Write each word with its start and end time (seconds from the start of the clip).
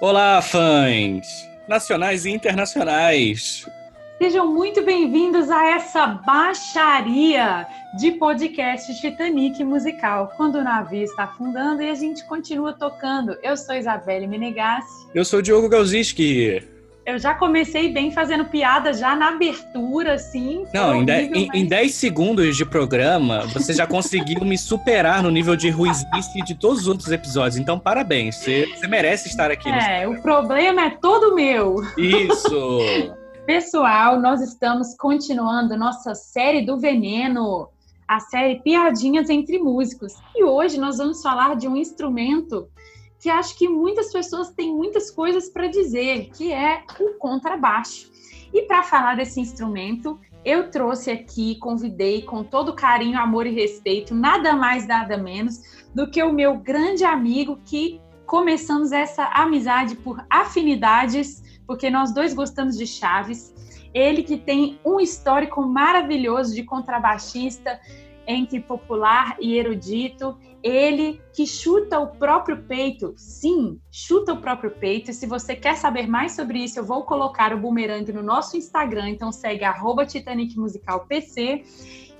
Olá, 0.00 0.42
fãs! 0.42 1.48
Nacionais 1.68 2.26
e 2.26 2.30
internacionais! 2.30 3.64
Sejam 4.20 4.52
muito 4.52 4.82
bem-vindos 4.82 5.50
a 5.50 5.66
essa 5.70 6.06
baixaria 6.06 7.66
de 7.96 8.12
podcast 8.12 8.92
Titanic 9.00 9.62
musical, 9.62 10.32
quando 10.36 10.56
o 10.56 10.64
navio 10.64 11.04
está 11.04 11.24
afundando 11.24 11.82
e 11.82 11.90
a 11.90 11.94
gente 11.94 12.24
continua 12.24 12.72
tocando. 12.72 13.36
Eu 13.42 13.56
sou 13.56 13.74
Isabelle 13.74 14.26
Menegassi. 14.26 15.06
Eu 15.14 15.24
sou 15.24 15.40
Diogo 15.40 15.68
Galzinski. 15.68 16.73
Eu 17.06 17.18
já 17.18 17.34
comecei 17.34 17.92
bem 17.92 18.10
fazendo 18.10 18.46
piada 18.46 18.94
já 18.94 19.14
na 19.14 19.28
abertura, 19.28 20.14
assim. 20.14 20.64
Não, 20.72 20.94
em 20.94 21.04
10 21.04 21.68
mas... 21.70 21.94
segundos 21.94 22.56
de 22.56 22.64
programa, 22.64 23.46
você 23.48 23.74
já 23.74 23.86
conseguiu 23.86 24.42
me 24.42 24.56
superar 24.56 25.22
no 25.22 25.30
nível 25.30 25.54
de 25.54 25.68
ruizice 25.68 26.42
de 26.46 26.54
todos 26.54 26.82
os 26.82 26.88
outros 26.88 27.12
episódios. 27.12 27.58
Então, 27.58 27.78
parabéns. 27.78 28.36
Você, 28.36 28.66
você 28.66 28.86
merece 28.86 29.28
estar 29.28 29.50
aqui. 29.50 29.68
É, 29.68 30.08
o 30.08 30.22
problema 30.22 30.86
é 30.86 30.90
todo 30.90 31.34
meu. 31.34 31.76
Isso! 31.98 32.78
Pessoal, 33.44 34.18
nós 34.18 34.40
estamos 34.40 34.96
continuando 34.96 35.76
nossa 35.76 36.14
série 36.14 36.64
do 36.64 36.78
veneno, 36.78 37.68
a 38.08 38.18
série 38.18 38.60
Piadinhas 38.62 39.28
entre 39.28 39.58
Músicos. 39.58 40.14
E 40.34 40.42
hoje 40.42 40.80
nós 40.80 40.96
vamos 40.96 41.20
falar 41.20 41.54
de 41.54 41.68
um 41.68 41.76
instrumento 41.76 42.66
que 43.24 43.30
acho 43.30 43.56
que 43.56 43.66
muitas 43.66 44.12
pessoas 44.12 44.50
têm 44.50 44.70
muitas 44.70 45.10
coisas 45.10 45.48
para 45.48 45.66
dizer, 45.66 46.28
que 46.36 46.52
é 46.52 46.82
o 47.00 47.14
contrabaixo. 47.14 48.12
E 48.52 48.60
para 48.66 48.82
falar 48.82 49.16
desse 49.16 49.40
instrumento, 49.40 50.20
eu 50.44 50.70
trouxe 50.70 51.10
aqui, 51.10 51.58
convidei 51.58 52.20
com 52.20 52.44
todo 52.44 52.74
carinho, 52.74 53.18
amor 53.18 53.46
e 53.46 53.50
respeito, 53.50 54.14
nada 54.14 54.54
mais, 54.54 54.86
nada 54.86 55.16
menos 55.16 55.58
do 55.94 56.10
que 56.10 56.22
o 56.22 56.34
meu 56.34 56.58
grande 56.58 57.02
amigo 57.02 57.58
que 57.64 57.98
começamos 58.26 58.92
essa 58.92 59.24
amizade 59.28 59.96
por 59.96 60.22
afinidades, 60.28 61.42
porque 61.66 61.88
nós 61.88 62.12
dois 62.12 62.34
gostamos 62.34 62.76
de 62.76 62.86
Chaves. 62.86 63.54
Ele 63.94 64.22
que 64.22 64.36
tem 64.36 64.78
um 64.84 65.00
histórico 65.00 65.62
maravilhoso 65.62 66.54
de 66.54 66.62
contrabaixista, 66.62 67.80
entre 68.26 68.60
popular 68.60 69.36
e 69.40 69.56
erudito, 69.56 70.36
ele 70.64 71.20
que 71.34 71.46
chuta 71.46 72.00
o 72.00 72.06
próprio 72.06 72.62
peito, 72.62 73.12
sim, 73.18 73.78
chuta 73.92 74.32
o 74.32 74.40
próprio 74.40 74.70
peito. 74.70 75.10
E 75.10 75.14
se 75.14 75.26
você 75.26 75.54
quer 75.54 75.76
saber 75.76 76.08
mais 76.08 76.32
sobre 76.32 76.58
isso, 76.58 76.78
eu 76.78 76.84
vou 76.84 77.02
colocar 77.02 77.52
o 77.52 77.58
bumerangue 77.58 78.14
no 78.14 78.22
nosso 78.22 78.56
Instagram, 78.56 79.10
então 79.10 79.30
segue 79.30 79.62
arroba 79.62 80.06
Titanic 80.06 80.58
Musical 80.58 81.04
PC. 81.06 81.62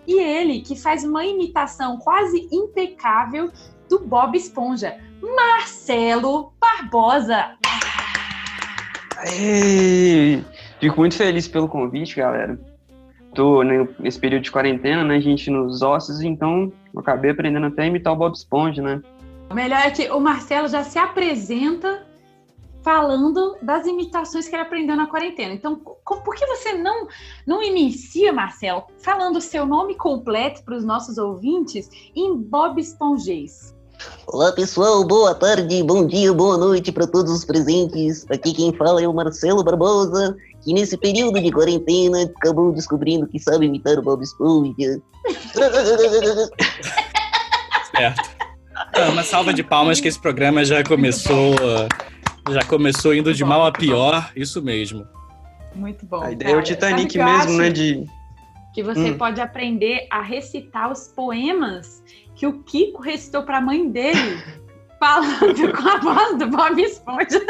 E 0.06 0.20
ele 0.20 0.60
que 0.60 0.76
faz 0.76 1.04
uma 1.04 1.24
imitação 1.24 1.96
quase 1.96 2.46
impecável 2.52 3.50
do 3.88 4.00
Bob 4.00 4.36
Esponja, 4.36 5.00
Marcelo 5.22 6.52
Barbosa. 6.60 7.56
Ei, 9.32 10.44
fico 10.78 11.00
muito 11.00 11.16
feliz 11.16 11.48
pelo 11.48 11.66
convite, 11.66 12.16
galera 12.16 12.73
tô 13.34 13.62
nesse 13.62 14.18
período 14.18 14.42
de 14.44 14.50
quarentena, 14.50 15.04
né, 15.04 15.20
gente 15.20 15.50
nos 15.50 15.82
ossos, 15.82 16.22
então 16.22 16.72
eu 16.92 17.00
acabei 17.00 17.30
aprendendo 17.30 17.66
até 17.66 17.82
a 17.82 17.86
imitar 17.86 18.12
o 18.12 18.16
Bob 18.16 18.34
Esponja, 18.34 18.80
né? 18.80 19.02
O 19.50 19.54
melhor 19.54 19.80
é 19.80 19.90
que 19.90 20.10
o 20.10 20.20
Marcelo 20.20 20.68
já 20.68 20.82
se 20.82 20.98
apresenta 20.98 22.06
falando 22.82 23.56
das 23.62 23.86
imitações 23.86 24.46
que 24.46 24.54
ele 24.54 24.62
aprendeu 24.62 24.94
na 24.94 25.06
quarentena. 25.06 25.54
Então, 25.54 25.76
por 25.76 26.34
que 26.34 26.46
você 26.46 26.74
não 26.74 27.08
não 27.46 27.62
inicia, 27.62 28.32
Marcelo, 28.32 28.84
falando 28.98 29.36
o 29.36 29.40
seu 29.40 29.64
nome 29.64 29.94
completo 29.94 30.62
para 30.62 30.76
os 30.76 30.84
nossos 30.84 31.16
ouvintes 31.16 31.88
em 32.14 32.36
Bob 32.36 32.78
Esponjês? 32.78 33.74
Olá 34.26 34.52
pessoal, 34.52 35.02
boa 35.04 35.34
tarde, 35.34 35.82
bom 35.82 36.06
dia, 36.06 36.32
boa 36.32 36.58
noite 36.58 36.92
para 36.92 37.06
todos 37.06 37.32
os 37.32 37.44
presentes. 37.44 38.26
Aqui 38.30 38.52
quem 38.52 38.72
fala 38.72 39.02
é 39.02 39.08
o 39.08 39.14
Marcelo 39.14 39.64
Barbosa 39.64 40.36
que 40.64 40.72
nesse 40.72 40.96
período 40.96 41.40
de 41.40 41.52
quarentena 41.52 42.22
acabou 42.22 42.72
descobrindo 42.72 43.26
que 43.26 43.38
sabe 43.38 43.66
imitar 43.66 43.98
o 43.98 44.02
Bob 44.02 44.22
Esponja. 44.22 45.00
certo. 47.96 48.30
Ah, 48.74 49.08
uma 49.10 49.22
salva 49.22 49.52
de 49.52 49.62
palmas 49.62 50.00
que 50.00 50.08
esse 50.08 50.20
programa 50.20 50.64
já 50.64 50.82
começou, 50.82 51.54
já 52.50 52.64
começou 52.64 53.14
indo 53.14 53.32
de 53.32 53.44
mal 53.44 53.66
a 53.66 53.72
pior, 53.72 54.32
isso 54.34 54.62
mesmo. 54.62 55.06
Muito 55.74 56.06
bom. 56.06 56.22
A 56.22 56.32
ideia 56.32 56.50
cara. 56.50 56.58
é 56.58 56.60
o 56.60 56.64
Titanic 56.64 57.18
mesmo, 57.18 57.58
né? 57.58 57.70
De 57.70 58.06
que 58.72 58.82
você 58.82 59.12
hum. 59.12 59.18
pode 59.18 59.40
aprender 59.40 60.06
a 60.10 60.20
recitar 60.20 60.90
os 60.90 61.06
poemas 61.08 62.02
que 62.34 62.44
o 62.44 62.64
Kiko 62.64 63.00
recitou 63.00 63.44
para 63.44 63.58
a 63.58 63.60
mãe 63.60 63.88
dele, 63.88 64.42
falando 64.98 65.72
com 65.72 65.88
a 65.88 65.98
voz 65.98 66.38
do 66.38 66.48
Bob 66.48 66.82
Esponja. 66.82 67.40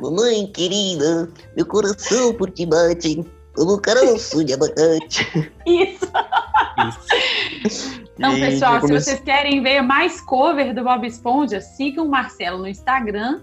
Mamãe 0.00 0.46
querida, 0.46 1.28
meu 1.56 1.66
coração 1.66 2.34
por 2.34 2.50
ti 2.50 2.66
bate 2.66 3.24
como 3.54 3.78
caroço 3.80 4.44
de 4.44 4.54
abacate. 4.54 5.52
Isso. 5.66 6.10
Isso. 7.64 8.02
Então, 8.16 8.34
pessoal, 8.34 8.80
se 8.80 8.92
vocês 8.92 9.20
querem 9.20 9.62
ver 9.62 9.82
mais 9.82 10.20
cover 10.20 10.74
do 10.74 10.84
Bob 10.84 11.06
Esponja, 11.06 11.60
sigam 11.60 12.06
o 12.06 12.08
Marcelo 12.08 12.58
no 12.58 12.68
Instagram 12.68 13.40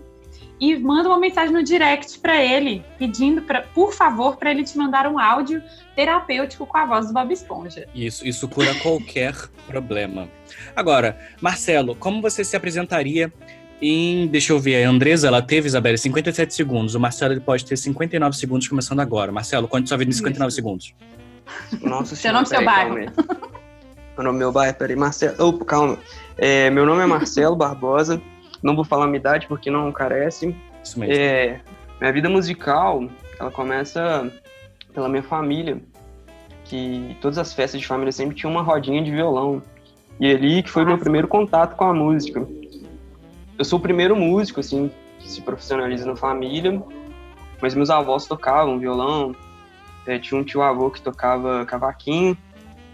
e 0.60 0.78
manda 0.78 1.08
uma 1.08 1.20
mensagem 1.20 1.54
no 1.54 1.64
direct 1.64 2.20
para 2.20 2.44
ele, 2.44 2.84
pedindo, 2.98 3.42
pra, 3.42 3.62
por 3.62 3.94
favor, 3.94 4.36
para 4.36 4.52
ele 4.52 4.64
te 4.64 4.78
mandar 4.78 5.08
um 5.08 5.18
áudio 5.18 5.64
terapêutico 5.96 6.66
com 6.66 6.78
a 6.78 6.86
voz 6.86 7.08
do 7.08 7.14
Bob 7.14 7.32
Esponja. 7.32 7.88
Isso, 7.96 8.28
isso 8.28 8.48
cura 8.48 8.76
qualquer 8.76 9.36
problema. 9.66 10.30
Agora, 10.76 11.18
Marcelo, 11.42 11.96
como 11.96 12.22
você 12.22 12.44
se 12.44 12.56
apresentaria 12.58 13.32
em, 13.82 14.28
deixa 14.28 14.52
eu 14.52 14.60
ver, 14.60 14.84
a 14.84 14.90
Andresa, 14.90 15.28
ela 15.28 15.42
teve, 15.42 15.68
Isabela, 15.68 15.98
57 15.98 16.54
segundos. 16.54 16.96
O 16.96 17.00
Marcelo 17.00 17.34
ele 17.34 17.40
pode 17.40 17.66
ter 17.66 17.78
59 17.78 18.36
segundos 18.36 18.68
começando 18.68 19.00
agora. 19.00 19.32
Marcelo, 19.32 19.68
conte 19.68 19.88
sua 19.88 19.98
vida 19.98 20.12
em 20.12 20.14
59 20.14 20.52
segundos. 20.52 20.94
Nossa 21.82 22.16
Seu 22.16 22.34
nome, 22.34 22.46
seu 22.46 22.64
bairro. 22.64 22.96
Meu 22.96 24.24
nome, 24.26 24.40
meu 24.40 24.52
bairro, 24.52 24.76
peraí, 24.76 24.98
Marcelo. 24.98 25.36
Opa, 25.40 25.64
calma. 25.64 25.98
É, 26.38 26.70
meu 26.70 26.86
nome 26.86 27.02
é 27.02 27.06
Marcelo 27.06 27.56
Barbosa. 27.56 28.22
Não 28.62 28.76
vou 28.76 28.84
falar 28.84 29.08
minha 29.08 29.18
idade 29.18 29.48
porque 29.48 29.72
não 29.72 29.90
carece. 29.94 30.54
Isso 30.84 31.00
mesmo. 31.00 31.16
É, 31.16 31.62
minha 32.02 32.12
vida 32.12 32.28
musical, 32.28 33.10
ela 33.40 33.50
começa 33.50 34.30
pela 34.94 35.08
minha 35.08 35.24
família. 35.24 35.82
Que 36.66 37.18
todas 37.22 37.38
as 37.38 37.54
festas 37.54 37.80
de 37.80 37.88
família 37.88 38.12
sempre 38.12 38.36
tinha 38.36 38.50
uma 38.50 38.62
rodinha 38.62 39.02
de 39.02 39.10
violão. 39.10 39.64
E 40.20 40.30
ali 40.30 40.62
que 40.62 40.70
foi 40.70 40.84
Nossa. 40.84 40.96
meu 40.96 41.02
primeiro 41.02 41.28
contato 41.30 41.78
com 41.78 41.86
a 41.86 41.94
música 41.94 42.46
eu 43.60 43.66
sou 43.66 43.78
o 43.78 43.82
primeiro 43.82 44.16
músico, 44.16 44.62
assim, 44.62 44.90
que 45.20 45.30
se 45.30 45.42
profissionaliza 45.42 46.06
na 46.06 46.16
família, 46.16 46.82
mas 47.62 47.76
meus 47.76 47.90
avós 47.90 48.26
tocavam 48.26 48.80
violão, 48.80 49.36
é, 50.08 50.18
tinha 50.18 50.40
um 50.40 50.46
tio-avô 50.46 50.90
que 50.90 51.02
tocava 51.02 51.66
cavaquinho, 51.66 52.38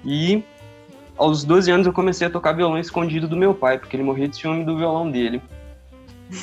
e 0.03 0.43
aos 1.15 1.43
12 1.43 1.69
anos 1.69 1.85
eu 1.85 1.93
comecei 1.93 2.25
a 2.25 2.31
tocar 2.31 2.53
violão 2.53 2.79
escondido 2.79 3.27
do 3.27 3.37
meu 3.37 3.53
pai, 3.53 3.77
porque 3.77 3.95
ele 3.95 4.01
morria 4.01 4.27
de 4.27 4.37
ciúme 4.37 4.65
do 4.65 4.75
violão 4.75 5.09
dele. 5.09 5.39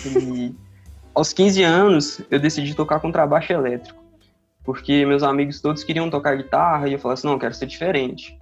E 0.07 0.55
aos 1.13 1.33
15 1.33 1.63
anos 1.65 2.21
eu 2.31 2.39
decidi 2.39 2.77
tocar 2.77 3.01
contrabaixo 3.01 3.53
elétrico, 3.53 4.01
porque 4.63 5.05
meus 5.05 5.25
amigos 5.25 5.61
todos 5.61 5.83
queriam 5.83 6.09
tocar 6.09 6.37
guitarra, 6.37 6.89
e 6.89 6.93
eu 6.93 6.99
falei 7.01 7.15
assim, 7.15 7.27
não, 7.27 7.41
quero 7.41 7.55
ser 7.55 7.67
diferente. 7.67 8.39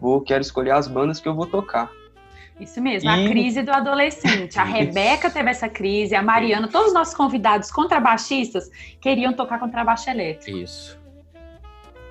Vou, 0.00 0.20
quero 0.20 0.40
escolher 0.40 0.72
as 0.72 0.88
bandas 0.88 1.20
que 1.20 1.28
eu 1.28 1.36
vou 1.36 1.46
tocar. 1.46 1.88
Isso 2.60 2.80
mesmo, 2.82 3.08
e... 3.08 3.26
a 3.26 3.28
crise 3.28 3.62
do 3.62 3.72
adolescente. 3.72 4.58
A 4.58 4.64
Rebeca 4.64 5.30
teve 5.30 5.50
essa 5.50 5.68
crise, 5.68 6.14
a 6.14 6.22
Mariana, 6.22 6.68
todos 6.68 6.88
os 6.88 6.94
nossos 6.94 7.14
convidados 7.14 7.70
contrabaixistas 7.70 8.70
queriam 9.00 9.32
tocar 9.32 9.58
contrabaixo 9.58 10.10
elétrico. 10.10 10.58
Isso. 10.58 11.00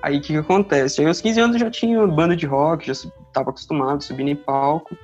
Aí 0.02 0.18
o 0.18 0.20
que, 0.20 0.32
que, 0.32 0.38
acontece? 0.38 1.00
Aí 1.00 1.06
aos 1.06 1.20
15 1.20 1.40
anos 1.40 1.56
eu 1.56 1.60
já 1.60 1.70
tinha 1.70 2.04
banda 2.06 2.34
de 2.34 2.46
rock, 2.46 2.86
já 2.86 2.92
estava 2.92 3.50
acostumado 3.50 3.98
a 3.98 4.00
subir 4.00 4.26
em 4.26 4.34
palco. 4.34 4.96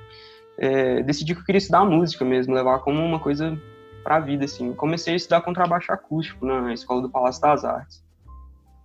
É, 0.57 1.03
decidi 1.03 1.33
que 1.33 1.41
eu 1.41 1.45
queria 1.45 1.59
estudar 1.59 1.85
música 1.85 2.25
mesmo, 2.25 2.53
levar 2.53 2.79
como 2.79 3.01
uma 3.03 3.19
coisa 3.19 3.57
para 4.03 4.15
a 4.15 4.19
vida, 4.19 4.45
assim. 4.45 4.73
Comecei 4.73 5.13
a 5.13 5.17
estudar 5.17 5.41
contrabaixo 5.41 5.91
acústico 5.91 6.45
na 6.45 6.73
escola 6.73 7.01
do 7.01 7.09
Palácio 7.09 7.41
das 7.41 7.63
Artes. 7.63 8.03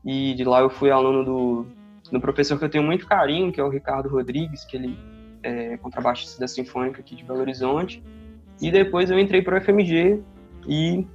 E 0.04 0.34
de 0.34 0.44
lá 0.44 0.60
eu 0.60 0.69
fui 0.69 0.90
aluno 0.90 1.25
do, 1.25 1.66
do 2.10 2.20
professor 2.20 2.58
que 2.58 2.64
eu 2.64 2.69
tenho 2.69 2.84
muito 2.84 3.06
carinho, 3.06 3.50
que 3.50 3.60
é 3.60 3.64
o 3.64 3.70
Ricardo 3.70 4.08
Rodrigues, 4.08 4.64
que 4.64 4.76
ele 4.76 4.98
é, 5.42 5.76
contrabaixista 5.76 6.40
da 6.40 6.48
Sinfônica 6.48 7.00
aqui 7.00 7.14
de 7.14 7.24
Belo 7.24 7.40
Horizonte. 7.40 8.02
E 8.60 8.70
depois 8.70 9.10
eu 9.10 9.18
entrei 9.18 9.42
para 9.42 9.58
o 9.58 9.60
FMG 9.60 10.20
e 10.66 11.06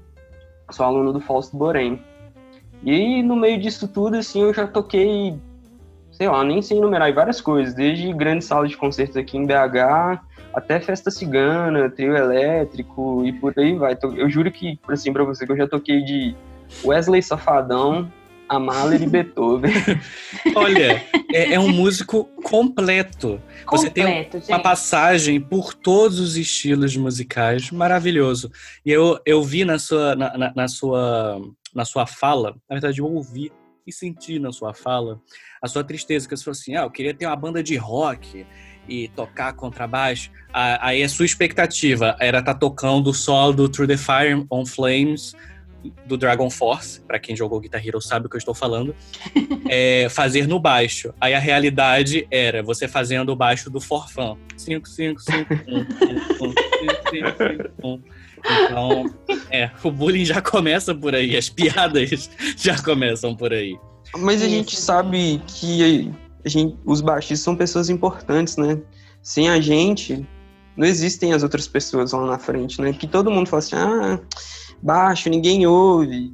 sou 0.71 0.85
aluno 0.85 1.13
do 1.13 1.21
Fausto 1.21 1.55
Borém. 1.55 2.01
E 2.83 2.91
aí, 2.91 3.23
no 3.23 3.35
meio 3.35 3.59
disso 3.59 3.87
tudo, 3.87 4.17
assim, 4.17 4.41
eu 4.41 4.53
já 4.53 4.67
toquei, 4.67 5.39
sei 6.11 6.27
lá, 6.27 6.43
nem 6.43 6.61
sei 6.61 6.77
enumerar 6.77 7.11
várias 7.13 7.41
coisas, 7.41 7.73
desde 7.73 8.13
grande 8.13 8.43
sala 8.43 8.67
de 8.67 8.77
concertos 8.77 9.17
aqui 9.17 9.37
em 9.37 9.45
BH, 9.45 10.21
até 10.53 10.79
festa 10.79 11.09
cigana, 11.09 11.89
trio 11.89 12.15
elétrico 12.15 13.23
e 13.25 13.31
por 13.31 13.53
aí 13.57 13.75
vai. 13.75 13.97
Eu 14.15 14.29
juro 14.29 14.51
que, 14.51 14.79
assim, 14.87 15.11
pra 15.11 15.23
você, 15.23 15.45
que 15.45 15.51
eu 15.51 15.57
já 15.57 15.67
toquei 15.67 16.03
de 16.03 16.35
Wesley 16.83 17.21
Safadão, 17.21 18.11
Mahler 18.59 19.01
e 19.01 19.07
Beethoven. 19.07 19.71
Olha, 20.55 21.03
é, 21.33 21.53
é 21.53 21.59
um 21.59 21.69
músico 21.69 22.25
completo. 22.43 23.41
Você 23.69 23.89
tem 23.89 24.03
Completo, 24.05 24.37
uma 24.37 24.43
gente. 24.45 24.63
passagem 24.63 25.41
por 25.41 25.73
todos 25.73 26.19
os 26.19 26.37
estilos 26.37 26.95
musicais, 26.95 27.69
maravilhoso. 27.71 28.51
E 28.85 28.91
eu, 28.91 29.19
eu 29.25 29.43
vi 29.43 29.65
na 29.65 29.77
sua, 29.77 30.15
na, 30.15 30.37
na- 30.37 30.53
na 30.55 30.67
sua, 30.67 31.41
na 31.73 31.83
sua 31.85 32.05
fala, 32.07 32.51
na 32.69 32.75
verdade, 32.75 32.99
eu 32.99 33.05
ouvi 33.05 33.51
e 33.85 33.91
senti 33.91 34.37
na 34.39 34.51
sua 34.51 34.73
fala 34.73 35.19
a 35.61 35.67
sua 35.67 35.83
tristeza, 35.83 36.27
que 36.27 36.35
você 36.35 36.43
falou 36.43 36.57
assim: 36.57 36.75
ah, 36.75 36.83
eu 36.83 36.91
queria 36.91 37.13
ter 37.13 37.25
uma 37.25 37.35
banda 37.35 37.63
de 37.63 37.75
rock 37.77 38.45
e 38.87 39.07
tocar 39.09 39.53
contrabaixo. 39.53 40.29
Aí 40.53 41.03
a 41.03 41.09
sua 41.09 41.25
expectativa 41.25 42.15
era 42.19 42.39
estar 42.39 42.53
tocando 42.55 43.09
o 43.09 43.13
solo 43.13 43.51
do 43.53 43.69
Through 43.69 43.87
the 43.87 43.97
Fire 43.97 44.45
on 44.51 44.65
Flames 44.65 45.35
do 46.05 46.17
Dragon 46.17 46.49
Force, 46.49 47.01
pra 47.01 47.19
quem 47.19 47.35
jogou 47.35 47.59
Guitar 47.59 47.85
Hero 47.85 48.01
sabe 48.01 48.25
o 48.25 48.29
que 48.29 48.35
eu 48.35 48.39
estou 48.39 48.53
falando, 48.53 48.95
é, 49.69 50.07
fazer 50.09 50.47
no 50.47 50.59
baixo. 50.59 51.13
Aí 51.19 51.33
a 51.33 51.39
realidade 51.39 52.27
era 52.31 52.63
você 52.63 52.87
fazendo 52.87 53.31
o 53.31 53.35
baixo 53.35 53.69
do 53.69 53.79
forfã. 53.79 54.35
5, 54.55 54.87
5, 54.87 55.21
5, 55.21 55.53
1, 55.53 55.57
1, 55.57 55.79
1, 55.79 55.85
5, 56.37 57.37
5, 57.39 57.71
1. 57.83 58.01
Então, 58.63 59.05
é, 59.49 59.69
o 59.83 59.91
bullying 59.91 60.25
já 60.25 60.41
começa 60.41 60.93
por 60.93 61.15
aí, 61.15 61.35
as 61.35 61.49
piadas 61.49 62.29
já 62.57 62.81
começam 62.81 63.35
por 63.35 63.51
aí. 63.51 63.77
Mas 64.17 64.41
a 64.41 64.47
gente 64.47 64.75
sabe 64.75 65.41
que 65.47 66.11
a 66.45 66.49
gente, 66.49 66.77
os 66.85 67.01
baixistas 67.01 67.41
são 67.41 67.55
pessoas 67.55 67.89
importantes, 67.89 68.55
né? 68.57 68.79
Sem 69.21 69.49
a 69.49 69.59
gente, 69.59 70.25
não 70.77 70.87
existem 70.87 71.33
as 71.33 71.43
outras 71.43 71.67
pessoas 71.67 72.13
lá 72.13 72.25
na 72.25 72.39
frente, 72.39 72.81
né? 72.81 72.93
Que 72.93 73.07
todo 73.07 73.31
mundo 73.31 73.49
fala 73.49 73.59
assim, 73.59 73.75
ah, 73.75 74.19
baixo, 74.81 75.29
ninguém 75.29 75.65
ouve. 75.65 76.33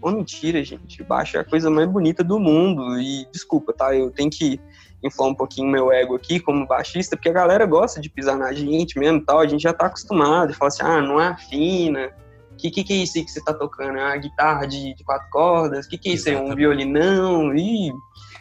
Ô, 0.00 0.10
mentira, 0.10 0.62
gente. 0.64 1.02
Baixo 1.02 1.36
é 1.36 1.40
a 1.40 1.44
coisa 1.44 1.70
mais 1.70 1.88
bonita 1.88 2.24
do 2.24 2.38
mundo. 2.38 2.98
E 2.98 3.26
desculpa, 3.32 3.72
tá? 3.72 3.94
Eu 3.94 4.10
tenho 4.10 4.30
que 4.30 4.58
inflar 5.02 5.28
um 5.28 5.34
pouquinho 5.34 5.70
meu 5.70 5.92
ego 5.92 6.14
aqui 6.14 6.40
como 6.40 6.66
baixista, 6.66 7.16
porque 7.16 7.28
a 7.28 7.32
galera 7.32 7.66
gosta 7.66 8.00
de 8.00 8.10
pisar 8.10 8.36
na 8.36 8.52
gente 8.52 8.98
mesmo 8.98 9.18
e 9.18 9.24
tal. 9.24 9.40
A 9.40 9.46
gente 9.46 9.62
já 9.62 9.72
tá 9.72 9.86
acostumado. 9.86 10.54
Fala 10.54 10.68
assim, 10.68 10.82
ah, 10.82 11.02
não 11.02 11.20
é 11.20 11.28
afina. 11.28 12.10
Que, 12.56 12.70
que 12.70 12.84
que 12.84 12.92
é 12.92 12.96
isso 12.96 13.16
aí 13.16 13.24
que 13.24 13.30
você 13.30 13.42
tá 13.42 13.54
tocando? 13.54 13.98
É 13.98 14.04
uma 14.04 14.16
guitarra 14.16 14.66
de, 14.66 14.94
de 14.94 15.04
quatro 15.04 15.28
cordas? 15.30 15.86
Que 15.86 15.96
que 15.96 16.10
é 16.10 16.12
isso 16.12 16.28
aí? 16.28 16.36
Um 16.36 16.54
violinão? 16.54 17.54
Ih, 17.54 17.92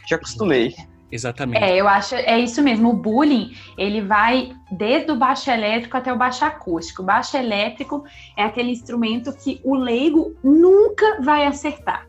já 0.09 0.17
acostumei. 0.17 0.75
Exatamente. 1.11 1.63
É, 1.63 1.75
eu 1.75 1.87
acho, 1.87 2.15
é 2.15 2.39
isso 2.39 2.61
mesmo. 2.61 2.89
O 2.89 2.93
bullying, 2.93 3.51
ele 3.77 4.01
vai 4.01 4.51
desde 4.71 5.11
o 5.11 5.15
baixo 5.15 5.49
elétrico 5.49 5.97
até 5.97 6.13
o 6.13 6.17
baixo 6.17 6.45
acústico. 6.45 7.01
O 7.01 7.05
baixo 7.05 7.35
elétrico 7.35 8.03
é 8.37 8.43
aquele 8.43 8.71
instrumento 8.71 9.33
que 9.33 9.59
o 9.63 9.75
leigo 9.75 10.35
nunca 10.43 11.19
vai 11.21 11.45
acertar. 11.45 12.07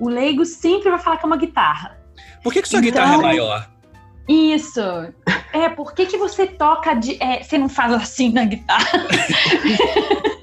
O 0.00 0.08
leigo 0.08 0.44
sempre 0.44 0.90
vai 0.90 0.98
falar 0.98 1.18
que 1.18 1.24
é 1.24 1.26
uma 1.26 1.36
guitarra. 1.36 1.98
Por 2.42 2.52
que, 2.52 2.62
que 2.62 2.68
sua 2.68 2.78
Então- 2.78 2.90
guitarra 2.90 3.14
é 3.14 3.18
maior? 3.18 3.70
Isso. 4.26 4.80
É, 5.52 5.68
por 5.68 5.92
que, 5.94 6.06
que 6.06 6.16
você 6.16 6.46
toca 6.46 6.94
de. 6.94 7.22
é, 7.22 7.42
você 7.42 7.58
não 7.58 7.68
faz 7.68 7.92
assim 7.92 8.32
na 8.32 8.44
guitarra? 8.44 8.86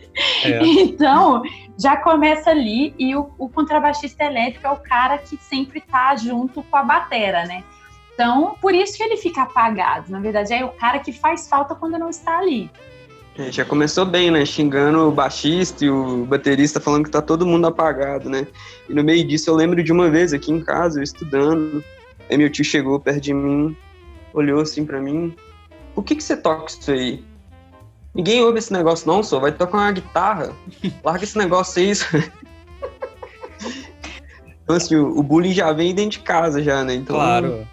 É. 0.44 0.60
Então, 0.64 1.42
já 1.82 1.98
começa 1.98 2.52
ali 2.52 2.94
e 3.00 3.16
o, 3.16 3.32
o 3.40 3.50
contrabaixista 3.50 4.24
elétrico 4.24 4.68
é 4.68 4.72
o 4.72 4.78
cara 4.78 5.18
que 5.18 5.38
sempre 5.38 5.82
tá 5.82 6.16
junto 6.16 6.62
com 6.64 6.78
a 6.78 6.84
batera, 6.84 7.46
né? 7.46 7.64
Então, 8.14 8.56
por 8.62 8.76
isso 8.76 8.98
que 8.98 9.04
ele 9.04 9.18
fica 9.18 9.42
apagado. 9.42 10.12
Na 10.12 10.20
verdade, 10.20 10.54
é 10.54 10.64
o 10.64 10.70
cara 10.70 11.00
que 11.00 11.12
faz 11.12 11.48
falta 11.48 11.74
quando 11.74 11.98
não 11.98 12.10
está 12.10 12.38
ali. 12.38 12.70
É, 13.38 13.52
já 13.52 13.66
começou 13.66 14.06
bem, 14.06 14.30
né? 14.30 14.46
Xingando 14.46 15.08
o 15.08 15.12
baixista 15.12 15.84
e 15.86 15.90
o 15.90 16.26
baterista, 16.26 16.80
falando 16.80 17.06
que 17.06 17.10
tá 17.10 17.22
todo 17.22 17.48
mundo 17.48 17.66
apagado, 17.66 18.30
né? 18.30 18.46
E 18.88 18.94
no 18.94 19.04
meio 19.04 19.26
disso 19.26 19.50
eu 19.50 19.56
lembro 19.56 19.84
de 19.84 19.92
uma 19.92 20.10
vez 20.10 20.34
aqui 20.34 20.52
em 20.52 20.62
casa, 20.64 21.00
eu 21.00 21.04
estudando, 21.04 21.84
aí 22.30 22.38
meu 22.38 22.52
tio 22.52 22.64
chegou 22.64 23.00
perto 23.00 23.22
de 23.22 23.34
mim, 23.34 23.76
olhou 24.34 24.62
assim 24.62 24.86
pra 24.86 25.02
mim, 25.02 25.34
por 25.96 26.04
que 26.04 26.16
que 26.16 26.24
você 26.24 26.38
toca 26.38 26.66
isso 26.68 26.92
aí? 26.92 27.24
Ninguém 28.14 28.42
ouve 28.42 28.60
esse 28.60 28.74
negócio 28.74 29.08
não, 29.08 29.24
só 29.24 29.40
vai 29.40 29.52
tocar 29.52 29.78
uma 29.78 29.92
guitarra, 29.92 30.54
larga 31.04 31.24
esse 31.24 31.38
negócio 31.38 31.82
aí. 31.82 31.92
então 34.64 34.76
assim, 34.76 34.96
o, 34.96 35.24
bullying 35.24 35.54
já 35.54 35.72
vem 35.72 35.96
dentro 35.96 36.12
de 36.12 36.20
casa 36.20 36.62
já, 36.62 36.84
né? 36.84 36.96
Então, 36.96 37.16
Claro. 37.16 37.68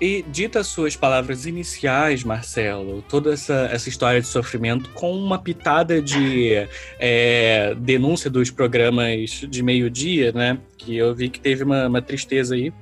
E 0.00 0.24
dita 0.28 0.60
as 0.60 0.68
suas 0.68 0.94
palavras 0.94 1.44
iniciais, 1.44 2.22
Marcelo, 2.22 3.02
toda 3.08 3.32
essa, 3.32 3.68
essa 3.72 3.88
história 3.88 4.20
de 4.20 4.28
sofrimento 4.28 4.90
com 4.90 5.12
uma 5.12 5.38
pitada 5.40 6.00
de 6.00 6.52
é, 7.00 7.74
denúncia 7.76 8.30
dos 8.30 8.48
programas 8.48 9.44
de 9.48 9.60
meio-dia, 9.60 10.30
né? 10.30 10.58
Que 10.76 10.96
eu 10.96 11.12
vi 11.14 11.28
que 11.28 11.40
teve 11.40 11.64
uma, 11.64 11.88
uma 11.88 12.00
tristeza 12.00 12.54
aí. 12.54 12.72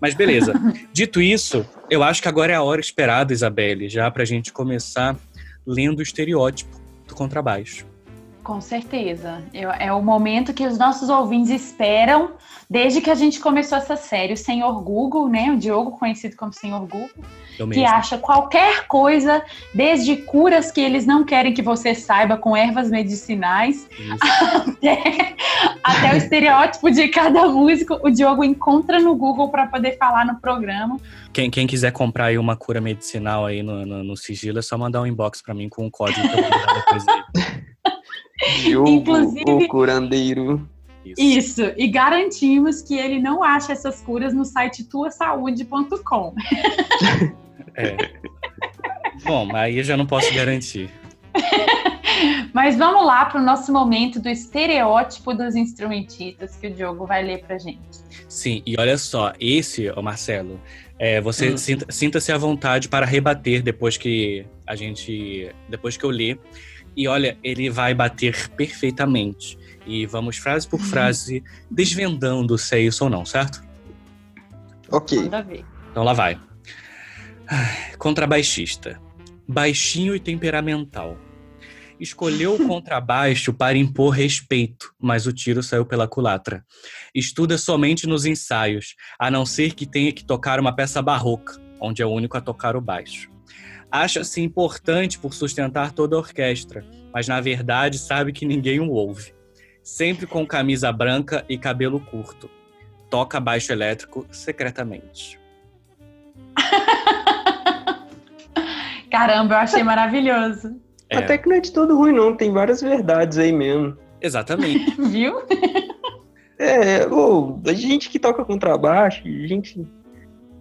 Mas 0.00 0.14
beleza. 0.14 0.54
Dito 0.94 1.20
isso, 1.20 1.66
eu 1.90 2.02
acho 2.02 2.22
que 2.22 2.28
agora 2.28 2.52
é 2.52 2.56
a 2.56 2.62
hora 2.62 2.80
esperada, 2.80 3.34
Isabelle, 3.34 3.88
já 3.88 4.10
pra 4.10 4.24
gente 4.24 4.50
começar 4.50 5.14
lendo 5.66 5.98
o 5.98 6.02
estereótipo 6.02 6.80
do 7.06 7.14
contrabaixo. 7.14 7.86
Com 8.46 8.60
certeza. 8.60 9.42
Eu- 9.52 9.72
é 9.72 9.92
o 9.92 10.00
momento 10.00 10.54
que 10.54 10.64
os 10.64 10.78
nossos 10.78 11.08
ouvintes 11.08 11.50
esperam 11.50 12.30
desde 12.70 13.00
que 13.00 13.10
a 13.10 13.14
gente 13.16 13.40
começou 13.40 13.76
essa 13.76 13.96
série. 13.96 14.34
O 14.34 14.36
Senhor 14.36 14.80
Google, 14.82 15.28
né? 15.28 15.50
O 15.50 15.56
Diogo, 15.56 15.98
conhecido 15.98 16.36
como 16.36 16.52
Senhor 16.52 16.78
Google. 16.82 17.10
Eu 17.58 17.68
que 17.68 17.80
mesmo. 17.80 17.88
acha 17.88 18.18
qualquer 18.18 18.86
coisa, 18.86 19.42
desde 19.74 20.14
curas 20.18 20.70
que 20.70 20.80
eles 20.80 21.04
não 21.04 21.24
querem 21.24 21.52
que 21.52 21.60
você 21.60 21.92
saiba 21.92 22.36
com 22.36 22.56
ervas 22.56 22.88
medicinais, 22.88 23.88
até, 24.70 25.34
até 25.82 26.14
o 26.14 26.16
estereótipo 26.16 26.88
de 26.88 27.08
cada 27.08 27.48
músico, 27.48 27.98
o 28.00 28.10
Diogo 28.10 28.44
encontra 28.44 29.00
no 29.00 29.16
Google 29.16 29.48
para 29.48 29.66
poder 29.66 29.98
falar 29.98 30.24
no 30.24 30.38
programa. 30.38 31.00
Quem, 31.32 31.50
quem 31.50 31.66
quiser 31.66 31.90
comprar 31.90 32.26
aí 32.26 32.38
uma 32.38 32.54
cura 32.54 32.80
medicinal 32.80 33.44
aí 33.44 33.60
no, 33.60 33.84
no, 33.84 34.04
no 34.04 34.16
sigilo, 34.16 34.60
é 34.60 34.62
só 34.62 34.78
mandar 34.78 35.00
um 35.00 35.06
inbox 35.06 35.42
pra 35.42 35.52
mim 35.52 35.68
com 35.68 35.84
um 35.84 35.90
código 35.90 36.28
que 36.28 36.38
eu 36.38 36.42
vou 36.44 36.74
depois 36.74 37.08
aí. 37.08 37.65
Diogo, 38.62 38.88
Inclusive- 38.88 39.44
o 39.50 39.68
curandeiro. 39.68 40.68
Isso. 41.04 41.20
Isso, 41.22 41.72
e 41.76 41.86
garantimos 41.86 42.82
que 42.82 42.96
ele 42.98 43.20
não 43.20 43.42
acha 43.42 43.72
essas 43.72 44.00
curas 44.02 44.34
no 44.34 44.44
site 44.44 44.84
tuasaude.com. 44.84 46.34
É. 47.78 47.94
Bom, 49.24 49.54
aí 49.54 49.76
eu 49.76 49.84
já 49.84 49.98
não 49.98 50.06
posso 50.06 50.32
garantir. 50.34 50.88
Mas 52.54 52.74
vamos 52.76 53.04
lá 53.04 53.26
para 53.26 53.38
o 53.38 53.44
nosso 53.44 53.70
momento 53.70 54.18
do 54.18 54.30
estereótipo 54.30 55.34
dos 55.34 55.54
instrumentistas 55.54 56.56
que 56.56 56.68
o 56.68 56.70
Diogo 56.74 57.04
vai 57.06 57.22
ler 57.22 57.44
pra 57.44 57.58
gente. 57.58 57.98
Sim, 58.28 58.62
e 58.64 58.74
olha 58.78 58.96
só, 58.96 59.34
esse, 59.38 59.90
ô 59.90 60.00
Marcelo, 60.00 60.58
é, 60.98 61.20
você 61.20 61.50
Hum. 61.52 61.56
sinta- 61.58 61.86
sinta-se 61.92 62.32
à 62.32 62.38
vontade 62.38 62.88
para 62.88 63.04
rebater 63.04 63.62
depois 63.62 63.98
que 63.98 64.46
a 64.66 64.74
gente. 64.74 65.50
depois 65.68 65.98
que 65.98 66.04
eu 66.04 66.10
ler. 66.10 66.40
E 66.96 67.06
olha, 67.06 67.36
ele 67.44 67.68
vai 67.68 67.92
bater 67.94 68.48
perfeitamente. 68.50 69.58
E 69.86 70.06
vamos 70.06 70.38
frase 70.38 70.66
por 70.66 70.80
frase 70.80 71.44
desvendando 71.70 72.56
se 72.56 72.76
é 72.76 72.80
isso 72.80 73.04
ou 73.04 73.10
não, 73.10 73.24
certo? 73.24 73.62
Ok. 74.90 75.18
Manda 75.22 75.42
ver. 75.42 75.64
Então 75.90 76.02
lá 76.02 76.12
vai. 76.12 76.40
Ai, 77.46 77.96
Contrabaixista. 77.98 79.00
Baixinho 79.46 80.16
e 80.16 80.20
temperamental. 80.20 81.16
Escolheu 82.00 82.54
o 82.54 82.58
contrabaixo 82.66 83.52
para 83.52 83.78
impor 83.78 84.10
respeito, 84.10 84.92
mas 84.98 85.26
o 85.26 85.32
tiro 85.32 85.62
saiu 85.62 85.84
pela 85.84 86.08
culatra. 86.08 86.64
Estuda 87.14 87.56
somente 87.56 88.06
nos 88.06 88.24
ensaios, 88.26 88.94
a 89.18 89.30
não 89.30 89.46
ser 89.46 89.74
que 89.74 89.86
tenha 89.86 90.12
que 90.12 90.24
tocar 90.24 90.58
uma 90.58 90.74
peça 90.74 91.00
barroca, 91.00 91.60
onde 91.80 92.02
é 92.02 92.06
o 92.06 92.10
único 92.10 92.36
a 92.36 92.40
tocar 92.40 92.76
o 92.76 92.80
baixo. 92.80 93.30
Acha-se 94.02 94.42
importante 94.42 95.18
por 95.18 95.32
sustentar 95.32 95.90
toda 95.90 96.16
a 96.16 96.18
orquestra, 96.18 96.84
mas 97.14 97.26
na 97.26 97.40
verdade 97.40 97.98
sabe 97.98 98.30
que 98.30 98.44
ninguém 98.44 98.78
o 98.78 98.90
ouve. 98.90 99.34
Sempre 99.82 100.26
com 100.26 100.46
camisa 100.46 100.92
branca 100.92 101.46
e 101.48 101.56
cabelo 101.56 101.98
curto. 101.98 102.50
Toca 103.08 103.40
baixo 103.40 103.72
elétrico 103.72 104.26
secretamente. 104.30 105.40
Caramba, 109.10 109.54
eu 109.54 109.58
achei 109.60 109.82
maravilhoso. 109.82 110.78
É, 111.08 111.16
Até 111.16 111.38
que 111.38 111.48
não 111.48 111.56
é 111.56 111.60
de 111.60 111.72
todo 111.72 111.96
ruim, 111.96 112.12
não. 112.12 112.36
Tem 112.36 112.52
várias 112.52 112.82
verdades 112.82 113.38
aí 113.38 113.50
mesmo. 113.50 113.96
Exatamente. 114.20 114.94
Viu? 115.08 115.40
É, 116.58 117.06
ô, 117.06 117.58
a 117.66 117.72
gente 117.72 118.10
que 118.10 118.18
toca 118.18 118.44
contrabaixo, 118.44 119.22
a 119.26 119.46
gente. 119.46 119.90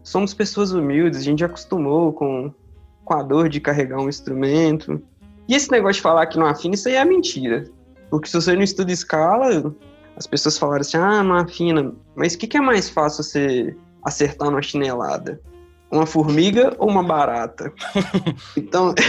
Somos 0.04 0.34
pessoas 0.34 0.72
humildes, 0.72 1.20
a 1.20 1.24
gente 1.24 1.39
já 1.39 1.48
acostumou 1.48 2.13
com, 2.13 2.54
com 3.06 3.14
a 3.14 3.24
dor 3.24 3.48
de 3.48 3.62
carregar 3.62 4.00
um 4.00 4.10
instrumento. 4.10 5.02
E 5.48 5.56
esse 5.56 5.72
negócio 5.72 5.96
de 5.96 6.02
falar 6.02 6.26
que 6.26 6.38
não 6.40 6.48
afina, 6.48 6.74
isso 6.76 6.90
aí 6.90 6.96
é 6.96 7.06
mentira. 7.06 7.66
Porque 8.10 8.28
se 8.28 8.34
você 8.34 8.54
não 8.56 8.64
estuda 8.64 8.92
escala, 8.92 9.74
as 10.18 10.26
pessoas 10.28 10.58
falaram 10.58 10.82
assim, 10.82 10.98
ah, 10.98 11.24
não 11.24 11.36
afina. 11.36 11.94
Mas 12.16 12.34
o 12.34 12.38
que, 12.40 12.48
que 12.48 12.58
é 12.58 12.62
mais 12.62 12.90
fácil 12.90 13.24
você 13.24 13.78
acertar 14.04 14.50
numa 14.50 14.62
chinelada? 14.62 15.40
Uma 15.92 16.06
formiga 16.06 16.76
ou 16.80 16.90
uma 16.90 17.04
barata? 17.04 17.72
Então. 18.58 18.94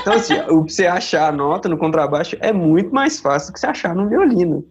então, 0.00 0.12
assim, 0.12 0.34
o- 0.50 0.62
você 0.62 0.86
achar 0.86 1.28
a 1.28 1.32
nota 1.32 1.68
no 1.68 1.78
contrabaixo 1.78 2.36
é 2.40 2.52
muito 2.52 2.94
mais 2.94 3.18
fácil 3.18 3.50
do 3.50 3.54
que 3.54 3.60
você 3.60 3.66
achar 3.66 3.94
no 3.94 4.08
violino. 4.08 4.64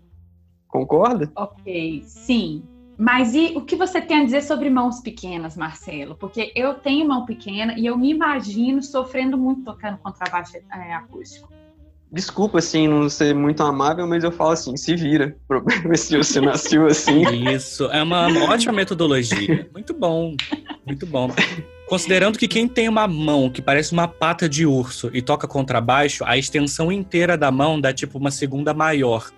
Concorda? 0.67 1.31
Ok, 1.35 2.03
sim. 2.05 2.63
Mas 2.97 3.35
e 3.35 3.53
o 3.55 3.61
que 3.61 3.75
você 3.75 4.01
tem 4.01 4.21
a 4.21 4.25
dizer 4.25 4.41
sobre 4.41 4.69
mãos 4.69 4.99
pequenas, 4.99 5.55
Marcelo? 5.55 6.15
Porque 6.15 6.51
eu 6.55 6.73
tenho 6.73 7.07
mão 7.07 7.25
pequena 7.25 7.77
e 7.77 7.85
eu 7.85 7.95
me 7.95 8.09
imagino 8.09 8.81
sofrendo 8.81 9.37
muito 9.37 9.63
tocando 9.63 9.97
contrabaixo 9.99 10.57
é, 10.57 10.93
acústico. 10.93 11.47
Desculpa, 12.11 12.59
assim, 12.59 12.87
não 12.87 13.09
ser 13.09 13.35
muito 13.35 13.61
amável, 13.61 14.07
mas 14.07 14.23
eu 14.23 14.31
falo 14.31 14.51
assim, 14.51 14.75
se 14.77 14.95
vira. 14.95 15.35
O 15.43 15.47
problema 15.47 15.93
é 15.93 15.97
se 15.97 16.17
você 16.17 16.39
nasceu 16.39 16.87
assim. 16.87 17.21
Isso, 17.53 17.85
é 17.85 18.01
uma 18.01 18.27
ótima 18.45 18.73
metodologia. 18.73 19.69
Muito 19.73 19.93
bom, 19.93 20.35
muito 20.85 21.05
bom. 21.05 21.29
Considerando 21.87 22.39
que 22.39 22.47
quem 22.47 22.67
tem 22.67 22.87
uma 22.89 23.07
mão 23.07 23.49
que 23.49 23.61
parece 23.61 23.91
uma 23.91 24.07
pata 24.07 24.47
de 24.47 24.65
urso 24.65 25.09
e 25.13 25.21
toca 25.21 25.47
contrabaixo, 25.47 26.23
a 26.25 26.37
extensão 26.37 26.91
inteira 26.91 27.37
da 27.37 27.51
mão 27.51 27.79
dá 27.79 27.93
tipo 27.93 28.17
uma 28.17 28.31
segunda 28.31 28.73
maior. 28.73 29.29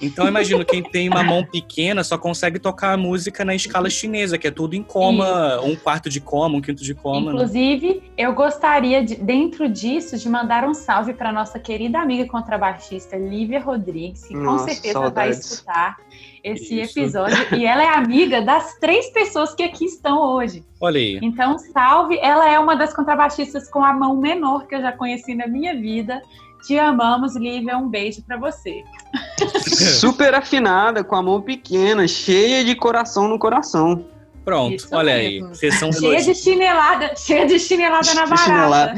Então, 0.00 0.28
imagino, 0.28 0.64
quem 0.64 0.82
tem 0.82 1.08
uma 1.08 1.22
mão 1.22 1.44
pequena 1.44 2.04
só 2.04 2.18
consegue 2.18 2.58
tocar 2.58 2.92
a 2.92 2.96
música 2.96 3.44
na 3.44 3.54
escala 3.54 3.88
chinesa, 3.88 4.36
que 4.36 4.46
é 4.46 4.50
tudo 4.50 4.74
em 4.74 4.82
coma, 4.82 5.60
um 5.62 5.74
quarto 5.74 6.10
de 6.10 6.20
coma, 6.20 6.56
um 6.56 6.60
quinto 6.60 6.82
de 6.82 6.94
coma. 6.94 7.32
Né? 7.32 7.32
Inclusive, 7.32 7.94
né? 7.94 8.00
eu 8.18 8.34
gostaria, 8.34 9.02
de, 9.02 9.16
dentro 9.16 9.68
disso, 9.68 10.18
de 10.18 10.28
mandar 10.28 10.64
um 10.64 10.74
salve 10.74 11.14
para 11.14 11.32
nossa 11.32 11.58
querida 11.58 11.98
amiga 11.98 12.26
contrabaixista 12.26 13.16
Lívia 13.16 13.60
Rodrigues, 13.60 14.26
que 14.26 14.34
nossa, 14.34 14.64
com 14.64 14.72
certeza 14.72 14.92
saudades. 14.92 15.14
vai 15.14 15.30
escutar 15.30 15.96
esse 16.44 16.80
Isso. 16.80 16.98
episódio. 16.98 17.36
e 17.58 17.64
ela 17.64 17.82
é 17.82 17.88
amiga 17.88 18.42
das 18.42 18.78
três 18.78 19.10
pessoas 19.10 19.54
que 19.54 19.62
aqui 19.62 19.86
estão 19.86 20.20
hoje. 20.20 20.62
Olha 20.80 20.98
aí. 20.98 21.18
Então, 21.22 21.58
salve. 21.58 22.18
Ela 22.20 22.48
é 22.48 22.58
uma 22.58 22.76
das 22.76 22.94
contrabaixistas 22.94 23.68
com 23.68 23.82
a 23.82 23.92
mão 23.92 24.16
menor 24.16 24.66
que 24.66 24.74
eu 24.74 24.80
já 24.80 24.92
conheci 24.92 25.34
na 25.34 25.46
minha 25.46 25.74
vida. 25.74 26.22
Te 26.66 26.78
amamos, 26.78 27.36
Lívia. 27.36 27.78
Um 27.78 27.88
beijo 27.88 28.22
para 28.22 28.36
você. 28.36 28.82
Super 30.00 30.34
afinada, 30.34 31.04
com 31.04 31.14
a 31.14 31.22
mão 31.22 31.40
pequena, 31.40 32.08
cheia 32.08 32.64
de 32.64 32.74
coração 32.74 33.28
no 33.28 33.38
coração. 33.38 34.04
Pronto, 34.44 34.74
Isso 34.76 34.88
olha 34.92 35.16
mesmo. 35.16 35.48
aí. 35.48 35.54
Sessão 35.54 35.92
cheia 35.92 36.22
de 36.22 36.34
chinelada, 36.34 37.14
cheia 37.16 37.46
de 37.46 37.58
chinelada 37.58 38.14
na 38.14 38.26
barata. 38.26 38.94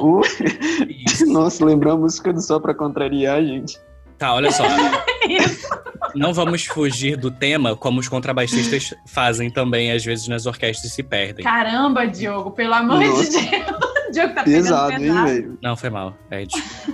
Uh, 0.00 0.20
nossa, 1.26 1.64
lembrou 1.64 1.94
a 1.94 1.96
música 1.96 2.32
do 2.32 2.40
Só 2.40 2.58
pra 2.60 2.74
contrariar, 2.74 3.42
gente. 3.42 3.78
Tá, 4.18 4.34
olha 4.34 4.50
só. 4.50 4.64
Não 6.14 6.32
vamos 6.32 6.64
fugir 6.64 7.16
do 7.16 7.30
tema, 7.30 7.76
como 7.76 8.00
os 8.00 8.08
contrabaixistas 8.08 8.94
fazem 9.06 9.50
também, 9.50 9.92
às 9.92 10.04
vezes, 10.04 10.26
nas 10.26 10.46
orquestras 10.46 10.92
se 10.92 11.02
perdem. 11.02 11.44
Caramba, 11.44 12.06
Diogo, 12.06 12.50
pelo 12.52 12.74
amor 12.74 13.00
Nossa. 13.04 13.24
de 13.24 13.50
Deus. 13.50 13.85
Diogo 14.16 14.34
tá 14.34 14.44
pesado, 14.44 14.92
hein, 14.92 15.24
velho? 15.24 15.58
Não, 15.62 15.76
foi 15.76 15.90
mal. 15.90 16.16
É, 16.30 16.44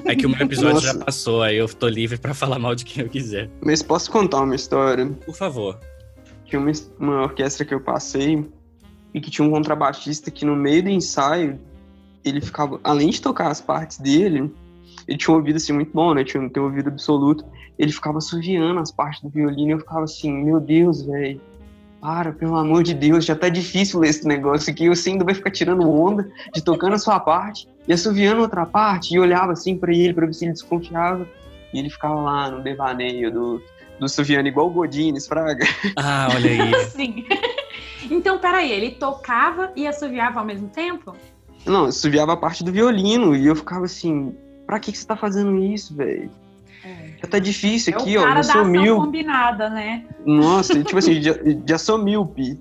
é 0.06 0.16
que 0.16 0.26
o 0.26 0.28
meu 0.28 0.40
episódio 0.40 0.74
Nossa. 0.74 0.86
já 0.86 1.04
passou, 1.04 1.42
aí 1.42 1.56
eu 1.56 1.68
tô 1.68 1.86
livre 1.86 2.18
pra 2.18 2.34
falar 2.34 2.58
mal 2.58 2.74
de 2.74 2.84
quem 2.84 3.04
eu 3.04 3.08
quiser. 3.08 3.48
Mas 3.60 3.82
posso 3.82 4.10
contar 4.10 4.40
uma 4.40 4.56
história? 4.56 5.06
Por 5.24 5.34
favor. 5.34 5.78
Tinha 6.44 6.60
uma, 6.60 6.72
uma 6.98 7.22
orquestra 7.22 7.64
que 7.64 7.72
eu 7.72 7.80
passei 7.80 8.44
e 9.14 9.20
que 9.20 9.30
tinha 9.30 9.46
um 9.46 9.50
contrabaixista 9.50 10.30
que 10.30 10.44
no 10.44 10.56
meio 10.56 10.82
do 10.82 10.88
ensaio, 10.88 11.60
ele 12.24 12.40
ficava, 12.40 12.80
além 12.82 13.10
de 13.10 13.22
tocar 13.22 13.48
as 13.48 13.60
partes 13.60 13.98
dele, 13.98 14.52
ele 15.06 15.18
tinha 15.18 15.32
um 15.32 15.38
ouvido 15.38 15.56
assim 15.56 15.72
muito 15.72 15.92
bom, 15.92 16.12
né? 16.14 16.24
Tinha, 16.24 16.48
tinha 16.48 16.62
um 16.62 16.66
ouvido 16.66 16.88
absoluto. 16.88 17.44
Ele 17.78 17.92
ficava 17.92 18.20
suviando 18.20 18.80
as 18.80 18.90
partes 18.90 19.22
do 19.22 19.28
violino 19.28 19.70
e 19.70 19.72
eu 19.72 19.78
ficava 19.78 20.04
assim, 20.04 20.32
meu 20.32 20.58
Deus, 20.58 21.02
velho. 21.02 21.40
Para, 22.02 22.32
pelo 22.32 22.56
amor 22.56 22.82
de 22.82 22.94
Deus, 22.94 23.24
já 23.24 23.36
tá 23.36 23.48
difícil 23.48 24.00
ler 24.00 24.08
esse 24.08 24.26
negócio 24.26 24.72
aqui. 24.72 24.88
Você 24.88 25.10
ainda 25.10 25.24
vai 25.24 25.34
ficar 25.34 25.52
tirando 25.52 25.88
onda 25.88 26.28
de 26.52 26.60
tocando 26.60 26.94
a 26.94 26.98
sua 26.98 27.20
parte 27.20 27.68
e 27.86 27.92
assoviando 27.92 28.40
outra 28.40 28.66
parte. 28.66 29.14
E 29.14 29.20
olhava 29.20 29.52
assim 29.52 29.78
para 29.78 29.94
ele, 29.94 30.12
para 30.12 30.26
ver 30.26 30.34
se 30.34 30.44
ele 30.44 30.52
desconfiava. 30.52 31.24
E 31.72 31.78
ele 31.78 31.88
ficava 31.88 32.20
lá 32.20 32.50
no 32.50 32.60
devaneio 32.60 33.30
do, 33.30 33.62
do 34.00 34.08
Suviano, 34.08 34.48
igual 34.48 34.66
o 34.66 34.70
Godines, 34.70 35.28
Fraga. 35.28 35.64
Ah, 35.96 36.26
olha 36.34 36.50
aí. 36.50 36.74
Sim. 36.90 37.24
Então, 38.10 38.36
peraí, 38.40 38.72
ele 38.72 38.90
tocava 38.90 39.70
e 39.76 39.86
assoviava 39.86 40.40
ao 40.40 40.44
mesmo 40.44 40.68
tempo? 40.70 41.14
Não, 41.64 41.84
assoviava 41.84 42.32
a 42.32 42.36
parte 42.36 42.64
do 42.64 42.72
violino. 42.72 43.36
E 43.36 43.46
eu 43.46 43.54
ficava 43.54 43.84
assim, 43.84 44.34
Pra 44.72 44.80
que, 44.80 44.92
que 44.92 44.98
você 44.98 45.06
tá 45.06 45.16
fazendo 45.16 45.62
isso, 45.62 45.94
velho? 45.94 46.30
Já 47.22 47.28
tá 47.28 47.38
difícil 47.38 47.94
é 47.94 47.96
aqui, 47.96 48.18
ó. 48.18 48.22
Já 48.22 48.42
sou 48.42 48.64
mil. 48.64 48.96
combinada, 48.96 49.70
né? 49.70 50.04
Nossa, 50.26 50.74
tipo 50.82 50.98
assim, 50.98 51.22
já, 51.22 51.34
já 51.66 51.78
sou 51.78 51.98
míope. 51.98 52.58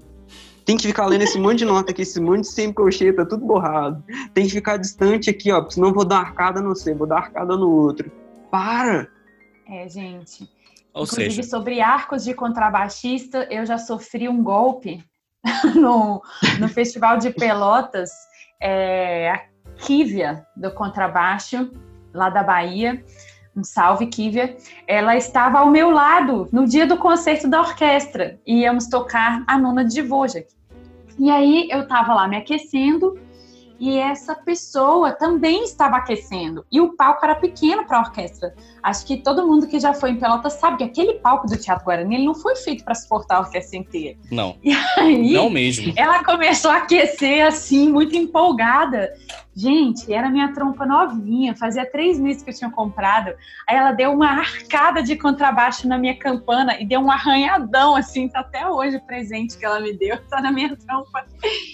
Tem 0.64 0.78
que 0.78 0.88
ficar 0.88 1.08
lendo 1.08 1.24
esse 1.24 1.40
monte 1.40 1.60
de 1.60 1.66
nota 1.66 1.92
aqui, 1.92 2.04
esse 2.04 2.22
monte 2.22 2.42
de 2.42 2.48
sempre 2.48 2.76
crochê, 2.76 3.12
tá 3.12 3.26
tudo 3.26 3.44
borrado. 3.46 4.04
Tem 4.34 4.46
que 4.46 4.52
ficar 4.52 4.78
distante 4.78 5.30
aqui, 5.30 5.52
ó, 5.52 5.68
senão 5.68 5.92
vou 5.92 6.06
dar 6.06 6.20
arcada 6.20 6.62
no 6.62 6.70
você, 6.70 6.94
vou 6.94 7.08
dar 7.08 7.18
arcada 7.18 7.58
no 7.58 7.70
outro. 7.70 8.12
Para! 8.52 9.08
É, 9.68 9.90
gente. 9.90 10.48
Ou 10.94 11.04
Inclusive, 11.04 11.32
seja... 11.32 11.44
sobre 11.50 11.82
arcos 11.82 12.24
de 12.24 12.34
contrabaixista, 12.34 13.48
eu 13.50 13.66
já 13.66 13.78
sofri 13.78 14.30
um 14.30 14.44
golpe 14.44 15.04
no, 15.76 16.22
no 16.60 16.70
Festival 16.70 17.18
de 17.18 17.32
Pelotas. 17.32 18.12
É, 18.62 19.32
a 19.32 19.42
Kívia, 19.78 20.46
do 20.56 20.72
contrabaixo, 20.72 21.72
lá 22.14 22.30
da 22.30 22.44
Bahia, 22.44 23.04
um 23.56 23.64
salve, 23.64 24.08
Kívia, 24.08 24.56
ela 24.88 25.16
estava 25.16 25.60
ao 25.60 25.70
meu 25.70 25.92
lado 25.92 26.48
no 26.52 26.66
dia 26.66 26.88
do 26.88 26.98
concerto 26.98 27.48
da 27.48 27.60
orquestra 27.60 28.40
e 28.46 28.62
íamos 28.62 28.88
tocar 28.88 29.44
a 29.46 29.58
nona 29.58 29.84
de 29.84 30.02
Dvorak. 30.02 30.48
E 31.20 31.30
aí 31.30 31.68
eu 31.70 31.82
estava 31.82 32.14
lá 32.14 32.28
me 32.28 32.38
aquecendo 32.38 33.20
e 33.82 33.98
essa 33.98 34.36
pessoa 34.36 35.12
também 35.12 35.64
estava 35.64 35.98
aquecendo. 35.98 36.64
E 36.72 36.80
o 36.80 36.96
palco 36.96 37.26
era 37.26 37.34
pequeno 37.34 37.84
para 37.84 37.98
a 37.98 38.02
orquestra. 38.02 38.54
Acho 38.84 39.04
que 39.08 39.18
todo 39.18 39.48
mundo 39.48 39.66
que 39.66 39.80
já 39.80 39.92
foi 39.92 40.12
em 40.12 40.18
Pelotas 40.18 40.54
sabe 40.54 40.78
que 40.78 40.84
aquele 40.84 41.16
palco 41.16 41.48
do 41.48 41.58
Teatro 41.58 41.84
Guarani 41.84 42.14
ele 42.14 42.26
não 42.26 42.36
foi 42.36 42.56
feito 42.56 42.86
para 42.86 42.94
suportar 42.94 43.38
a 43.38 43.40
orquestra 43.40 43.80
inteira. 43.80 44.20
Não. 44.32 44.56
E 44.64 44.72
aí, 44.98 45.34
não 45.34 45.50
mesmo. 45.50 45.94
Ela 45.96 46.24
começou 46.24 46.70
a 46.70 46.78
aquecer 46.78 47.44
assim, 47.44 47.92
muito 47.92 48.16
empolgada. 48.16 49.14
Gente, 49.54 50.14
era 50.14 50.30
minha 50.30 50.54
trompa 50.54 50.86
novinha, 50.86 51.56
fazia 51.56 51.86
três 51.86 52.18
meses 52.18 52.42
que 52.42 52.50
eu 52.50 52.54
tinha 52.54 52.72
comprado. 52.72 53.34
Aí 53.68 53.76
ela 53.76 53.92
deu 53.92 54.12
uma 54.12 54.28
arcada 54.28 55.04
de 55.04 55.18
contrabaixo 55.18 55.88
na 55.88 55.98
minha 55.98 56.18
campana 56.18 56.80
e 56.80 56.86
deu 56.86 57.02
um 57.02 57.12
arranhadão, 57.12 57.96
assim, 57.96 58.30
tá 58.30 58.40
até 58.40 58.68
hoje 58.68 58.96
o 58.98 59.02
presente 59.02 59.58
que 59.58 59.66
ela 59.66 59.82
me 59.82 59.94
deu, 59.94 60.18
tá 60.30 60.42
na 60.42 60.52
minha 60.52 60.76
trompa. 60.76 61.26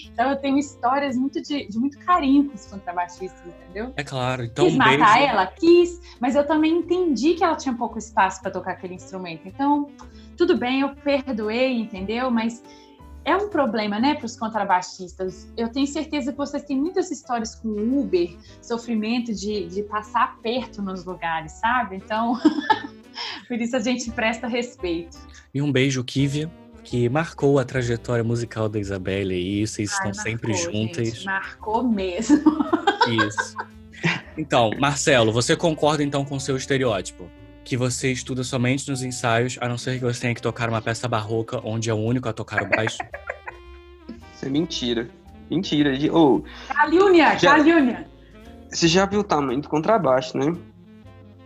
Então 0.04 0.30
eu 0.30 0.36
tenho 0.36 0.58
histórias 0.58 1.16
muito 1.16 1.40
de, 1.40 1.68
de 1.68 1.78
muito 1.78 1.98
carinho 2.00 2.48
com 2.48 2.54
os 2.56 2.66
contrabaixistas, 2.66 3.46
entendeu? 3.46 3.92
É 3.96 4.02
claro. 4.02 4.42
Então, 4.42 4.64
quis 4.64 4.74
um 4.74 4.78
matar 4.78 5.14
beijo. 5.14 5.32
ela, 5.32 5.46
quis, 5.46 6.00
mas 6.20 6.34
eu 6.34 6.44
também 6.44 6.78
entendi 6.78 7.34
que 7.34 7.44
ela 7.44 7.54
tinha 7.54 7.74
pouco 7.74 7.96
espaço 7.96 8.42
para 8.42 8.50
tocar 8.50 8.72
aquele 8.72 8.94
instrumento. 8.94 9.42
Então, 9.46 9.88
tudo 10.36 10.56
bem, 10.56 10.80
eu 10.80 10.96
perdoei, 10.96 11.78
entendeu? 11.78 12.28
Mas 12.28 12.60
é 13.28 13.36
um 13.36 13.48
problema, 13.48 13.98
né, 13.98 14.14
para 14.14 14.24
os 14.24 14.36
contrabaixistas. 14.36 15.52
Eu 15.56 15.68
tenho 15.68 15.86
certeza 15.86 16.32
que 16.32 16.38
vocês 16.38 16.62
têm 16.62 16.78
muitas 16.78 17.10
histórias 17.10 17.54
com 17.54 17.68
Uber, 17.68 18.34
sofrimento 18.62 19.34
de, 19.34 19.66
de 19.66 19.82
passar 19.82 20.38
perto 20.38 20.80
nos 20.80 21.04
lugares, 21.04 21.52
sabe? 21.52 21.96
Então, 21.96 22.40
por 23.46 23.60
isso 23.60 23.76
a 23.76 23.80
gente 23.80 24.10
presta 24.10 24.46
respeito. 24.46 25.18
E 25.52 25.60
um 25.60 25.70
beijo, 25.70 26.02
Kívia, 26.02 26.50
que 26.82 27.06
marcou 27.08 27.58
a 27.58 27.64
trajetória 27.64 28.24
musical 28.24 28.68
da 28.68 28.78
Isabelle 28.78 29.34
e 29.34 29.66
vocês 29.66 29.90
Ai, 29.90 30.10
estão 30.10 30.24
marcou, 30.24 30.24
sempre 30.24 30.54
juntas. 30.54 31.08
Gente, 31.08 31.24
marcou 31.26 31.86
mesmo. 31.86 32.42
Isso. 33.26 33.56
Então, 34.38 34.70
Marcelo, 34.78 35.32
você 35.32 35.54
concorda 35.54 36.02
então 36.02 36.24
com 36.24 36.36
o 36.36 36.40
seu 36.40 36.56
estereótipo? 36.56 37.28
Que 37.68 37.76
você 37.76 38.10
estuda 38.10 38.42
somente 38.42 38.88
nos 38.88 39.02
ensaios, 39.02 39.58
a 39.60 39.68
não 39.68 39.76
ser 39.76 39.98
que 39.98 40.04
você 40.04 40.22
tenha 40.22 40.34
que 40.34 40.40
tocar 40.40 40.70
uma 40.70 40.80
peça 40.80 41.06
barroca 41.06 41.60
onde 41.62 41.90
é 41.90 41.94
o 41.94 41.98
único 41.98 42.26
a 42.26 42.32
tocar 42.32 42.62
o 42.62 42.68
baixo? 42.68 42.96
Isso 44.34 44.46
é 44.46 44.48
mentira. 44.48 45.10
Mentira. 45.50 45.92
Oh, 46.12 46.42
calúnia, 46.68 47.38
já, 47.38 47.56
calúnia. 47.56 48.08
Você 48.70 48.88
já 48.88 49.04
viu 49.04 49.20
o 49.20 49.24
tamanho 49.24 49.60
do 49.60 49.68
contrabaixo, 49.68 50.36
né? 50.36 50.46
Hum. 50.46 50.60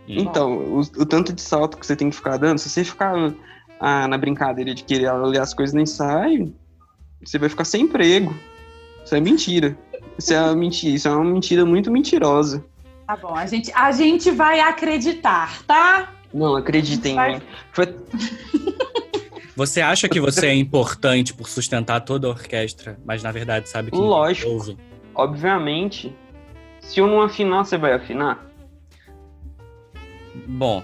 Então, 0.07 0.57
o, 0.57 0.79
o, 0.79 1.05
tanto 1.05 1.33
de 1.33 1.41
salto 1.41 1.77
que 1.77 1.85
você 1.85 1.95
tem 1.95 2.09
que 2.09 2.15
ficar 2.15 2.37
dando, 2.37 2.57
se 2.57 2.69
você 2.69 2.85
ficar 2.85 3.33
ah, 3.79 4.07
na 4.07 4.17
brincadeira 4.17 4.73
de 4.73 4.83
querer 4.83 5.11
ler 5.13 5.41
as 5.41 5.53
coisas 5.53 5.73
no 5.73 5.81
ensaio, 5.81 6.55
você 7.23 7.37
vai 7.37 7.49
ficar 7.49 7.65
sem 7.65 7.83
emprego. 7.83 8.33
Isso 9.03 9.13
é 9.13 9.19
mentira. 9.19 9.77
Isso 10.17 10.33
é 10.33 10.55
mentira, 10.55 10.95
isso 10.95 11.07
é 11.07 11.11
uma 11.11 11.25
mentira 11.25 11.65
muito 11.65 11.91
mentirosa. 11.91 12.63
Tá 13.05 13.17
bom, 13.17 13.35
a 13.35 13.45
gente, 13.45 13.71
a 13.73 13.91
gente 13.91 14.31
vai 14.31 14.59
acreditar, 14.59 15.61
tá? 15.63 16.13
Não, 16.33 16.55
acreditem 16.55 17.15
vai... 17.15 17.31
em 17.31 17.35
mim. 17.35 17.41
Foi... 17.71 17.85
Você 19.55 19.81
acha 19.81 20.09
que 20.09 20.19
você 20.19 20.47
é 20.47 20.55
importante 20.55 21.31
por 21.31 21.47
sustentar 21.47 22.01
toda 22.01 22.25
a 22.25 22.31
orquestra, 22.31 22.97
mas 23.05 23.21
na 23.21 23.31
verdade 23.31 23.69
sabe 23.69 23.91
que 23.91 23.97
Lógico. 23.97 24.49
Ouve. 24.49 24.77
Obviamente. 25.13 26.11
Se 26.79 26.99
eu 26.99 27.05
não 27.05 27.21
afinar, 27.21 27.63
você 27.63 27.77
vai 27.77 27.93
afinar? 27.93 28.43
Bom, 30.47 30.83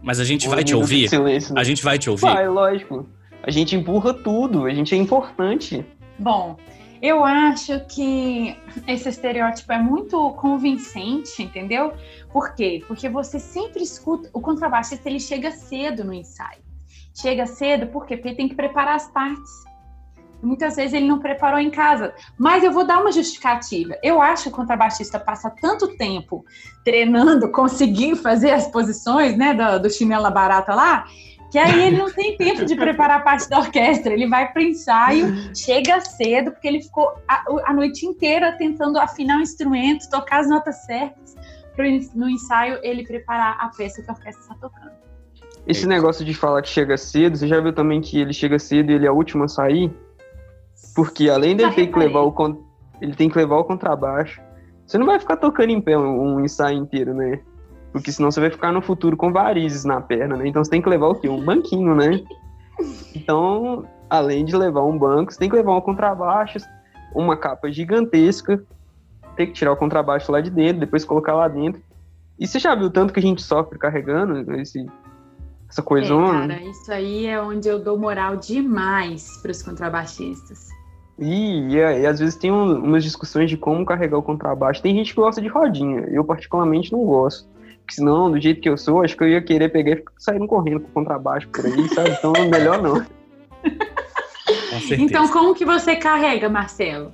mas 0.00 0.20
a 0.20 0.24
gente 0.24 0.48
vai 0.48 0.62
te 0.62 0.76
ouvir? 0.76 1.08
Silêncio, 1.08 1.54
né? 1.54 1.60
A 1.60 1.64
gente 1.64 1.82
vai 1.82 1.98
te 1.98 2.08
ouvir? 2.08 2.22
Vai, 2.22 2.48
lógico. 2.48 3.04
A 3.42 3.50
gente 3.50 3.74
empurra 3.74 4.14
tudo, 4.14 4.64
a 4.64 4.72
gente 4.72 4.94
é 4.94 4.98
importante. 4.98 5.84
Bom, 6.18 6.56
eu 7.04 7.22
acho 7.22 7.80
que 7.80 8.56
esse 8.88 9.10
estereótipo 9.10 9.70
é 9.70 9.78
muito 9.78 10.32
convincente, 10.32 11.42
entendeu? 11.42 11.92
Por 12.32 12.54
quê? 12.54 12.82
Porque 12.88 13.10
você 13.10 13.38
sempre 13.38 13.82
escuta. 13.82 14.30
O 14.32 14.40
contrabaixista 14.40 15.10
ele 15.10 15.20
chega 15.20 15.50
cedo 15.50 16.02
no 16.02 16.14
ensaio. 16.14 16.64
chega 17.14 17.46
cedo, 17.46 17.88
por 17.88 18.06
quê? 18.06 18.16
Porque 18.16 18.28
ele 18.30 18.36
tem 18.36 18.48
que 18.48 18.54
preparar 18.54 18.96
as 18.96 19.06
partes. 19.08 19.52
Muitas 20.42 20.76
vezes 20.76 20.94
ele 20.94 21.06
não 21.06 21.18
preparou 21.18 21.60
em 21.60 21.70
casa. 21.70 22.14
Mas 22.38 22.64
eu 22.64 22.72
vou 22.72 22.86
dar 22.86 23.02
uma 23.02 23.12
justificativa. 23.12 23.98
Eu 24.02 24.22
acho 24.22 24.44
que 24.44 24.48
o 24.48 24.52
contrabaixista 24.52 25.20
passa 25.20 25.50
tanto 25.50 25.98
tempo 25.98 26.42
treinando, 26.86 27.52
conseguindo 27.52 28.16
fazer 28.16 28.52
as 28.52 28.66
posições, 28.68 29.36
né, 29.36 29.52
do, 29.52 29.82
do 29.82 29.90
chinela 29.90 30.30
barata 30.30 30.74
lá, 30.74 31.04
que 31.54 31.58
aí 31.60 31.84
ele 31.84 31.98
não 31.98 32.10
tem 32.12 32.36
tempo 32.36 32.64
de 32.64 32.74
preparar 32.74 33.18
a 33.18 33.22
parte 33.22 33.48
da 33.48 33.60
orquestra. 33.60 34.12
Ele 34.12 34.26
vai 34.26 34.52
para 34.52 34.60
ensaio, 34.60 35.54
chega 35.54 36.00
cedo, 36.00 36.50
porque 36.50 36.66
ele 36.66 36.82
ficou 36.82 37.14
a, 37.28 37.44
a 37.66 37.72
noite 37.72 38.04
inteira 38.04 38.50
tentando 38.58 38.98
afinar 38.98 39.38
o 39.38 39.40
instrumento, 39.40 40.10
tocar 40.10 40.40
as 40.40 40.48
notas 40.48 40.84
certas, 40.84 41.36
para 41.76 41.84
no 42.16 42.28
ensaio 42.28 42.80
ele 42.82 43.06
preparar 43.06 43.56
a 43.60 43.68
peça 43.68 44.02
que 44.02 44.10
a 44.10 44.14
orquestra 44.14 44.42
está 44.42 44.54
tocando. 44.56 44.90
Esse 45.64 45.86
negócio 45.86 46.24
de 46.24 46.34
falar 46.34 46.60
que 46.60 46.70
chega 46.70 46.96
cedo, 46.96 47.36
você 47.36 47.46
já 47.46 47.60
viu 47.60 47.72
também 47.72 48.00
que 48.00 48.20
ele 48.20 48.32
chega 48.32 48.58
cedo 48.58 48.90
e 48.90 48.94
ele 48.94 49.06
é 49.06 49.10
o 49.12 49.14
último 49.14 49.44
a 49.44 49.48
sair? 49.48 49.92
Porque 50.92 51.30
além 51.30 51.54
dele 51.54 51.70
ter 51.70 51.86
que 51.86 51.96
levar 51.96 52.22
o 52.22 52.34
ele 53.00 53.14
tem 53.14 53.30
que 53.30 53.38
levar 53.38 53.58
o 53.58 53.64
contrabaixo. 53.64 54.42
Você 54.84 54.98
não 54.98 55.06
vai 55.06 55.20
ficar 55.20 55.36
tocando 55.36 55.70
em 55.70 55.80
pé 55.80 55.96
um, 55.96 56.34
um 56.34 56.44
ensaio 56.44 56.78
inteiro, 56.78 57.14
né? 57.14 57.38
Porque 57.94 58.10
senão 58.10 58.28
você 58.28 58.40
vai 58.40 58.50
ficar 58.50 58.72
no 58.72 58.82
futuro 58.82 59.16
com 59.16 59.32
varizes 59.32 59.84
na 59.84 60.00
perna, 60.00 60.36
né? 60.36 60.48
Então 60.48 60.64
você 60.64 60.68
tem 60.68 60.82
que 60.82 60.88
levar 60.88 61.06
o 61.06 61.14
quê? 61.14 61.28
Um 61.28 61.44
banquinho, 61.44 61.94
né? 61.94 62.24
Então, 63.14 63.86
além 64.10 64.44
de 64.44 64.56
levar 64.56 64.82
um 64.82 64.98
banco, 64.98 65.32
você 65.32 65.38
tem 65.38 65.48
que 65.48 65.54
levar 65.54 65.76
um 65.76 65.80
contrabaixo, 65.80 66.58
uma 67.14 67.36
capa 67.36 67.70
gigantesca, 67.70 68.60
tem 69.36 69.46
que 69.46 69.52
tirar 69.52 69.70
o 69.70 69.76
contrabaixo 69.76 70.32
lá 70.32 70.40
de 70.40 70.50
dentro, 70.50 70.80
depois 70.80 71.04
colocar 71.04 71.34
lá 71.34 71.46
dentro. 71.46 71.80
E 72.36 72.48
você 72.48 72.58
já 72.58 72.74
viu 72.74 72.90
tanto 72.90 73.12
que 73.12 73.20
a 73.20 73.22
gente 73.22 73.40
sofre 73.40 73.78
carregando 73.78 74.52
esse, 74.56 74.84
essa 75.70 75.80
coisona? 75.80 76.46
É, 76.46 76.48
cara, 76.48 76.62
isso 76.68 76.92
aí 76.92 77.26
é 77.26 77.40
onde 77.40 77.68
eu 77.68 77.78
dou 77.78 77.96
moral 77.96 78.34
demais 78.34 79.40
para 79.40 79.52
os 79.52 79.62
contrabaixistas. 79.62 80.66
E, 81.16 81.60
e, 81.68 81.76
e, 81.76 82.06
às 82.06 82.18
vezes 82.18 82.34
tem 82.34 82.50
um, 82.50 82.74
umas 82.82 83.04
discussões 83.04 83.48
de 83.48 83.56
como 83.56 83.86
carregar 83.86 84.18
o 84.18 84.22
contrabaixo. 84.22 84.82
Tem 84.82 84.96
gente 84.96 85.14
que 85.14 85.20
gosta 85.20 85.40
de 85.40 85.46
rodinha, 85.46 86.00
eu 86.10 86.24
particularmente 86.24 86.90
não 86.90 87.04
gosto. 87.04 87.53
Porque 87.84 87.96
senão, 87.96 88.30
do 88.30 88.40
jeito 88.40 88.60
que 88.60 88.68
eu 88.68 88.78
sou, 88.78 89.02
acho 89.02 89.16
que 89.16 89.22
eu 89.22 89.28
ia 89.28 89.42
querer 89.42 89.68
pegar 89.68 89.92
e 89.92 90.04
sair 90.18 90.44
correndo 90.46 90.80
com 90.80 90.88
o 90.88 90.92
contrabaixo 90.92 91.48
por 91.48 91.66
aí, 91.66 91.88
sabe? 91.94 92.10
Então, 92.18 92.32
melhor 92.50 92.82
não. 92.82 93.06
então, 94.98 95.28
como 95.28 95.54
que 95.54 95.64
você 95.64 95.94
carrega, 95.94 96.48
Marcelo? 96.48 97.12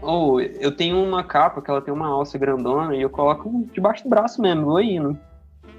Oh, 0.00 0.38
eu 0.38 0.70
tenho 0.70 1.02
uma 1.02 1.24
capa 1.24 1.60
que 1.60 1.70
ela 1.70 1.80
tem 1.80 1.92
uma 1.92 2.06
alça 2.06 2.38
grandona 2.38 2.94
e 2.94 3.02
eu 3.02 3.10
coloco 3.10 3.66
debaixo 3.72 4.04
do 4.04 4.10
braço 4.10 4.40
mesmo, 4.40 4.66
vou 4.66 4.80
indo. 4.80 5.18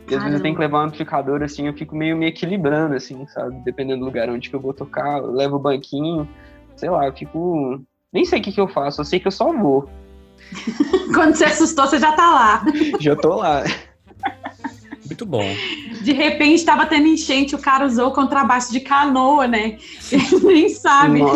E 0.10 0.16
às 0.16 0.22
vezes 0.22 0.38
eu 0.38 0.44
tenho 0.44 0.56
que 0.56 0.62
levar 0.62 0.82
um 0.82 0.88
amplificador 0.88 1.42
assim, 1.42 1.68
eu 1.68 1.74
fico 1.74 1.96
meio 1.96 2.18
me 2.18 2.28
equilibrando, 2.28 2.96
assim, 2.96 3.26
sabe? 3.28 3.56
Dependendo 3.64 4.00
do 4.00 4.06
lugar 4.06 4.30
onde 4.30 4.50
que 4.50 4.56
eu 4.56 4.60
vou 4.60 4.74
tocar, 4.74 5.20
eu 5.20 5.32
levo 5.32 5.56
o 5.56 5.60
banquinho, 5.60 6.28
sei 6.76 6.90
lá, 6.90 7.08
eu 7.08 7.14
fico. 7.14 7.82
Nem 8.12 8.26
sei 8.26 8.40
o 8.40 8.44
que, 8.44 8.52
que 8.52 8.62
eu 8.62 8.68
faço, 8.68 9.02
eu 9.02 9.06
sei 9.06 9.20
que 9.20 9.28
eu 9.28 9.32
só 9.32 9.52
vou. 9.52 9.90
Quando 11.14 11.36
você 11.36 11.46
assustou, 11.46 11.88
você 11.88 11.98
já 11.98 12.12
tá 12.12 12.32
lá. 12.32 12.66
já 13.00 13.16
tô 13.16 13.36
lá. 13.36 13.64
Muito 15.06 15.26
bom. 15.26 15.44
De 16.02 16.12
repente 16.12 16.56
estava 16.56 16.86
tendo 16.86 17.08
enchente, 17.08 17.56
o 17.56 17.60
cara 17.60 17.86
usou 17.86 18.08
o 18.10 18.14
contrabaixo 18.14 18.72
de 18.72 18.80
canoa, 18.80 19.48
né? 19.48 19.78
Ele 20.12 20.40
nem 20.44 20.70
sabe. 20.70 21.20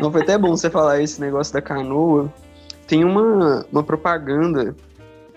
Não, 0.00 0.10
foi 0.10 0.22
até 0.22 0.38
bom 0.38 0.50
você 0.56 0.70
falar 0.70 1.00
esse 1.02 1.20
negócio 1.20 1.52
da 1.52 1.60
canoa. 1.62 2.32
Tem 2.86 3.04
uma, 3.04 3.66
uma 3.70 3.82
propaganda 3.82 4.74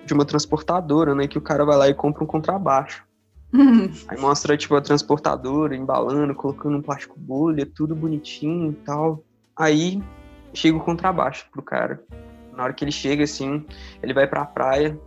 de 0.05 0.13
uma 0.13 0.25
transportadora, 0.25 1.13
né? 1.13 1.27
Que 1.27 1.37
o 1.37 1.41
cara 1.41 1.65
vai 1.65 1.77
lá 1.77 1.89
e 1.89 1.93
compra 1.93 2.23
um 2.23 2.27
contrabaixo. 2.27 3.03
Uhum. 3.53 3.91
Aí 4.07 4.17
mostra, 4.17 4.55
tipo, 4.55 4.75
a 4.75 4.81
transportadora 4.81 5.75
embalando, 5.75 6.33
colocando 6.33 6.77
um 6.77 6.81
plástico 6.81 7.19
bolha, 7.19 7.65
tudo 7.65 7.95
bonitinho 7.95 8.71
e 8.71 8.75
tal. 8.85 9.23
Aí 9.55 10.01
chega 10.53 10.77
o 10.77 10.81
contrabaixo 10.81 11.45
pro 11.51 11.61
cara. 11.61 12.01
Na 12.55 12.63
hora 12.63 12.73
que 12.73 12.83
ele 12.83 12.91
chega, 12.91 13.23
assim, 13.23 13.65
ele 14.01 14.13
vai 14.13 14.27
pra 14.27 14.45
praia, 14.45 14.97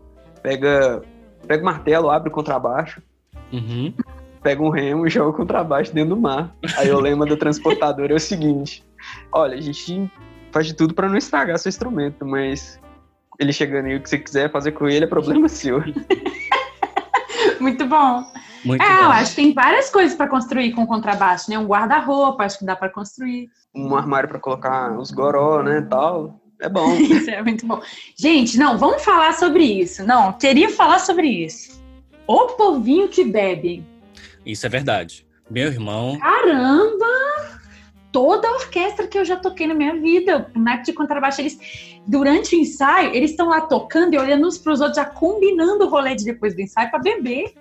pega, 0.45 1.03
pega 1.49 1.63
o 1.63 1.65
martelo, 1.65 2.11
abre 2.11 2.29
o 2.29 2.33
contrabaixo, 2.33 3.03
uhum. 3.51 3.95
pega 4.43 4.63
um 4.63 4.69
remo 4.69 5.07
e 5.07 5.11
joga 5.11 5.31
o 5.31 5.33
contrabaixo 5.33 5.95
dentro 5.95 6.15
do 6.15 6.21
mar. 6.21 6.55
Aí 6.77 6.91
o 6.91 7.01
lema 7.01 7.25
do 7.25 7.37
transportador 7.37 8.11
é 8.11 8.15
o 8.15 8.21
seguinte: 8.21 8.85
olha, 9.33 9.57
a 9.57 9.61
gente 9.61 10.11
faz 10.53 10.67
de 10.67 10.75
tudo 10.75 10.93
para 10.93 11.09
não 11.09 11.17
estragar 11.17 11.59
seu 11.59 11.71
instrumento, 11.71 12.27
mas 12.27 12.79
ele 13.41 13.55
chegando 13.55 13.87
aí, 13.87 13.97
o 13.97 14.01
que 14.03 14.09
você 14.09 14.19
quiser 14.19 14.53
fazer 14.53 14.73
com 14.73 14.87
ele 14.87 15.07
é 15.07 15.09
problema 15.09 15.49
seu. 15.49 15.83
Muito 17.59 17.87
bom. 17.87 18.25
Muito 18.65 18.83
é, 18.83 18.87
bom. 18.87 19.03
eu 19.05 19.11
acho 19.11 19.31
que 19.31 19.37
tem 19.37 19.55
várias 19.55 19.91
coisas 19.91 20.17
para 20.17 20.29
construir 20.29 20.73
com 20.73 20.87
contrabaixo, 20.87 21.51
né? 21.51 21.59
Um 21.59 21.67
guarda-roupa, 21.67 22.45
acho 22.45 22.59
que 22.59 22.67
dá 22.67 22.77
para 22.77 22.91
construir. 22.91 23.49
Um 23.75 23.97
armário 23.97 24.29
para 24.29 24.39
colocar 24.39 24.93
os 24.99 25.11
goró, 25.11 25.63
né, 25.63 25.81
tal. 25.83 26.41
É 26.61 26.69
bom. 26.69 26.95
isso 26.97 27.31
é 27.31 27.43
muito 27.43 27.67
bom. 27.67 27.81
Gente, 28.17 28.57
não, 28.57 28.79
vamos 28.79 29.05
falar 29.05 29.33
sobre 29.35 29.65
isso. 29.65 30.05
Não, 30.05 30.33
queria 30.33 30.71
falar 30.71 30.99
sobre 30.99 31.29
isso. 31.29 31.83
O 32.27 32.49
povinho 32.49 33.09
que 33.09 33.25
bebe. 33.25 33.85
Isso 34.45 34.67
é 34.67 34.69
verdade. 34.69 35.27
Meu 35.51 35.67
irmão. 35.67 36.19
Caramba! 36.19 37.07
Toda 38.11 38.49
a 38.49 38.53
orquestra 38.53 39.07
que 39.07 39.19
eu 39.19 39.25
já 39.25 39.37
toquei 39.37 39.67
na 39.67 39.75
minha 39.75 39.95
vida, 40.01 40.51
o 40.55 40.59
naipe 40.59 40.85
de 40.85 40.93
contrabaixo, 40.93 41.41
eles, 41.41 41.59
durante 42.07 42.55
o 42.55 42.59
ensaio, 42.59 43.15
eles 43.15 43.33
estão 43.33 43.49
lá 43.49 43.61
tocando 43.63 44.15
e 44.15 44.19
olhando 44.19 44.47
uns 44.47 44.57
para 44.57 44.73
os 44.73 44.81
outros, 44.81 44.97
já 44.97 45.05
combinando 45.05 45.85
o 45.85 45.89
rolê 45.89 46.15
de 46.15 46.25
depois 46.25 46.55
do 46.55 46.63
ensaio 46.63 46.91
para 46.91 47.01
beber. 47.01 47.53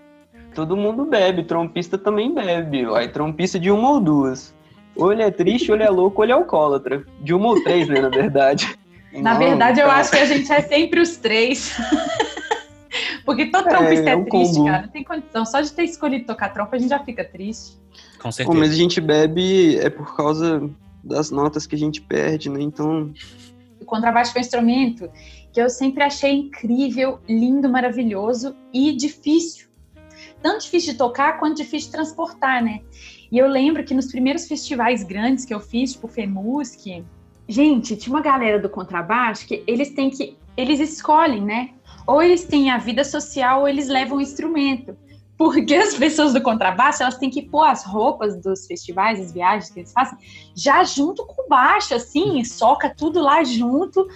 Todo 0.53 0.77
mundo 0.77 1.05
bebe, 1.05 1.43
trompista 1.43 1.97
também 1.97 2.33
bebe. 2.33 2.85
Aí, 2.95 3.07
trompista 3.07 3.59
de 3.59 3.71
uma 3.71 3.91
ou 3.91 3.99
duas. 3.99 4.55
Ou 4.95 5.11
ele 5.11 5.23
é 5.23 5.31
triste, 5.31 5.71
ou 5.71 5.75
ele 5.75 5.83
é 5.83 5.89
louco, 5.89 6.21
ou 6.21 6.25
ele 6.25 6.31
é 6.31 6.35
alcoólatra. 6.35 7.03
De 7.19 7.33
uma 7.33 7.49
ou 7.49 7.63
três, 7.63 7.87
né, 7.87 7.99
na 7.99 8.09
verdade. 8.09 8.77
Na 9.21 9.37
verdade, 9.37 9.79
eu 9.79 9.89
acho 9.89 10.11
que 10.11 10.17
a 10.17 10.25
gente 10.25 10.51
é 10.51 10.61
sempre 10.61 10.99
os 10.99 11.17
três. 11.17 11.75
Porque 13.25 13.47
todo 13.47 13.67
trompista 13.67 14.09
é, 14.09 14.13
é, 14.13 14.19
é 14.19 14.23
triste, 14.23 14.55
combo. 14.55 14.65
cara. 14.65 14.81
Não 14.83 14.89
tem 14.89 15.03
condição. 15.03 15.45
Só 15.45 15.61
de 15.61 15.71
ter 15.71 15.83
escolhido 15.83 16.25
tocar 16.25 16.49
trompa, 16.49 16.75
a 16.75 16.79
gente 16.79 16.89
já 16.89 16.99
fica 16.99 17.23
triste. 17.23 17.77
Com 18.19 18.31
certeza. 18.31 18.57
mas 18.57 18.71
a 18.71 18.75
gente 18.75 19.01
bebe 19.01 19.77
é 19.79 19.89
por 19.89 20.15
causa 20.15 20.69
das 21.03 21.29
notas 21.29 21.67
que 21.67 21.75
a 21.75 21.77
gente 21.77 22.01
perde, 22.01 22.49
né? 22.49 22.61
Então. 22.61 23.13
O 23.79 23.85
contrabaixo 23.85 24.31
foi 24.31 24.41
um 24.41 24.45
instrumento 24.45 25.09
que 25.51 25.61
eu 25.61 25.69
sempre 25.69 26.03
achei 26.03 26.31
incrível, 26.33 27.19
lindo, 27.27 27.69
maravilhoso 27.69 28.55
e 28.73 28.91
difícil. 28.93 29.67
Tanto 30.41 30.63
difícil 30.63 30.93
de 30.93 30.97
tocar 30.97 31.39
quanto 31.39 31.57
difícil 31.57 31.89
de 31.89 31.91
transportar, 31.91 32.63
né? 32.63 32.81
E 33.31 33.37
eu 33.37 33.47
lembro 33.47 33.83
que 33.83 33.93
nos 33.93 34.07
primeiros 34.07 34.47
festivais 34.47 35.03
grandes 35.03 35.45
que 35.45 35.53
eu 35.53 35.59
fiz, 35.59 35.93
tipo 35.93 36.07
FEMUSC, 36.07 37.03
Gente, 37.47 37.97
tinha 37.97 38.15
uma 38.15 38.21
galera 38.21 38.59
do 38.59 38.69
contrabaixo 38.69 39.45
que 39.45 39.63
eles 39.67 39.89
têm 39.91 40.09
que. 40.09 40.37
Eles 40.55 40.79
escolhem, 40.79 41.41
né? 41.41 41.71
Ou 42.05 42.21
eles 42.21 42.45
têm 42.45 42.69
a 42.69 42.77
vida 42.77 43.03
social 43.03 43.61
ou 43.61 43.67
eles 43.67 43.87
levam 43.87 44.17
o 44.17 44.21
instrumento. 44.21 44.95
Porque 45.37 45.73
as 45.75 45.95
pessoas 45.95 46.33
do 46.33 46.41
contrabaixo, 46.41 47.03
elas 47.03 47.17
têm 47.17 47.29
que 47.29 47.41
pôr 47.41 47.63
as 47.63 47.83
roupas 47.83 48.39
dos 48.41 48.65
festivais, 48.65 49.19
as 49.19 49.31
viagens 49.31 49.69
que 49.69 49.79
eles 49.79 49.91
fazem, 49.91 50.17
já 50.55 50.83
junto 50.83 51.25
com 51.25 51.43
o 51.43 51.49
baixo, 51.49 51.93
assim, 51.93 52.43
soca 52.43 52.89
tudo 52.89 53.19
lá 53.19 53.43
junto, 53.43 54.07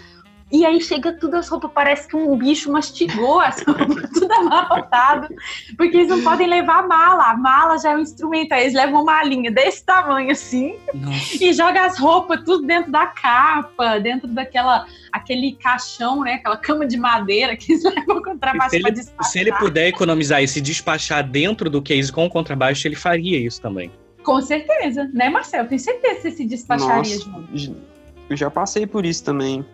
e 0.50 0.66
aí 0.66 0.80
chega 0.80 1.12
tudo 1.12 1.36
as 1.36 1.50
roupas, 1.50 1.70
parece 1.74 2.08
que 2.08 2.16
um 2.16 2.38
bicho 2.38 2.72
mastigou 2.72 3.40
as 3.42 3.62
roupas, 3.62 4.10
tudo 4.12 4.32
amarrotado, 4.32 5.28
porque 5.76 5.98
eles 5.98 6.10
não 6.10 6.22
podem 6.22 6.48
levar 6.48 6.88
mala. 6.88 7.32
A 7.32 7.38
mala 7.38 7.78
já 7.78 7.92
é 7.92 7.96
um 7.98 8.00
instrumento, 8.00 8.54
aí 8.54 8.62
eles 8.62 8.74
levam 8.74 9.02
uma 9.02 9.18
malinha 9.18 9.52
desse 9.52 9.84
tamanho 9.84 10.32
assim 10.32 10.78
Nossa. 10.94 11.44
e 11.44 11.54
joga 11.54 11.86
as 11.86 12.00
roupas 12.00 12.44
tudo 12.46 12.66
dentro 12.66 12.92
da 12.92 13.08
capa, 13.08 14.00
dentro 14.00 14.28
daquela 14.28 14.86
aquele 15.12 15.54
caixão, 15.54 16.22
né? 16.24 16.36
Aquela 16.36 16.58
cama 16.58 16.86
de 16.86 16.96
madeira 16.96 17.56
que 17.58 17.74
eles 17.74 17.84
levam 17.86 18.18
o 18.18 18.24
contrabaixo 18.24 18.80
para 18.80 18.92
despachar. 18.92 19.32
Se 19.32 19.40
ele 19.40 19.52
puder 19.54 19.88
economizar 19.88 20.42
e 20.42 20.48
se 20.48 20.62
despachar 20.62 21.28
dentro 21.28 21.70
do 21.70 21.82
case 21.82 22.12
com 22.12 22.26
o 22.26 22.30
contrabaixo, 22.30 22.88
ele 22.88 22.96
faria 22.96 23.38
isso 23.38 23.62
também. 23.62 23.92
Com 24.24 24.42
certeza, 24.42 25.10
né, 25.14 25.30
Marcelo? 25.30 25.68
Tenho 25.68 25.80
certeza 25.80 26.16
que 26.16 26.22
você 26.22 26.32
se 26.32 26.46
despacharia 26.46 27.18
Nossa, 27.18 27.42
junto. 27.54 27.82
Eu 28.30 28.36
já 28.36 28.52
passei 28.52 28.86
por 28.86 29.06
isso 29.06 29.24
também 29.24 29.66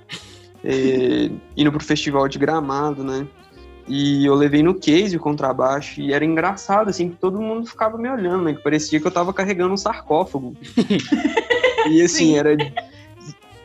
é, 0.64 1.30
indo 1.58 1.72
pro 1.72 1.84
festival 1.84 2.28
de 2.28 2.40
Gramado, 2.40 3.04
né? 3.04 3.28
E 3.88 4.26
eu 4.26 4.34
levei 4.34 4.64
no 4.64 4.74
case 4.74 5.18
o 5.18 5.20
contrabaixo 5.20 6.00
e 6.00 6.14
era 6.14 6.24
engraçado, 6.24 6.90
assim, 6.90 7.10
que 7.10 7.18
todo 7.18 7.42
mundo 7.42 7.68
ficava 7.68 7.98
me 7.98 8.10
olhando, 8.10 8.46
né? 8.46 8.54
Que 8.54 8.64
parecia 8.64 9.00
que 9.00 9.06
eu 9.06 9.12
tava 9.12 9.34
carregando 9.34 9.74
um 9.74 9.78
sarcófago. 9.78 10.56
e 11.90 12.02
assim, 12.02 12.28
Sim. 12.28 12.38
era. 12.38 12.56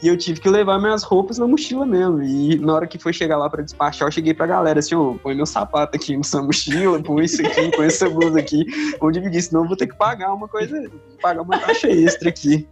E 0.01 0.07
eu 0.07 0.17
tive 0.17 0.41
que 0.41 0.49
levar 0.49 0.79
minhas 0.81 1.05
roupas 1.05 1.39
na 1.39 1.47
mochila 1.47 1.87
mesmo. 1.87 2.23
E 2.23 2.57
na 2.59 2.75
hora 2.75 2.87
que 2.87 2.99
foi 2.99 3.13
chegar 3.13 3.37
lá 3.37 3.49
para 3.49 3.63
despachar, 3.63 4.09
eu 4.09 4.13
cheguei 4.13 4.35
pra 4.35 4.47
galera 4.47 4.81
assim, 4.81 4.95
ô, 4.95 5.15
põe 5.15 5.35
meu 5.35 5.47
sapato 5.47 5.97
aqui 5.97 6.17
nessa 6.17 6.43
mochila, 6.43 7.01
põe 7.01 7.25
isso 7.25 7.45
aqui, 7.45 7.71
põe 7.77 7.87
essa 7.87 8.09
blusa 8.11 8.41
aqui. 8.41 8.65
Vou 9.01 9.13
dividir, 9.13 9.43
senão 9.43 9.63
eu 9.63 9.69
vou 9.69 9.77
ter 9.77 9.87
que 9.87 9.97
pagar 9.97 10.33
uma 10.33 10.49
coisa, 10.49 10.91
pagar 11.23 11.43
uma 11.43 11.59
taxa 11.59 11.89
extra 11.89 12.29
aqui. 12.29 12.67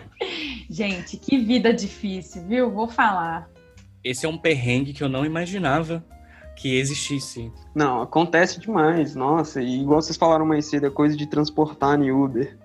Gente, 0.70 1.16
que 1.16 1.38
vida 1.38 1.72
difícil, 1.72 2.42
viu? 2.46 2.70
Vou 2.70 2.88
falar 2.88 3.48
esse 4.04 4.26
é 4.26 4.28
um 4.28 4.38
perrengue 4.38 4.92
que 4.92 5.02
eu 5.02 5.08
não 5.08 5.24
imaginava 5.24 6.04
que 6.56 6.76
existisse. 6.76 7.52
Não, 7.74 8.02
acontece 8.02 8.58
demais, 8.58 9.14
nossa. 9.14 9.62
E 9.62 9.80
igual 9.82 10.02
vocês 10.02 10.16
falaram 10.16 10.44
mais 10.44 10.66
cedo, 10.66 10.86
a 10.88 10.90
coisa 10.90 11.16
de 11.16 11.26
transportar 11.26 12.00
em 12.00 12.10
Uber. 12.10 12.58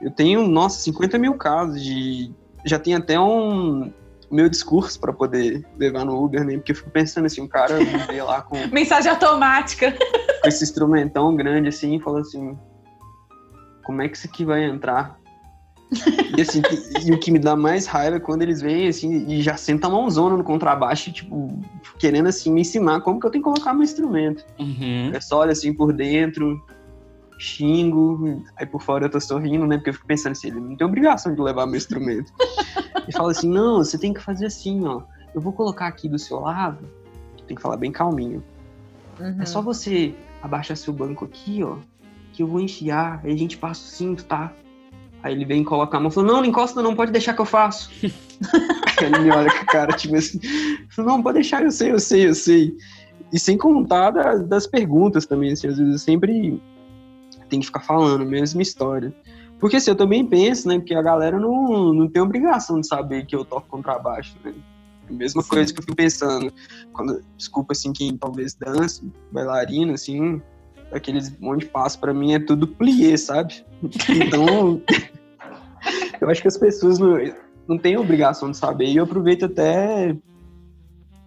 Eu 0.00 0.10
tenho, 0.10 0.46
nossa, 0.46 0.80
50 0.80 1.18
mil 1.18 1.34
casos 1.34 1.82
de. 1.82 2.32
Já 2.64 2.78
tem 2.78 2.94
até 2.94 3.18
um 3.18 3.92
meu 4.30 4.48
discurso 4.48 5.00
para 5.00 5.12
poder 5.12 5.66
levar 5.76 6.04
no 6.04 6.22
Uber, 6.22 6.44
né? 6.44 6.56
Porque 6.56 6.72
eu 6.72 6.76
fico 6.76 6.90
pensando 6.90 7.26
assim, 7.26 7.40
um 7.40 7.48
cara 7.48 7.78
vê 8.08 8.22
lá 8.22 8.40
com, 8.42 8.56
Mensagem 8.68 9.10
automática. 9.10 9.92
com 10.42 10.48
esse 10.48 10.62
instrumentão 10.62 11.34
grande 11.34 11.68
assim 11.68 11.96
e 11.96 12.00
fala 12.00 12.20
assim: 12.20 12.56
como 13.82 14.00
é 14.00 14.08
que 14.08 14.16
isso 14.16 14.28
aqui 14.28 14.44
vai 14.44 14.62
entrar? 14.64 15.18
E, 16.36 16.40
assim, 16.40 16.62
e 17.04 17.12
o 17.12 17.18
que 17.18 17.30
me 17.30 17.38
dá 17.38 17.56
mais 17.56 17.86
raiva 17.86 18.16
é 18.16 18.20
quando 18.20 18.42
eles 18.42 18.60
vêm 18.60 18.86
assim 18.86 19.26
e 19.26 19.42
já 19.42 19.56
sentam 19.56 19.90
a 19.90 19.94
mãozona 19.94 20.36
no 20.36 20.44
contrabaixo, 20.44 21.12
tipo, 21.12 21.58
querendo 21.98 22.28
assim 22.28 22.52
me 22.52 22.60
ensinar 22.60 23.00
como 23.00 23.18
que 23.18 23.26
eu 23.26 23.30
tenho 23.30 23.42
que 23.42 23.50
colocar 23.50 23.74
meu 23.74 23.82
instrumento. 23.82 24.44
Uhum. 24.58 25.10
É 25.12 25.20
só 25.20 25.38
olha 25.38 25.52
assim 25.52 25.74
por 25.74 25.92
dentro, 25.92 26.62
xingo, 27.38 28.44
aí 28.56 28.66
por 28.66 28.82
fora 28.82 29.06
eu 29.06 29.10
tô 29.10 29.20
sorrindo, 29.20 29.66
né? 29.66 29.76
Porque 29.78 29.90
eu 29.90 29.94
fico 29.94 30.06
pensando 30.06 30.32
assim, 30.32 30.48
ele 30.48 30.60
não 30.60 30.76
tem 30.76 30.86
obrigação 30.86 31.34
de 31.34 31.40
levar 31.40 31.66
meu 31.66 31.76
instrumento. 31.76 32.32
e 33.08 33.12
fala 33.12 33.32
assim, 33.32 33.48
não, 33.48 33.78
você 33.78 33.98
tem 33.98 34.12
que 34.12 34.20
fazer 34.20 34.46
assim, 34.46 34.86
ó. 34.86 35.02
Eu 35.34 35.40
vou 35.40 35.52
colocar 35.52 35.86
aqui 35.86 36.08
do 36.08 36.18
seu 36.18 36.40
lado, 36.40 36.88
tem 37.46 37.56
que 37.56 37.62
falar 37.62 37.76
bem 37.76 37.90
calminho. 37.90 38.44
Uhum. 39.18 39.42
É 39.42 39.44
só 39.44 39.60
você 39.60 40.14
abaixar 40.40 40.76
seu 40.76 40.92
banco 40.92 41.24
aqui, 41.24 41.62
ó, 41.62 41.76
que 42.32 42.42
eu 42.42 42.46
vou 42.46 42.60
enfiar, 42.60 43.20
aí 43.24 43.32
a 43.32 43.36
gente 43.36 43.58
passa 43.58 43.82
o 43.82 43.88
cinto, 43.88 44.24
tá? 44.24 44.52
Aí 45.22 45.34
ele 45.34 45.44
vem 45.44 45.62
coloca 45.62 45.96
a 45.96 46.00
mão 46.00 46.08
e 46.08 46.12
fala, 46.12 46.26
não, 46.26 46.36
não 46.36 46.44
encosta 46.44 46.82
não, 46.82 46.96
pode 46.96 47.12
deixar 47.12 47.34
que 47.34 47.40
eu 47.40 47.46
faço. 47.46 47.90
aí 48.02 49.06
ele 49.06 49.18
me 49.20 49.30
olha 49.30 49.50
com 49.50 49.58
a 49.58 49.66
cara, 49.66 49.92
tipo 49.96 50.16
assim, 50.16 50.40
não, 50.96 51.22
pode 51.22 51.34
deixar, 51.34 51.62
eu 51.62 51.70
sei, 51.70 51.92
eu 51.92 52.00
sei, 52.00 52.28
eu 52.28 52.34
sei. 52.34 52.74
E 53.32 53.38
sem 53.38 53.56
contar 53.56 54.10
da- 54.10 54.36
das 54.36 54.66
perguntas 54.66 55.26
também, 55.26 55.52
assim, 55.52 55.68
às 55.68 55.76
vezes 55.78 55.92
eu 55.92 55.98
sempre 55.98 56.60
tenho 57.48 57.60
que 57.60 57.66
ficar 57.66 57.80
falando 57.80 58.22
a 58.22 58.26
mesma 58.26 58.62
história. 58.62 59.14
Porque 59.58 59.76
assim, 59.76 59.90
eu 59.90 59.96
também 59.96 60.24
penso, 60.24 60.66
né, 60.66 60.80
que 60.80 60.94
a 60.94 61.02
galera 61.02 61.38
não, 61.38 61.92
não 61.92 62.08
tem 62.08 62.22
obrigação 62.22 62.80
de 62.80 62.86
saber 62.86 63.26
que 63.26 63.36
eu 63.36 63.44
toco 63.44 63.68
contrabaixo, 63.68 64.34
né? 64.42 64.54
A 65.08 65.12
mesma 65.12 65.42
coisa 65.42 65.72
que 65.72 65.80
eu 65.80 65.82
fico 65.82 65.96
pensando, 65.96 66.52
quando, 66.92 67.20
desculpa, 67.36 67.72
assim, 67.72 67.92
quem 67.92 68.16
talvez 68.16 68.54
dança, 68.54 69.02
bailarina, 69.30 69.94
assim, 69.94 70.40
aqueles 70.92 71.36
monte 71.38 71.60
de 71.64 71.66
passo 71.66 71.98
pra 72.00 72.14
mim 72.14 72.32
é 72.32 72.38
tudo 72.38 72.66
plié, 72.66 73.16
sabe? 73.16 73.64
Então, 74.08 74.80
eu 76.20 76.30
acho 76.30 76.42
que 76.42 76.48
as 76.48 76.58
pessoas 76.58 76.98
não, 76.98 77.16
não 77.66 77.78
têm 77.78 77.96
obrigação 77.96 78.50
de 78.50 78.56
saber, 78.56 78.86
e 78.86 78.96
eu 78.96 79.04
aproveito 79.04 79.44
até 79.46 80.14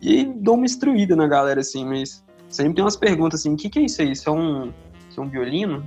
e 0.01 0.25
dou 0.25 0.55
uma 0.55 0.65
instruída 0.65 1.15
na 1.15 1.27
galera, 1.27 1.61
assim, 1.61 1.85
mas 1.85 2.23
sempre 2.49 2.75
tem 2.75 2.83
umas 2.83 2.97
perguntas 2.97 3.39
assim, 3.39 3.53
o 3.53 3.57
que, 3.57 3.69
que 3.69 3.79
é 3.79 3.83
isso 3.83 4.01
aí? 4.01 4.11
Isso 4.11 4.29
é 4.29 4.31
um, 4.33 4.71
isso 5.09 5.19
é 5.19 5.23
um 5.23 5.29
violino? 5.29 5.83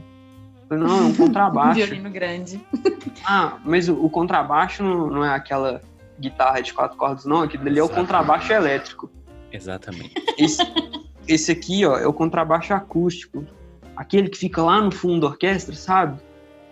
Falei, 0.69 0.85
não, 0.85 0.99
é 0.99 1.03
um 1.03 1.09
Um 1.11 1.15
contrabaixo. 1.15 1.75
violino 1.75 2.11
grande. 2.11 2.61
Ah, 3.29 3.59
mas 3.65 3.89
o, 3.89 3.95
o 4.05 4.11
contrabaixo 4.11 4.83
não, 4.85 5.09
não 5.09 5.25
é 5.25 5.35
aquela 5.35 5.81
guitarra 6.21 6.61
de 6.61 6.73
quatro 6.73 6.97
cordas, 6.97 7.25
não. 7.25 7.43
Aquilo 7.43 7.67
ali 7.67 7.79
é 7.79 7.83
o 7.83 7.89
contrabaixo 7.89 8.53
elétrico. 8.53 9.11
Exatamente. 9.51 10.15
Esse, 10.39 10.63
esse 11.27 11.51
aqui, 11.51 11.85
ó, 11.85 11.99
é 11.99 12.07
o 12.07 12.13
contrabaixo 12.13 12.73
acústico. 12.73 13.45
Aquele 13.97 14.29
que 14.29 14.39
fica 14.39 14.63
lá 14.63 14.81
no 14.81 14.93
fundo 14.93 15.23
da 15.23 15.27
orquestra, 15.29 15.75
sabe? 15.75 16.21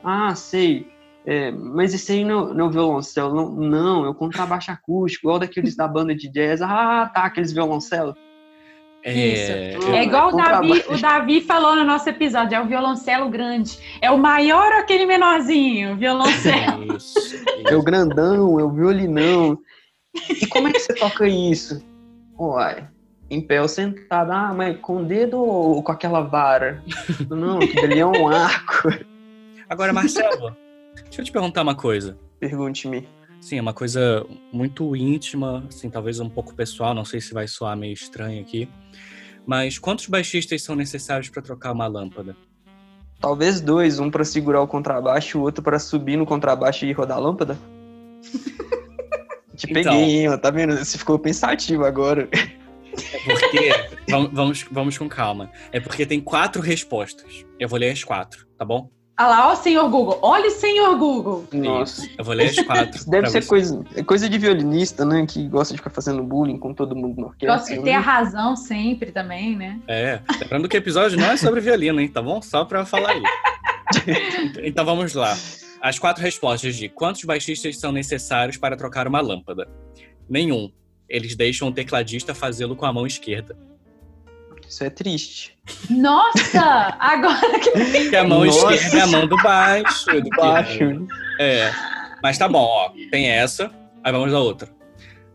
Ah, 0.04 0.34
sei. 0.34 0.86
É, 1.26 1.50
mas 1.50 1.94
esse 1.94 2.12
aí 2.12 2.24
não, 2.24 2.52
não 2.52 2.66
é 2.66 2.68
o 2.68 2.70
violoncelo. 2.70 3.34
Não, 3.34 3.50
não, 3.50 4.04
é 4.04 4.08
o 4.08 4.14
contrabaixo 4.14 4.70
acústico, 4.70 5.26
igual 5.26 5.38
daqueles 5.38 5.74
da 5.74 5.88
banda 5.88 6.14
de 6.14 6.28
jazz. 6.28 6.60
Ah, 6.60 7.10
tá, 7.12 7.24
aqueles 7.24 7.52
violoncelos. 7.52 8.14
É, 9.02 9.12
Isso. 9.12 9.90
É 9.90 10.02
igual 10.02 10.28
o 10.28 10.36
Davi, 10.36 10.82
o 10.88 10.96
Davi 10.98 11.40
falou 11.42 11.76
no 11.76 11.84
nosso 11.84 12.08
episódio, 12.08 12.56
é 12.56 12.60
o 12.60 12.66
violoncelo 12.66 13.28
grande. 13.28 13.78
É 14.00 14.10
o 14.10 14.16
maior 14.16 14.72
ou 14.72 14.78
aquele 14.78 15.04
menorzinho? 15.04 15.96
Violoncelo. 15.96 16.96
Isso, 16.96 17.44
É 17.66 17.76
o 17.76 17.82
grandão, 17.82 18.58
é 18.58 18.64
o 18.64 18.70
violinão. 18.70 19.58
E 20.30 20.46
como 20.46 20.68
é 20.68 20.72
que 20.72 20.80
você 20.80 20.94
toca 20.94 21.28
isso? 21.28 21.84
Uai, 22.38 22.88
em 23.28 23.42
pé 23.42 23.60
ou 23.60 23.68
sentado. 23.68 24.32
Ah, 24.32 24.54
mas 24.54 24.78
com 24.78 25.02
o 25.02 25.04
dedo 25.04 25.38
ou 25.38 25.82
com 25.82 25.92
aquela 25.92 26.22
vara? 26.22 26.82
Não, 27.28 27.58
aquilo 27.58 27.84
ali 27.84 28.00
é 28.00 28.06
um 28.06 28.28
arco. 28.28 28.88
Agora, 29.68 29.92
Marcelo, 29.92 30.56
deixa 31.04 31.20
eu 31.20 31.24
te 31.24 31.32
perguntar 31.32 31.62
uma 31.62 31.74
coisa. 31.74 32.16
Pergunte-me. 32.40 33.08
Sim, 33.40 33.58
é 33.58 33.60
uma 33.60 33.74
coisa 33.74 34.24
muito 34.52 34.96
íntima, 34.96 35.64
assim, 35.68 35.90
talvez 35.90 36.18
um 36.20 36.30
pouco 36.30 36.54
pessoal, 36.54 36.94
não 36.94 37.04
sei 37.04 37.20
se 37.20 37.34
vai 37.34 37.46
soar 37.46 37.76
meio 37.76 37.92
estranho 37.92 38.40
aqui. 38.40 38.68
Mas 39.46 39.78
quantos 39.78 40.06
baixistas 40.06 40.62
são 40.62 40.74
necessários 40.74 41.28
para 41.28 41.42
trocar 41.42 41.72
uma 41.72 41.86
lâmpada? 41.86 42.34
Talvez 43.20 43.60
dois, 43.60 43.98
um 43.98 44.10
pra 44.10 44.24
segurar 44.24 44.62
o 44.62 44.66
contrabaixo 44.66 45.36
e 45.36 45.40
o 45.40 45.42
outro 45.42 45.62
pra 45.62 45.78
subir 45.78 46.16
no 46.16 46.24
contrabaixo 46.24 46.84
e 46.86 46.92
rodar 46.92 47.18
a 47.18 47.20
lâmpada. 47.20 47.58
Te 49.56 49.66
Então. 49.70 49.82
peguei, 49.92 50.20
hein? 50.20 50.28
ó, 50.28 50.36
Tá 50.38 50.50
vendo? 50.50 50.76
Você 50.76 50.98
ficou 50.98 51.18
pensativo 51.18 51.84
agora. 51.84 52.28
É 52.32 53.18
porque. 53.24 53.70
vamos, 54.10 54.30
vamos, 54.32 54.66
vamos 54.70 54.98
com 54.98 55.08
calma. 55.08 55.50
É 55.70 55.78
porque 55.80 56.04
tem 56.06 56.20
quatro 56.20 56.60
respostas. 56.62 57.44
Eu 57.58 57.68
vou 57.68 57.78
ler 57.78 57.90
as 57.90 58.02
quatro, 58.02 58.46
tá 58.58 58.64
bom? 58.64 58.90
Olha 59.16 59.28
lá, 59.28 59.48
ó 59.48 59.52
o 59.52 59.56
senhor 59.56 59.88
Google. 59.88 60.18
Olha 60.22 60.48
o 60.48 60.50
senhor 60.50 60.98
Google. 60.98 61.46
Nossa. 61.52 62.08
Eu 62.18 62.24
vou 62.24 62.34
ler 62.34 62.48
as 62.48 62.58
quatro. 62.66 63.08
Deve 63.08 63.28
ser 63.28 63.42
você. 63.42 63.48
coisa, 63.48 63.84
é 63.94 64.02
coisa 64.02 64.28
de 64.28 64.38
violinista, 64.38 65.04
né? 65.04 65.24
Que 65.24 65.46
gosta 65.48 65.72
de 65.72 65.78
ficar 65.78 65.90
fazendo 65.90 66.22
bullying 66.22 66.58
com 66.58 66.74
todo 66.74 66.96
mundo 66.96 67.20
na 67.20 67.26
orquestra. 67.28 67.56
Gosto 67.56 67.74
de 67.74 67.82
ter 67.82 67.92
a 67.92 68.00
razão 68.00 68.56
sempre 68.56 69.12
também, 69.12 69.56
né? 69.56 69.80
É, 69.86 70.20
lembrando 70.40 70.68
que 70.68 70.76
o 70.76 70.78
episódio 70.78 71.16
não 71.16 71.30
é 71.30 71.36
sobre 71.36 71.60
violino, 71.60 72.00
hein? 72.00 72.08
Tá 72.08 72.20
bom? 72.20 72.42
Só 72.42 72.64
pra 72.64 72.84
falar 72.84 73.10
aí. 73.10 73.22
então 74.64 74.84
vamos 74.84 75.14
lá. 75.14 75.36
As 75.80 75.98
quatro 75.98 76.22
respostas 76.22 76.74
de 76.74 76.88
quantos 76.88 77.22
baixistas 77.24 77.78
são 77.78 77.92
necessários 77.92 78.56
para 78.56 78.76
trocar 78.76 79.06
uma 79.06 79.20
lâmpada? 79.20 79.68
Nenhum. 80.28 80.72
Eles 81.08 81.36
deixam 81.36 81.68
o 81.68 81.72
tecladista 81.72 82.34
fazê-lo 82.34 82.74
com 82.74 82.86
a 82.86 82.92
mão 82.92 83.06
esquerda. 83.06 83.56
Isso 84.68 84.84
é 84.84 84.90
triste. 84.90 85.56
Nossa! 85.90 86.96
Agora 86.98 87.58
que. 87.60 87.70
Porque 87.70 88.16
a 88.16 88.24
mão 88.24 88.44
Nossa. 88.44 88.74
esquerda 88.74 88.98
é 88.98 89.00
a 89.00 89.06
mão 89.06 89.26
do 89.26 89.36
baixo. 89.36 90.20
Do 90.20 90.30
Baixo. 90.36 91.06
É. 91.38 91.72
Mas 92.22 92.38
tá 92.38 92.48
bom, 92.48 92.62
ó. 92.62 92.90
Tem 93.10 93.28
essa. 93.28 93.70
Aí 94.02 94.12
vamos 94.12 94.32
à 94.32 94.38
outra. 94.38 94.68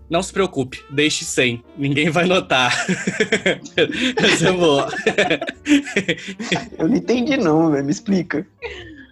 Não 0.09 0.23
se 0.23 0.33
preocupe, 0.33 0.83
deixe 0.89 1.23
sem. 1.23 1.63
Ninguém 1.77 2.09
vai 2.09 2.25
notar. 2.25 2.73
Essa 4.17 4.49
é 4.49 4.51
boa. 4.51 4.89
Eu 6.79 6.87
não 6.87 6.95
entendi, 6.95 7.37
não, 7.37 7.69
velho. 7.69 7.85
Me 7.85 7.91
explica. 7.91 8.45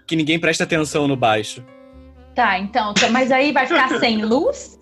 Que 0.08 0.15
ninguém 0.15 0.39
presta 0.39 0.63
atenção 0.63 1.08
no 1.08 1.15
baixo. 1.15 1.63
Tá, 2.38 2.60
então, 2.60 2.93
mas 3.10 3.32
aí 3.32 3.52
vai 3.52 3.65
ficar 3.65 3.97
sem 4.00 4.23
luz? 4.23 4.80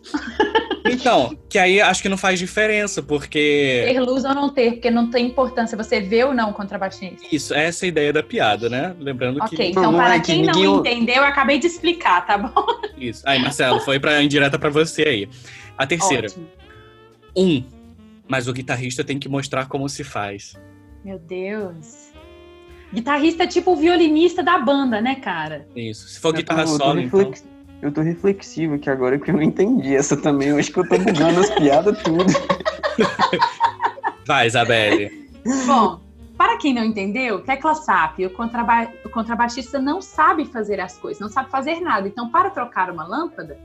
Então, 0.85 1.37
que 1.49 1.57
aí 1.57 1.79
acho 1.79 2.01
que 2.01 2.09
não 2.09 2.17
faz 2.17 2.37
diferença, 2.37 3.01
porque. 3.01 3.85
Ter 3.87 3.99
luz 4.01 4.25
ou 4.25 4.35
não 4.35 4.49
ter, 4.49 4.73
porque 4.73 4.91
não 4.91 5.09
tem 5.09 5.27
importância 5.27 5.77
você 5.77 6.01
vê 6.01 6.25
ou 6.25 6.33
não 6.33 6.49
o 6.49 6.53
contrabaixista. 6.53 7.25
Isso, 7.31 7.53
essa 7.53 7.85
é 7.85 7.87
a 7.87 7.87
ideia 7.87 8.11
da 8.11 8.21
piada, 8.21 8.67
né? 8.69 8.93
Lembrando 8.99 9.37
Ok, 9.41 9.57
que. 9.57 9.63
então 9.71 9.83
Não, 9.83 9.91
não 9.93 9.99
para 9.99 10.15
é 10.15 10.19
que 10.19 10.25
quem 10.25 10.43
não 10.43 10.53
ninguém- 10.53 10.75
entendeu, 10.97 11.15
eu 11.15 11.23
acabei 11.23 11.57
de 11.57 11.67
explicar, 11.67 12.25
tá 12.27 12.37
bom? 12.37 12.65
Isso. 12.97 13.23
Aí, 13.25 13.39
Marcelo, 13.41 13.79
foi 13.79 14.01
pra 14.01 14.21
indireta 14.21 14.59
pra 14.59 14.69
você 14.69 15.03
aí. 15.03 15.29
A 15.77 15.87
terceira. 15.87 16.27
Ótimo. 16.27 16.47
Um. 17.37 17.63
Mas 18.27 18.49
o 18.49 18.53
guitarrista 18.53 19.01
tem 19.01 19.17
que 19.17 19.29
mostrar 19.29 19.67
como 19.69 19.87
se 19.87 20.03
faz. 20.03 20.55
Meu 21.05 21.17
Deus. 21.17 22.11
Guitarrista 22.95 23.43
é 23.43 23.47
tipo 23.47 23.73
o 23.73 23.75
violinista 23.75 24.41
da 24.41 24.57
banda, 24.57 25.01
né, 25.01 25.15
cara? 25.15 25.67
Isso. 25.75 26.07
Se 26.07 26.19
for 26.19 26.29
Eu 26.29 26.33
tô- 26.33 26.37
guitarra 26.37 26.61
eu 26.61 26.65
tô 26.67 26.77
solo, 26.77 26.99
então. 27.01 27.19
reflex- 27.19 27.45
Eu 27.81 27.91
tô 27.91 28.01
reflexivo 28.01 28.75
aqui 28.75 28.89
agora, 28.89 29.17
porque 29.17 29.29
eu 29.31 29.35
não 29.35 29.43
entendi 29.43 29.93
essa 29.95 30.15
também. 30.17 30.47
Eu 30.47 30.57
acho 30.57 30.71
que 30.71 30.79
eu 30.79 30.87
tô 30.87 30.97
bugando 30.97 31.41
as 31.41 31.49
piadas 31.51 32.01
tudo. 32.01 32.25
Vai, 34.25 34.47
Isabelle. 34.47 35.29
Bom, 35.67 35.99
para 36.37 36.57
quem 36.57 36.73
não 36.73 36.83
entendeu, 36.83 37.41
tecla 37.41 37.75
SAP, 37.75 38.19
o, 38.25 38.29
contraba 38.31 38.89
o 39.03 39.09
contrabaixista 39.09 39.79
não 39.79 40.01
sabe 40.01 40.45
fazer 40.45 40.79
as 40.79 40.97
coisas, 40.97 41.21
não 41.21 41.29
sabe 41.29 41.49
fazer 41.51 41.79
nada. 41.79 42.07
Então, 42.07 42.29
para 42.29 42.49
trocar 42.49 42.89
uma 42.89 43.05
lâmpada, 43.05 43.57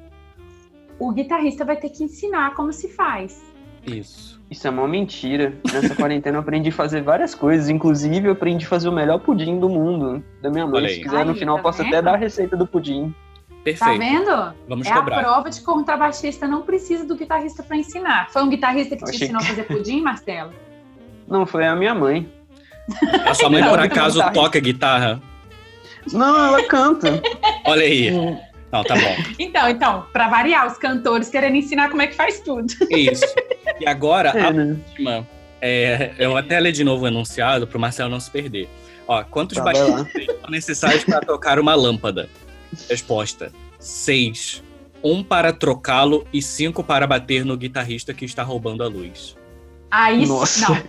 o 0.99 1.11
guitarrista 1.13 1.65
vai 1.65 1.77
ter 1.77 1.89
que 1.89 2.05
ensinar 2.05 2.55
como 2.55 2.73
se 2.73 2.89
faz. 2.89 3.41
Isso. 3.87 4.30
Isso 4.51 4.67
é 4.67 4.71
uma 4.71 4.89
mentira. 4.89 5.55
Nessa 5.73 5.95
quarentena 5.97 6.37
eu 6.37 6.41
aprendi 6.41 6.71
a 6.71 6.73
fazer 6.73 7.03
várias 7.03 7.35
coisas. 7.35 7.69
Inclusive, 7.69 8.27
eu 8.29 8.33
aprendi 8.33 8.67
a 8.67 8.69
fazer 8.69 8.89
o 8.89 8.93
melhor 8.93 9.21
pudim 9.21 9.61
do 9.61 9.69
mundo, 9.69 10.23
da 10.43 10.51
minha 10.51 10.67
mãe. 10.67 10.89
Se 10.89 10.95
aí. 10.95 11.03
quiser, 11.03 11.25
no 11.25 11.35
final, 11.35 11.57
eu 11.57 11.63
tá 11.63 11.69
posso 11.69 11.79
vendo? 11.79 11.89
até 11.95 12.03
dar 12.03 12.15
a 12.15 12.17
receita 12.17 12.57
do 12.57 12.67
pudim. 12.67 13.15
Tá 13.49 13.65
Perfeito. 13.65 13.99
vendo? 13.99 14.55
Vamos 14.67 14.87
é 14.87 14.93
a 14.93 14.97
cobrar. 14.97 15.21
prova 15.21 15.51
de 15.51 15.57
que 15.57 15.63
o 15.63 15.75
contrabaixista 15.75 16.49
não 16.49 16.63
precisa 16.63 17.05
do 17.05 17.15
guitarrista 17.15 17.63
para 17.63 17.77
ensinar. 17.77 18.31
Foi 18.31 18.43
um 18.43 18.49
guitarrista 18.49 18.97
que 18.97 19.05
te 19.05 19.11
Achei 19.11 19.27
ensinou 19.27 19.43
a 19.43 19.45
fazer 19.45 19.65
pudim, 19.65 20.01
Marcelo? 20.01 20.51
Não, 21.29 21.47
foi 21.47 21.67
a 21.67 21.77
minha 21.77 21.95
mãe. 21.95 22.29
A 23.25 23.35
sua 23.35 23.51
mãe, 23.51 23.63
por 23.63 23.79
acaso, 23.79 24.17
guitarra. 24.17 24.33
toca 24.33 24.59
guitarra? 24.59 25.23
Não, 26.13 26.45
ela 26.47 26.65
canta. 26.65 27.23
Olha 27.67 27.83
aí. 27.83 28.11
Não, 28.73 28.85
tá 28.85 28.95
bom. 28.95 29.17
Então, 29.39 29.69
então, 29.69 30.07
para 30.13 30.29
variar, 30.29 30.67
os 30.67 30.79
cantores 30.79 31.29
querendo 31.29 31.57
ensinar 31.57 31.89
como 31.91 32.03
é 32.03 32.07
que 32.07 32.15
faz 32.15 32.41
tudo. 32.41 32.73
É 32.91 32.99
isso. 32.99 33.25
E 33.81 33.87
agora, 33.87 34.33
a 34.33 34.39
É, 34.49 34.53
né? 34.53 34.77
última. 34.89 35.29
É, 35.61 36.13
eu 36.19 36.37
até 36.37 36.59
ler 36.59 36.73
de 36.73 36.83
novo 36.85 37.05
o 37.05 37.09
enunciado 37.09 37.67
pro 37.67 37.79
Marcelo 37.79 38.09
não 38.11 38.21
se 38.21 38.31
perder. 38.31 38.69
Ó, 39.07 39.23
quantos 39.25 39.59
Tá, 39.59 39.75
são 39.75 40.07
necessários 40.49 41.05
para 41.05 41.21
tocar 41.21 41.59
uma 41.59 41.75
lâmpada? 41.75 42.29
Resposta: 42.89 43.53
seis. 43.79 44.63
Um 45.03 45.23
para 45.25 45.53
trocá-lo 45.53 46.27
e 46.33 46.41
cinco 46.43 46.85
para 46.85 47.07
bater 47.07 47.45
no 47.45 47.57
guitarrista 47.57 48.13
que 48.15 48.25
está 48.25 48.43
roubando 48.43 48.83
a 48.85 48.87
luz. 48.89 49.37
Aí, 49.91 50.25
Nossa. 50.27 50.69
não. 50.73 50.83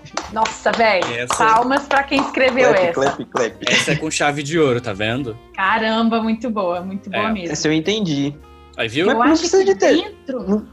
Nossa, 0.44 0.72
velho. 0.72 1.06
Essa- 1.16 1.36
Palmas 1.36 1.88
pra 1.88 2.04
quem 2.04 2.22
escreveu 2.22 2.70
Clap, 2.70 2.84
essa. 2.84 2.94
clap, 2.94 3.26
clap. 3.26 3.56
Essa 3.68 3.92
é 3.94 3.96
com 3.96 4.12
chave 4.12 4.44
de 4.44 4.60
ouro, 4.60 4.80
tá 4.80 4.94
vendo? 4.94 5.36
Caramba, 5.56 6.22
muito 6.22 6.50
boa, 6.50 6.82
muito 6.82 7.10
boa 7.10 7.30
É. 7.30 7.32
mesmo. 7.32 7.52
Essa 7.52 7.68
eu 7.68 7.74
entendi. 7.74 8.36
Aí 8.78 8.88
viu? 8.88 9.08
Mas 9.08 9.16
Eu 9.16 9.20
não 9.24 9.32
acho 9.32 9.42
precisa 9.42 9.64
que 9.66 9.74
de 9.74 9.80
ter. 9.80 9.96
dentro. 9.96 10.44
Não-. 10.48 10.68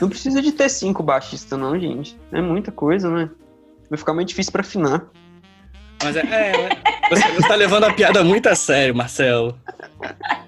Não 0.00 0.08
precisa 0.08 0.40
de 0.40 0.52
ter 0.52 0.68
cinco 0.70 1.02
baixistas, 1.02 1.58
não, 1.58 1.78
gente. 1.78 2.18
É 2.32 2.40
muita 2.40 2.72
coisa, 2.72 3.10
né? 3.10 3.28
Vai 3.90 3.98
ficar 3.98 4.14
muito 4.14 4.28
difícil 4.28 4.50
pra 4.52 4.62
afinar. 4.62 5.04
Mas 6.02 6.16
é, 6.16 6.20
é, 6.20 6.68
você, 7.10 7.28
você 7.32 7.48
tá 7.48 7.54
levando 7.54 7.84
a 7.84 7.92
piada 7.92 8.24
muito 8.24 8.48
a 8.48 8.54
sério, 8.54 8.94
Marcelo. 8.94 9.58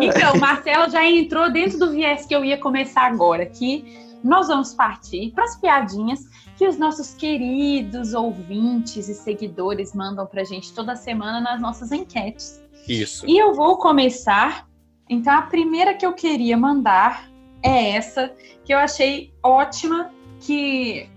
Então, 0.00 0.36
Marcelo 0.38 0.90
já 0.90 1.04
entrou 1.04 1.50
dentro 1.50 1.78
do 1.78 1.90
viés 1.90 2.26
que 2.26 2.34
eu 2.34 2.44
ia 2.44 2.56
começar 2.58 3.02
agora, 3.06 3.44
que 3.46 3.84
nós 4.24 4.48
vamos 4.48 4.74
partir 4.74 5.32
para 5.34 5.44
as 5.44 5.56
piadinhas 5.60 6.20
que 6.56 6.66
os 6.66 6.78
nossos 6.78 7.14
queridos 7.14 8.14
ouvintes 8.14 9.08
e 9.08 9.14
seguidores 9.14 9.94
mandam 9.94 10.26
pra 10.26 10.42
gente 10.44 10.72
toda 10.72 10.96
semana 10.96 11.40
nas 11.40 11.60
nossas 11.60 11.92
enquetes. 11.92 12.62
Isso. 12.88 13.24
E 13.28 13.36
eu 13.38 13.54
vou 13.54 13.76
começar. 13.76 14.66
Então, 15.08 15.32
a 15.34 15.42
primeira 15.42 15.94
que 15.94 16.06
eu 16.06 16.12
queria 16.14 16.56
mandar 16.56 17.28
é 17.62 17.90
essa, 17.90 18.32
que 18.64 18.72
eu 18.72 18.78
achei 18.78 19.32
ótima, 19.42 20.10
que 20.40 21.08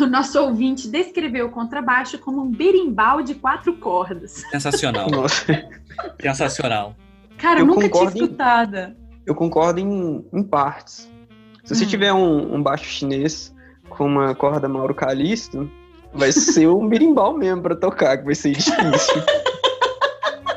o 0.00 0.06
nosso 0.06 0.38
ouvinte 0.40 0.88
descreveu 0.88 1.46
o 1.46 1.50
contrabaixo 1.50 2.18
como 2.18 2.42
um 2.42 2.50
berimbau 2.50 3.22
de 3.22 3.34
quatro 3.34 3.76
cordas. 3.78 4.42
Sensacional. 4.50 5.08
Nossa, 5.10 5.44
Sensacional. 6.20 6.94
Cara, 7.38 7.60
Eu 7.60 7.66
nunca 7.66 7.80
tinha 7.88 7.90
concordo 7.90 8.24
em- 8.24 8.96
eu 9.26 9.34
concordo 9.34 9.80
em, 9.80 10.24
em 10.32 10.42
partes. 10.42 11.09
Se 11.64 11.74
você 11.74 11.84
Hum. 11.84 11.88
tiver 11.88 12.12
um, 12.12 12.54
um 12.56 12.62
baixo 12.62 12.84
chinês 12.84 13.54
com 13.88 14.06
uma 14.06 14.34
corda 14.34 14.68
Mauro 14.68 14.94
Calisto, 14.94 15.70
vai 16.14 16.32
ser 16.32 16.68
um 16.68 16.88
berimbau 16.88 17.36
mesmo 17.36 17.62
pra 17.62 17.74
tocar, 17.74 18.18
que 18.18 18.24
vai 18.24 18.34
ser 18.34 18.52
difícil. 18.52 18.80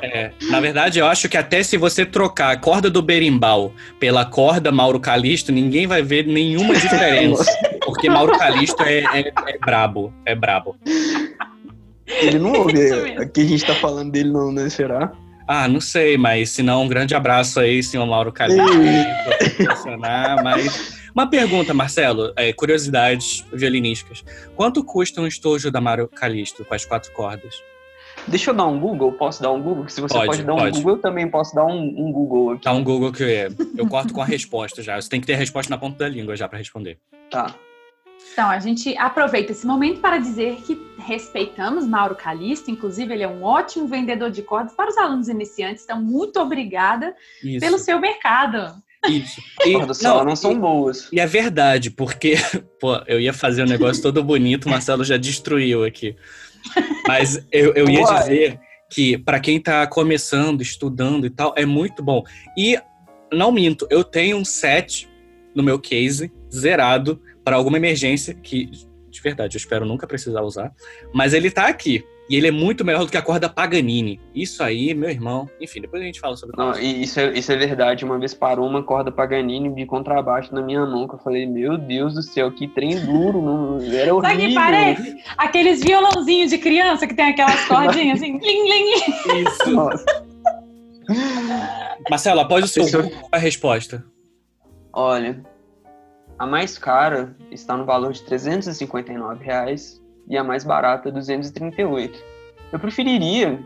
É, 0.05 0.31
na 0.49 0.59
verdade, 0.59 0.99
eu 0.99 1.05
acho 1.05 1.29
que 1.29 1.37
até 1.37 1.63
se 1.63 1.77
você 1.77 2.05
trocar 2.05 2.51
a 2.51 2.57
corda 2.57 2.89
do 2.89 3.01
berimbau 3.01 3.71
pela 4.01 4.25
corda 4.25 4.69
Mauro 4.69 4.99
Calisto, 4.99 5.49
ninguém 5.49 5.87
vai 5.87 6.01
ver 6.03 6.27
nenhuma 6.27 6.75
diferença. 6.75 7.49
Porque 7.85 8.09
Mauro 8.09 8.37
Calisto 8.37 8.83
é, 8.83 8.99
é, 8.99 9.33
é 9.47 9.57
brabo. 9.57 10.13
É 10.25 10.35
brabo. 10.35 10.75
Ele 12.05 12.37
não 12.37 12.51
ouve 12.51 12.73
mesmo. 12.73 13.21
aqui 13.21 13.41
a 13.41 13.45
gente 13.45 13.65
tá 13.65 13.73
falando 13.75 14.11
dele, 14.11 14.29
não, 14.29 14.51
né? 14.51 14.69
Será? 14.69 15.09
Ah, 15.47 15.67
não 15.67 15.81
sei, 15.81 16.17
mas 16.17 16.51
se 16.51 16.63
não, 16.63 16.83
um 16.83 16.87
grande 16.87 17.13
abraço 17.15 17.59
aí, 17.59 17.83
senhor 17.83 18.05
Mauro 18.05 18.33
funcionar, 19.75 20.43
mas. 20.43 21.03
Uma 21.13 21.29
pergunta, 21.29 21.75
Marcelo, 21.75 22.33
é, 22.35 22.51
curiosidades 22.51 23.45
violinísticas. 23.53 24.23
Quanto 24.55 24.83
custa 24.83 25.21
um 25.21 25.27
estojo 25.27 25.69
da 25.69 25.79
Mauro 25.79 26.07
Calisto 26.07 26.65
com 26.65 26.73
as 26.73 26.85
quatro 26.85 27.11
cordas? 27.11 27.61
Deixa 28.27 28.49
eu 28.51 28.55
dar 28.55 28.65
um 28.65 28.79
Google, 28.79 29.11
posso 29.11 29.41
dar 29.41 29.51
um 29.51 29.61
Google? 29.61 29.87
Se 29.89 30.01
você 30.01 30.13
Pode, 30.13 30.27
pode, 30.27 30.43
dar 30.43 30.53
um 30.53 30.57
pode. 30.57 30.77
Google, 30.77 30.95
eu 30.95 31.01
também 31.01 31.29
posso 31.29 31.53
dar 31.53 31.65
um, 31.65 31.81
um 31.81 32.11
Google 32.11 32.51
aqui. 32.51 32.63
Dá 32.63 32.73
um 32.73 32.83
Google 32.83 33.11
que 33.11 33.21
eu, 33.21 33.29
eu 33.77 33.87
corto 33.87 34.13
com 34.13 34.21
a 34.21 34.25
resposta 34.25 34.81
já. 34.81 34.99
Você 34.99 35.09
tem 35.09 35.19
que 35.21 35.27
ter 35.27 35.33
a 35.33 35.37
resposta 35.37 35.69
na 35.69 35.77
ponta 35.77 35.99
da 35.99 36.09
língua 36.09 36.35
já 36.35 36.47
pra 36.47 36.57
responder. 36.57 36.97
Tá. 37.29 37.53
Então, 38.33 38.49
a 38.49 38.59
gente 38.59 38.97
aproveita 38.97 39.51
esse 39.51 39.65
momento 39.65 40.01
para 40.01 40.17
dizer 40.17 40.57
que 40.65 40.81
respeitamos 40.97 41.85
Mauro 41.85 42.15
Calisto, 42.15 42.71
inclusive 42.71 43.13
ele 43.13 43.21
é 43.21 43.27
um 43.27 43.43
ótimo 43.43 43.87
vendedor 43.87 44.31
de 44.31 44.41
cordas 44.41 44.73
para 44.73 44.89
os 44.89 44.97
alunos 44.97 45.29
iniciantes, 45.29 45.83
então 45.83 46.01
muito 46.01 46.39
obrigada 46.39 47.15
Isso. 47.43 47.59
pelo 47.59 47.77
seu 47.77 47.99
mercado. 47.99 48.81
Isso. 49.07 49.41
E, 49.65 49.73
Cordas 49.73 49.97
só 49.97 50.23
não 50.23 50.35
são 50.35 50.57
boas. 50.59 51.09
E 51.11 51.19
é 51.19 51.27
verdade, 51.27 51.91
porque, 51.91 52.35
pô, 52.79 52.95
eu 53.05 53.19
ia 53.19 53.33
fazer 53.33 53.63
um 53.63 53.67
negócio 53.67 54.01
todo 54.01 54.23
bonito, 54.23 54.65
o 54.65 54.69
Marcelo 54.69 55.03
já 55.03 55.17
destruiu 55.17 55.83
aqui. 55.83 56.15
Mas 57.07 57.45
eu, 57.51 57.73
eu 57.73 57.87
ia 57.89 58.03
dizer 58.03 58.59
que, 58.89 59.17
pra 59.17 59.39
quem 59.39 59.59
tá 59.59 59.85
começando, 59.85 60.61
estudando 60.61 61.25
e 61.25 61.29
tal, 61.29 61.53
é 61.57 61.65
muito 61.65 62.01
bom. 62.01 62.23
E, 62.57 62.79
não 63.31 63.51
minto, 63.51 63.85
eu 63.91 64.03
tenho 64.03 64.37
um 64.37 64.45
set 64.45 65.09
no 65.53 65.61
meu 65.61 65.77
case, 65.77 66.31
zerado, 66.51 67.21
para 67.43 67.55
alguma 67.55 67.77
emergência, 67.77 68.33
que, 68.33 68.65
de 69.09 69.21
verdade, 69.21 69.55
eu 69.55 69.59
espero 69.59 69.85
nunca 69.85 70.07
precisar 70.07 70.41
usar. 70.41 70.71
Mas 71.13 71.33
ele 71.33 71.51
tá 71.51 71.67
aqui. 71.67 72.03
E 72.29 72.37
ele 72.37 72.47
é 72.47 72.51
muito 72.51 72.85
melhor 72.85 73.03
do 73.03 73.11
que 73.11 73.17
a 73.17 73.21
corda 73.21 73.49
Paganini. 73.49 74.17
Isso 74.33 74.63
aí, 74.63 74.93
meu 74.93 75.09
irmão. 75.09 75.49
Enfim, 75.59 75.81
depois 75.81 76.01
a 76.01 76.05
gente 76.05 76.21
fala 76.21 76.37
sobre 76.37 76.55
Não, 76.57 76.71
isso 76.79 77.19
é, 77.19 77.37
isso 77.37 77.51
é 77.51 77.55
verdade. 77.57 78.05
Uma 78.05 78.17
vez 78.17 78.33
parou 78.33 78.65
uma 78.65 78.81
corda 78.81 79.11
Paganini 79.11 79.69
de 79.75 79.85
contrabaixo 79.85 80.55
na 80.55 80.61
minha 80.61 80.85
mão, 80.85 81.05
que 81.05 81.15
eu 81.15 81.19
falei, 81.19 81.45
meu 81.45 81.77
Deus 81.77 82.13
do 82.13 82.21
céu, 82.23 82.49
que 82.49 82.65
trem 82.69 82.97
duro, 83.05 83.41
não, 83.41 83.77
era 83.93 84.09
Sabe 84.09 84.15
o 84.15 84.21
que 84.21 84.27
horrível. 84.29 84.55
parece? 84.55 85.15
Aqueles 85.37 85.83
violãozinhos 85.83 86.49
de 86.49 86.57
criança 86.59 87.05
que 87.05 87.13
tem 87.13 87.25
aquelas 87.25 87.59
cordinhas 87.67 88.21
assim, 88.21 88.37
ling, 88.39 88.69
ling. 88.69 89.43
Isso. 89.45 89.69
Nossa. 89.71 90.05
Marcelo, 92.09 92.39
após 92.39 92.63
o 92.63 92.67
seu 92.69 92.83
Isso- 92.85 93.01
é 93.01 93.11
a 93.33 93.37
resposta? 93.37 94.03
Olha, 94.93 95.43
a 96.43 96.45
mais 96.45 96.77
cara 96.77 97.33
está 97.49 97.77
no 97.77 97.85
valor 97.85 98.11
de 98.11 98.21
359 98.23 99.45
reais 99.45 100.01
e 100.27 100.35
a 100.35 100.43
mais 100.43 100.65
barata 100.65 101.09
238. 101.09 102.21
Eu 102.69 102.79
preferiria 102.79 103.63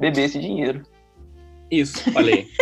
beber 0.00 0.24
esse 0.24 0.40
dinheiro. 0.40 0.82
Isso, 1.70 2.10
falei. 2.12 2.48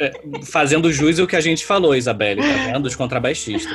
É, 0.00 0.10
Fazendo 0.42 0.92
jus 0.92 1.20
ao 1.20 1.26
que 1.26 1.36
a 1.36 1.40
gente 1.40 1.64
falou, 1.64 1.94
Isabelle, 1.94 2.40
tá 2.40 2.64
vendo? 2.72 2.86
Os 2.86 2.96
contrabaixistas. 2.96 3.72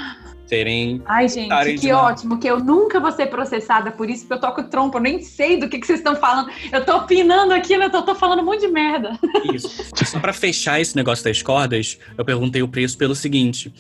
Terem. 0.50 1.02
Ai, 1.06 1.30
gente, 1.30 1.76
que 1.76 1.94
ótimo, 1.94 2.40
que 2.40 2.48
eu 2.48 2.60
nunca 2.60 3.00
vou 3.00 3.12
ser 3.12 3.28
processada 3.28 3.92
por 3.92 4.10
isso, 4.10 4.26
porque 4.26 4.34
eu 4.34 4.40
toco 4.40 4.64
trompa, 4.64 4.98
eu 4.98 5.02
nem 5.04 5.22
sei 5.22 5.58
do 5.58 5.70
que, 5.70 5.78
que 5.78 5.86
vocês 5.86 6.00
estão 6.00 6.16
falando. 6.16 6.50
Eu 6.72 6.84
tô 6.84 6.98
opinando 6.98 7.54
aqui, 7.54 7.74
eu 7.74 7.90
tô 7.92 8.16
falando 8.16 8.42
um 8.42 8.46
monte 8.46 8.62
de 8.62 8.68
merda. 8.68 9.18
Isso. 9.54 9.70
Só 10.06 10.20
pra 10.20 10.34
fechar 10.34 10.82
esse 10.82 10.96
negócio 10.96 11.24
das 11.24 11.44
cordas, 11.44 12.00
eu 12.18 12.26
perguntei 12.26 12.64
o 12.64 12.68
preço 12.68 12.98
pelo 12.98 13.14
seguinte: 13.14 13.72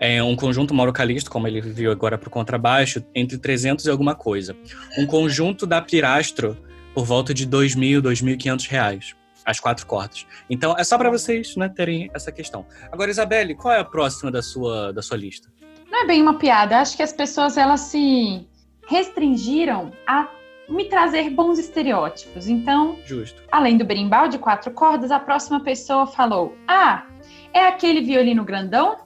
é 0.00 0.20
um 0.20 0.34
conjunto 0.34 0.74
Mauro 0.74 0.92
Calisto, 0.92 1.30
como 1.30 1.46
ele 1.46 1.60
viu 1.60 1.92
agora 1.92 2.18
pro 2.18 2.28
contrabaixo, 2.28 3.04
entre 3.14 3.38
300 3.38 3.86
e 3.86 3.90
alguma 3.90 4.16
coisa. 4.16 4.56
Um 4.98 5.06
conjunto 5.06 5.64
da 5.64 5.80
Pirastro 5.80 6.56
por 6.92 7.04
volta 7.04 7.32
de 7.32 7.46
2.000, 7.46 8.00
2.500 8.00 8.68
reais. 8.68 9.14
As 9.44 9.60
quatro 9.60 9.86
cordas. 9.86 10.26
Então, 10.50 10.74
é 10.76 10.82
só 10.82 10.98
pra 10.98 11.08
vocês 11.08 11.54
né, 11.54 11.68
terem 11.68 12.10
essa 12.12 12.32
questão. 12.32 12.66
Agora, 12.90 13.10
Isabelle, 13.10 13.54
qual 13.54 13.72
é 13.72 13.78
a 13.78 13.84
próxima 13.84 14.28
da 14.28 14.42
sua, 14.42 14.92
da 14.92 15.00
sua 15.02 15.16
lista? 15.16 15.48
Não 15.96 16.02
é 16.02 16.06
bem 16.08 16.20
uma 16.20 16.34
piada, 16.34 16.78
acho 16.78 16.94
que 16.94 17.02
as 17.02 17.10
pessoas 17.10 17.56
elas 17.56 17.80
se 17.80 18.46
restringiram 18.86 19.90
a 20.06 20.28
me 20.68 20.90
trazer 20.90 21.30
bons 21.30 21.58
estereótipos. 21.58 22.48
Então, 22.48 22.98
Justo. 23.06 23.42
além 23.50 23.78
do 23.78 23.84
berimbau 23.84 24.28
de 24.28 24.38
quatro 24.38 24.70
cordas, 24.72 25.10
a 25.10 25.18
próxima 25.18 25.58
pessoa 25.60 26.06
falou: 26.06 26.54
Ah, 26.68 27.06
é 27.50 27.66
aquele 27.66 28.02
violino 28.02 28.44
grandão? 28.44 28.98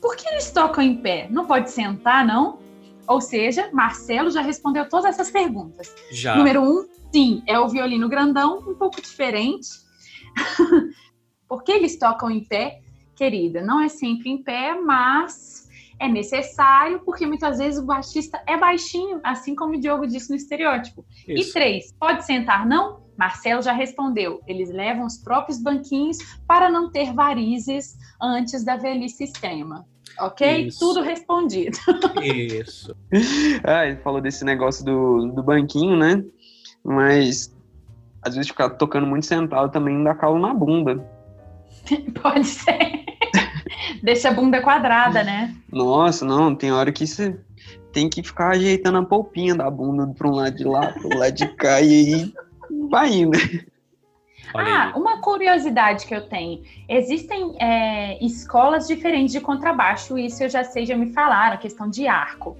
Por 0.00 0.16
que 0.16 0.26
eles 0.26 0.50
tocam 0.50 0.82
em 0.82 0.96
pé? 0.96 1.26
Não 1.28 1.44
pode 1.44 1.70
sentar, 1.70 2.26
não? 2.26 2.60
Ou 3.06 3.20
seja, 3.20 3.68
Marcelo 3.70 4.30
já 4.30 4.40
respondeu 4.40 4.88
todas 4.88 5.04
essas 5.04 5.30
perguntas. 5.30 5.94
Já. 6.10 6.34
Número 6.34 6.62
um, 6.62 6.88
sim, 7.12 7.42
é 7.46 7.58
o 7.58 7.68
violino 7.68 8.08
grandão, 8.08 8.60
um 8.66 8.74
pouco 8.74 9.02
diferente. 9.02 9.68
Por 11.46 11.62
que 11.62 11.72
eles 11.72 11.98
tocam 11.98 12.30
em 12.30 12.42
pé? 12.42 12.80
Querida, 13.14 13.60
não 13.60 13.82
é 13.82 13.88
sempre 13.90 14.30
em 14.30 14.42
pé, 14.42 14.80
mas 14.80 15.67
é 16.00 16.08
necessário, 16.08 17.00
porque 17.04 17.26
muitas 17.26 17.58
vezes 17.58 17.80
o 17.80 17.86
baixista 17.86 18.40
é 18.46 18.56
baixinho, 18.56 19.20
assim 19.24 19.54
como 19.54 19.74
o 19.74 19.80
Diogo 19.80 20.06
disse 20.06 20.30
no 20.30 20.36
estereótipo. 20.36 21.04
E 21.26 21.40
Isso. 21.40 21.52
três, 21.52 21.92
pode 21.98 22.24
sentar, 22.24 22.66
não? 22.66 23.08
Marcelo 23.16 23.60
já 23.60 23.72
respondeu. 23.72 24.40
Eles 24.46 24.70
levam 24.70 25.04
os 25.04 25.18
próprios 25.18 25.60
banquinhos 25.60 26.18
para 26.46 26.70
não 26.70 26.90
ter 26.90 27.12
varizes 27.12 27.96
antes 28.22 28.64
da 28.64 28.76
velhice 28.76 29.24
extrema. 29.24 29.84
Ok? 30.20 30.66
Isso. 30.66 30.78
Tudo 30.78 31.02
respondido. 31.02 31.76
Isso. 32.22 32.94
Ah, 33.64 33.86
ele 33.86 33.96
falou 33.96 34.20
desse 34.20 34.44
negócio 34.44 34.84
do, 34.84 35.32
do 35.32 35.42
banquinho, 35.42 35.96
né? 35.96 36.24
Mas 36.84 37.54
às 38.22 38.34
vezes 38.34 38.48
ficar 38.48 38.70
tocando 38.70 39.06
muito 39.06 39.26
sentado 39.26 39.70
também 39.70 40.02
dá 40.02 40.14
calo 40.14 40.38
na 40.38 40.54
bunda. 40.54 40.96
Pode 42.22 42.46
ser. 42.46 43.07
Deixa 44.02 44.28
a 44.28 44.32
bunda 44.32 44.60
quadrada, 44.60 45.22
né? 45.22 45.54
Nossa, 45.70 46.24
não, 46.24 46.54
tem 46.54 46.72
hora 46.72 46.92
que 46.92 47.06
você 47.06 47.38
tem 47.92 48.08
que 48.08 48.22
ficar 48.22 48.50
ajeitando 48.50 48.98
a 48.98 49.04
polpinha 49.04 49.54
da 49.54 49.70
bunda 49.70 50.06
pra 50.16 50.28
um 50.28 50.32
lado 50.32 50.56
de 50.56 50.64
lá, 50.64 50.92
pro 50.92 51.18
lado 51.18 51.32
de 51.32 51.46
cá, 51.48 51.80
e 51.80 51.92
aí 51.92 52.32
vai 52.90 53.12
indo. 53.12 53.38
Ah, 54.54 54.92
uma 54.96 55.20
curiosidade 55.20 56.06
que 56.06 56.14
eu 56.14 56.26
tenho. 56.28 56.62
Existem 56.88 57.56
é, 57.60 58.24
escolas 58.24 58.86
diferentes 58.86 59.32
de 59.32 59.40
contrabaixo, 59.40 60.18
isso 60.18 60.42
eu 60.42 60.48
já 60.48 60.64
sei, 60.64 60.86
já 60.86 60.96
me 60.96 61.12
falaram, 61.12 61.54
a 61.54 61.58
questão 61.58 61.88
de 61.88 62.06
arco. 62.06 62.56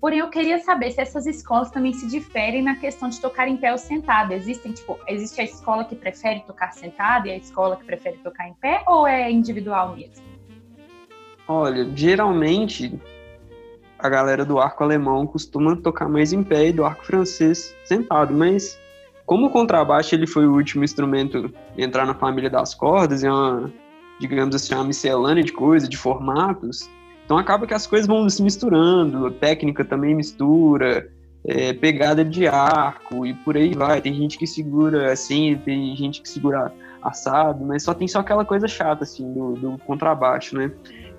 Porém, 0.00 0.20
eu 0.20 0.30
queria 0.30 0.60
saber 0.60 0.92
se 0.92 1.00
essas 1.00 1.26
escolas 1.26 1.70
também 1.70 1.92
se 1.92 2.06
diferem 2.06 2.62
na 2.62 2.76
questão 2.76 3.08
de 3.08 3.20
tocar 3.20 3.48
em 3.48 3.56
pé 3.56 3.72
ou 3.72 3.78
sentado. 3.78 4.32
Existem, 4.32 4.72
tipo, 4.72 4.96
existe 5.08 5.40
a 5.40 5.44
escola 5.44 5.84
que 5.84 5.96
prefere 5.96 6.40
tocar 6.40 6.72
sentado 6.72 7.26
e 7.26 7.32
a 7.32 7.36
escola 7.36 7.76
que 7.76 7.84
prefere 7.84 8.16
tocar 8.18 8.48
em 8.48 8.54
pé, 8.54 8.84
ou 8.86 9.06
é 9.06 9.30
individual 9.30 9.96
mesmo? 9.96 10.27
Olha, 11.48 11.88
geralmente 11.94 12.92
a 13.98 14.08
galera 14.08 14.44
do 14.44 14.58
arco 14.58 14.84
alemão 14.84 15.26
costuma 15.26 15.74
tocar 15.76 16.08
mais 16.08 16.32
em 16.32 16.42
pé 16.42 16.68
e 16.68 16.72
do 16.72 16.84
arco 16.84 17.04
francês 17.04 17.74
sentado, 17.84 18.34
mas 18.34 18.78
como 19.24 19.46
o 19.46 19.50
contrabaixo 19.50 20.14
ele 20.14 20.26
foi 20.26 20.46
o 20.46 20.54
último 20.54 20.84
instrumento 20.84 21.52
a 21.76 21.80
entrar 21.80 22.06
na 22.06 22.14
família 22.14 22.48
das 22.48 22.74
cordas, 22.74 23.24
é 23.24 23.30
uma, 23.30 23.72
digamos 24.20 24.54
assim, 24.54 24.74
uma 24.74 24.84
miscelânea 24.84 25.42
de 25.42 25.52
coisas, 25.52 25.88
de 25.88 25.96
formatos, 25.96 26.88
então 27.24 27.36
acaba 27.36 27.66
que 27.66 27.74
as 27.74 27.86
coisas 27.86 28.06
vão 28.06 28.28
se 28.28 28.42
misturando, 28.42 29.26
a 29.26 29.30
técnica 29.30 29.84
também 29.84 30.14
mistura, 30.14 31.10
é, 31.46 31.72
pegada 31.72 32.24
de 32.24 32.46
arco 32.46 33.26
e 33.26 33.34
por 33.34 33.56
aí 33.56 33.74
vai. 33.74 34.00
Tem 34.00 34.14
gente 34.14 34.38
que 34.38 34.46
segura 34.46 35.12
assim, 35.12 35.60
tem 35.64 35.94
gente 35.96 36.22
que 36.22 36.28
segura 36.28 36.72
assado, 37.02 37.64
mas 37.64 37.82
só 37.82 37.94
tem 37.94 38.08
só 38.08 38.20
aquela 38.20 38.44
coisa 38.44 38.66
chata 38.66 39.04
assim 39.04 39.32
do, 39.32 39.52
do 39.54 39.78
contrabaixo, 39.78 40.56
né? 40.56 40.70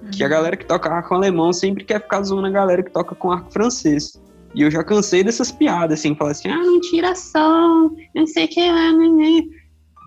Uhum. 0.01 0.11
Que 0.11 0.23
a 0.23 0.27
galera 0.27 0.55
que 0.55 0.65
toca 0.65 0.89
arco 0.89 1.13
alemão 1.13 1.51
sempre 1.51 1.83
quer 1.83 2.01
ficar 2.01 2.21
zoando 2.23 2.47
a 2.47 2.51
galera 2.51 2.83
que 2.83 2.91
toca 2.91 3.15
com 3.15 3.31
arco 3.31 3.51
francês. 3.51 4.21
E 4.55 4.61
eu 4.61 4.71
já 4.71 4.83
cansei 4.83 5.23
dessas 5.23 5.51
piadas, 5.51 5.99
assim, 5.99 6.15
falar 6.15 6.31
assim, 6.31 6.49
ah, 6.49 6.57
não 6.57 6.81
tira 6.81 7.13
som, 7.13 7.95
não 8.15 8.25
sei 8.25 8.45
o 8.45 8.47
que 8.47 8.71
lá, 8.71 8.91
né? 8.91 9.43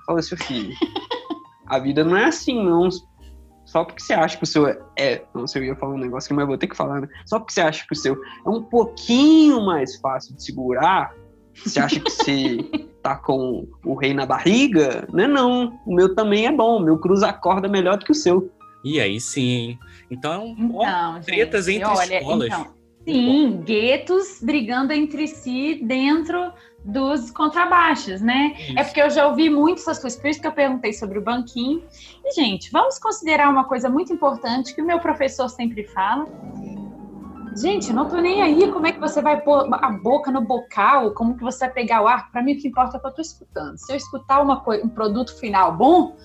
Fala, 0.05 0.21
seu 0.21 0.37
filho, 0.37 0.75
a 1.67 1.79
vida 1.79 2.03
não 2.03 2.17
é 2.17 2.25
assim, 2.25 2.65
não 2.65 2.89
só 3.65 3.85
porque 3.85 4.03
você 4.03 4.13
acha 4.13 4.37
que 4.37 4.45
o 4.45 4.47
seu 4.47 4.67
é. 4.99 5.23
Não 5.35 5.47
sei, 5.47 5.63
eu 5.63 5.67
ia 5.67 5.77
falar 5.77 5.95
um 5.95 5.99
negócio 5.99 6.29
que 6.29 6.35
mas 6.35 6.47
vou 6.47 6.59
ter 6.59 6.67
que 6.67 6.77
falar, 6.77 7.01
né? 7.01 7.09
Só 7.25 7.39
porque 7.39 7.55
você 7.55 7.61
acha 7.63 7.87
que 7.87 7.93
o 7.93 7.97
seu 7.97 8.21
é 8.45 8.49
um 8.49 8.63
pouquinho 8.63 9.65
mais 9.65 9.97
fácil 9.97 10.35
de 10.35 10.45
segurar, 10.45 11.15
você 11.55 11.81
acha 11.81 12.01
que 12.01 12.11
você 12.11 12.59
tá 13.03 13.17
com 13.17 13.67
o 13.85 13.95
rei 13.95 14.13
na 14.13 14.27
barriga? 14.27 15.09
Não 15.13 15.25
é 15.25 15.27
não. 15.27 15.79
O 15.87 15.95
meu 15.95 16.15
também 16.15 16.47
é 16.47 16.53
bom. 16.53 16.77
O 16.77 16.81
meu 16.81 16.99
cruza 16.99 17.29
a 17.29 17.33
corda 17.33 17.69
melhor 17.69 17.97
do 17.97 18.05
que 18.05 18.13
o 18.13 18.15
seu. 18.15 18.51
E 18.85 19.01
aí 19.01 19.21
sim. 19.21 19.79
Então, 20.11 20.55
então 20.59 20.77
ó, 20.77 21.21
tretas 21.21 21.69
entre 21.69 21.89
olha, 21.89 22.19
escolas. 22.19 22.47
Então, 22.47 22.67
sim, 23.07 23.63
guetos 23.65 24.41
brigando 24.43 24.93
entre 24.93 25.27
si 25.27 25.81
dentro 25.85 26.53
dos 26.85 27.31
contrabaixos, 27.31 28.21
né? 28.21 28.55
Isso. 28.59 28.79
É 28.79 28.85
porque 28.85 29.01
eu 29.01 29.11
já 29.11 29.27
ouvi 29.27 29.49
muito 29.49 29.81
essas 29.81 29.99
coisas, 29.99 30.19
por 30.19 30.29
isso 30.29 30.41
que 30.41 30.47
eu 30.47 30.53
perguntei 30.53 30.93
sobre 30.93 31.19
o 31.19 31.23
banquinho. 31.23 31.83
E, 32.25 32.35
gente, 32.35 32.71
vamos 32.71 32.99
considerar 32.99 33.49
uma 33.49 33.65
coisa 33.65 33.89
muito 33.89 34.13
importante 34.13 34.75
que 34.75 34.83
o 34.83 34.85
meu 34.85 34.99
professor 34.99 35.49
sempre 35.49 35.85
fala. 35.85 36.27
Gente, 37.57 37.93
não 37.93 38.09
tô 38.09 38.17
nem 38.17 38.43
aí 38.43 38.71
como 38.73 38.87
é 38.87 38.93
que 38.93 39.01
você 39.01 39.21
vai 39.21 39.41
pôr 39.41 39.69
a 39.73 39.91
boca 39.91 40.31
no 40.31 40.41
bocal, 40.41 41.13
como 41.13 41.37
que 41.37 41.43
você 41.43 41.67
vai 41.67 41.75
pegar 41.75 42.03
o 42.03 42.09
ar. 42.09 42.31
Para 42.31 42.43
mim, 42.43 42.55
o 42.55 42.59
que 42.59 42.69
importa 42.69 42.97
é 42.97 42.99
o 42.99 43.01
que 43.01 43.09
eu 43.09 43.15
tô 43.15 43.21
escutando. 43.21 43.77
Se 43.77 43.93
eu 43.93 43.97
escutar 43.97 44.41
uma 44.41 44.63
um 44.83 44.89
produto 44.89 45.39
final 45.39 45.77
bom, 45.77 46.17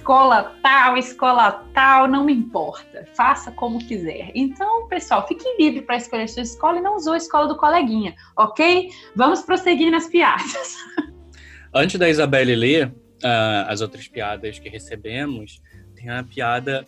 escola 0.00 0.56
tal, 0.62 0.96
escola 0.96 1.52
tal, 1.74 2.08
não 2.08 2.24
me 2.24 2.32
importa. 2.32 3.06
Faça 3.14 3.52
como 3.52 3.78
quiser. 3.78 4.30
Então, 4.34 4.88
pessoal, 4.88 5.26
fique 5.28 5.44
livre 5.58 5.82
para 5.82 5.96
escolher 5.96 6.26
sua 6.26 6.42
escola 6.42 6.78
e 6.78 6.80
não 6.80 6.96
usou 6.96 7.12
a 7.12 7.18
escola 7.18 7.46
do 7.46 7.56
coleguinha, 7.56 8.14
ok? 8.36 8.88
Vamos 9.14 9.42
prosseguir 9.42 9.90
nas 9.90 10.06
piadas. 10.08 10.74
Antes 11.72 11.98
da 11.98 12.08
Isabelle 12.08 12.56
ler 12.56 12.88
uh, 12.88 13.68
as 13.68 13.82
outras 13.82 14.08
piadas 14.08 14.58
que 14.58 14.70
recebemos, 14.70 15.60
tem 15.94 16.10
uma 16.10 16.24
piada. 16.24 16.86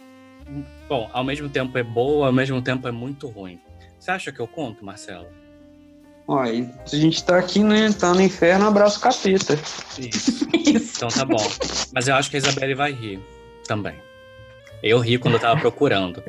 Bom, 0.88 1.08
ao 1.12 1.22
mesmo 1.22 1.48
tempo 1.50 1.76
é 1.76 1.82
boa, 1.82 2.28
ao 2.28 2.32
mesmo 2.32 2.62
tempo 2.62 2.88
é 2.88 2.90
muito 2.90 3.28
ruim. 3.28 3.60
Você 3.98 4.10
acha 4.10 4.32
que 4.32 4.40
eu 4.40 4.48
conto, 4.48 4.84
Marcelo? 4.84 5.28
Olha, 6.26 6.70
a 6.90 6.96
gente 6.96 7.22
tá 7.24 7.38
aqui, 7.38 7.62
né? 7.62 7.92
Tá 7.92 8.14
no 8.14 8.20
inferno, 8.20 8.66
abraço 8.66 9.00
capeta. 9.00 9.54
Isso. 9.98 10.48
Isso. 10.54 10.94
Então 10.96 11.08
tá 11.08 11.24
bom. 11.24 11.44
Mas 11.92 12.08
eu 12.08 12.14
acho 12.14 12.30
que 12.30 12.36
a 12.36 12.38
Isabelle 12.38 12.74
vai 12.74 12.92
rir 12.92 13.20
também. 13.66 13.94
Eu 14.82 14.98
ri 14.98 15.18
quando 15.18 15.34
eu 15.34 15.40
tava 15.40 15.60
procurando. 15.60 16.22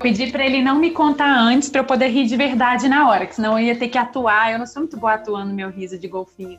Pedi 0.00 0.30
para 0.30 0.44
ele 0.44 0.62
não 0.62 0.78
me 0.78 0.90
contar 0.90 1.38
antes 1.38 1.68
para 1.68 1.80
eu 1.80 1.84
poder 1.84 2.08
rir 2.08 2.26
de 2.26 2.36
verdade 2.36 2.88
na 2.88 3.08
hora, 3.08 3.26
que 3.26 3.34
senão 3.34 3.58
eu 3.58 3.66
ia 3.66 3.76
ter 3.76 3.88
que 3.88 3.98
atuar. 3.98 4.52
Eu 4.52 4.58
não 4.58 4.66
sou 4.66 4.82
muito 4.82 4.96
boa 4.96 5.14
atuando 5.14 5.52
meu 5.52 5.70
riso 5.70 5.98
de 5.98 6.08
golfinho. 6.08 6.58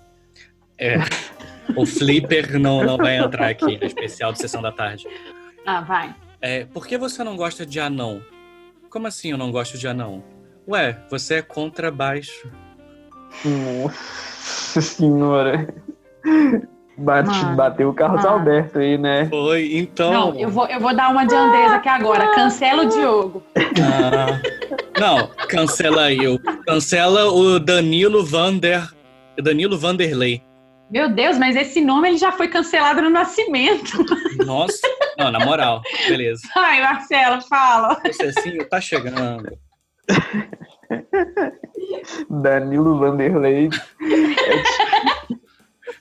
É. 0.78 0.96
O 1.76 1.86
Flipper 1.86 2.60
não, 2.60 2.84
não 2.84 2.98
vai 2.98 3.18
entrar 3.18 3.50
aqui 3.50 3.78
no 3.78 3.86
especial 3.86 4.32
de 4.34 4.40
sessão 4.40 4.62
da 4.62 4.72
tarde. 4.72 5.08
Ah, 5.66 5.82
vai. 5.82 6.16
É, 6.42 6.66
por 6.66 6.88
que 6.88 6.98
você 6.98 7.24
não 7.24 7.36
gosta 7.36 7.66
de 7.66 7.80
anão? 7.80 8.22
Como 8.90 9.08
assim 9.08 9.32
eu 9.32 9.38
não 9.38 9.52
gosto 9.52 9.78
de 9.78 9.88
anão? 9.88 10.24
Ué, 10.68 10.98
você 11.10 11.36
é 11.36 11.42
contrabaixo. 11.42 12.52
Nossa 13.46 14.82
senhora. 14.82 15.74
Bate, 16.98 17.46
bateu 17.56 17.90
o 17.90 17.94
Carlos 17.94 18.24
mano. 18.24 18.36
Alberto 18.36 18.80
aí, 18.80 18.98
né? 18.98 19.26
Foi, 19.28 19.76
então. 19.76 20.12
Não, 20.12 20.40
eu 20.40 20.50
vou, 20.50 20.68
eu 20.68 20.80
vou 20.80 20.96
dar 20.96 21.10
uma 21.10 21.26
de 21.26 21.34
Andresa 21.34 21.76
aqui 21.76 21.90
agora. 21.90 22.36
Cancela 22.36 22.84
o 22.84 22.90
Diogo. 22.90 23.44
Ah, 23.58 24.40
não, 25.00 25.28
cancela 25.48 26.14
eu. 26.14 26.38
Cancela 26.68 27.32
o 27.32 27.60
Danilo 27.60 28.24
Vander. 28.24 28.88
Danilo 29.42 29.78
Vanderlei. 29.78 30.44
Meu 30.92 31.10
Deus, 31.10 31.38
mas 31.38 31.56
esse 31.56 31.80
nome 31.80 32.10
ele 32.10 32.18
já 32.18 32.34
foi 32.34 32.50
cancelado 32.50 33.02
no 33.02 33.10
nascimento. 33.10 34.06
Nossa, 34.46 34.86
não, 35.18 35.32
na 35.32 35.40
moral, 35.40 35.82
beleza. 36.08 36.42
Ai, 36.56 36.82
Marcelo, 36.82 37.42
fala. 37.44 37.98
Assim, 38.06 38.58
tá 38.70 38.82
chegando. 38.82 39.58
Danilo 42.30 43.00
Vanderlei. 43.00 43.70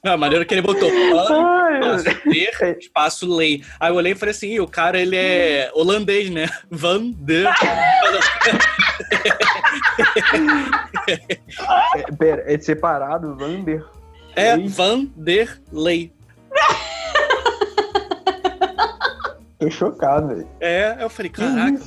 Não, 0.02 0.12
a 0.12 0.16
maneira 0.16 0.44
que 0.44 0.54
ele 0.54 0.62
botou 0.62 0.90
ter 0.90 2.78
espaço 2.78 3.36
lei. 3.36 3.62
Aí 3.78 3.90
eu 3.90 3.96
olhei 3.96 4.12
e 4.12 4.14
falei 4.14 4.30
assim, 4.34 4.58
o 4.58 4.66
cara 4.66 4.98
ele 4.98 5.16
é 5.16 5.70
holandês, 5.74 6.30
né? 6.30 6.48
Van 6.70 7.10
der. 7.10 7.52
é, 11.96 12.12
pera, 12.16 12.44
é 12.46 12.58
separado, 12.58 13.36
Vander? 13.36 13.84
É, 14.34 14.56
Van 14.56 15.06
der 15.16 15.60
Lei. 15.72 16.12
Tô 19.58 19.70
chocado, 19.70 20.28
velho. 20.28 20.48
É, 20.60 20.96
eu 21.00 21.10
falei, 21.10 21.30
caraca, 21.30 21.78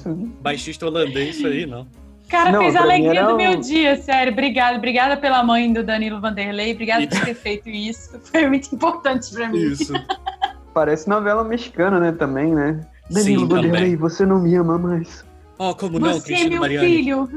baixista 0.42 0.86
holandês 0.86 1.38
isso 1.38 1.48
aí, 1.48 1.66
não 1.66 1.88
cara 2.34 2.52
não, 2.52 2.62
fez 2.62 2.76
a 2.76 2.82
alegria 2.82 3.26
do 3.26 3.38
meu 3.38 3.56
dia, 3.58 3.96
sério. 3.96 4.34
Obrigada, 4.34 4.78
obrigada 4.78 5.16
pela 5.16 5.44
mãe 5.44 5.72
do 5.72 5.84
Danilo 5.84 6.20
Vanderlei, 6.20 6.74
obrigada 6.74 7.06
por 7.06 7.22
ter 7.22 7.36
feito 7.36 7.70
isso. 7.70 8.20
Foi 8.26 8.48
muito 8.48 8.74
importante 8.74 9.32
para 9.32 9.50
mim. 9.50 9.60
Isso. 9.60 9.94
Parece 10.74 11.08
novela 11.08 11.44
mexicana, 11.44 12.00
né, 12.00 12.12
também, 12.12 12.54
né? 12.56 12.82
Danilo 13.10 13.42
Sim, 13.42 13.48
Vanderlei, 13.48 13.82
também. 13.82 13.96
você 13.96 14.26
não 14.26 14.42
me 14.42 14.56
ama 14.56 14.80
mais. 14.80 15.24
Oh, 15.60 15.76
como 15.76 16.00
não, 16.00 16.14
Você 16.14 16.34
é 16.34 16.50
meu 16.50 16.62
Mariani. 16.62 16.88
filho. 16.88 17.30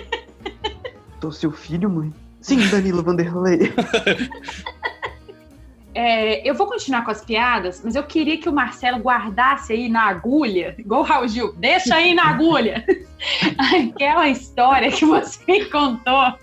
Tô 1.20 1.30
seu 1.30 1.52
filho, 1.52 1.90
mãe? 1.90 2.10
Sim, 2.40 2.66
Danilo 2.68 3.02
Vanderlei. 3.02 3.74
É, 5.94 6.48
eu 6.48 6.54
vou 6.54 6.66
continuar 6.66 7.04
com 7.04 7.10
as 7.10 7.22
piadas, 7.22 7.82
mas 7.84 7.96
eu 7.96 8.04
queria 8.04 8.38
que 8.38 8.48
o 8.48 8.52
Marcelo 8.52 8.98
guardasse 8.98 9.72
aí 9.72 9.88
na 9.88 10.04
agulha, 10.04 10.74
igual 10.78 11.00
o 11.00 11.04
Raul 11.04 11.28
Gil, 11.28 11.52
deixa 11.54 11.96
aí 11.96 12.14
na 12.14 12.30
agulha, 12.30 12.84
aquela 13.58 14.28
história 14.28 14.90
que 14.90 15.04
você 15.04 15.64
contou 15.70 16.34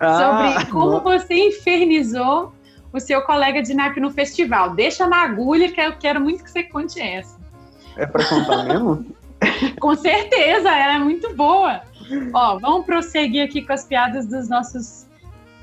ah, 0.00 0.52
sobre 0.58 0.70
como 0.70 0.92
não. 0.92 1.00
você 1.02 1.34
infernizou 1.34 2.52
o 2.92 3.00
seu 3.00 3.22
colega 3.22 3.62
de 3.62 3.74
naipe 3.74 4.00
no 4.00 4.10
festival. 4.10 4.74
Deixa 4.74 5.06
na 5.06 5.22
agulha 5.22 5.70
que 5.70 5.80
eu 5.80 5.96
quero 5.96 6.20
muito 6.20 6.42
que 6.42 6.50
você 6.50 6.64
conte 6.64 7.00
essa. 7.00 7.38
É 7.96 8.06
para 8.06 8.24
contar 8.24 8.64
mesmo? 8.64 9.06
com 9.80 9.94
certeza, 9.94 10.70
ela 10.70 10.94
é 10.94 10.98
muito 10.98 11.34
boa. 11.34 11.82
Ó, 12.34 12.58
vamos 12.58 12.84
prosseguir 12.84 13.44
aqui 13.44 13.62
com 13.62 13.72
as 13.72 13.84
piadas 13.84 14.26
dos 14.26 14.48
nossos 14.48 15.06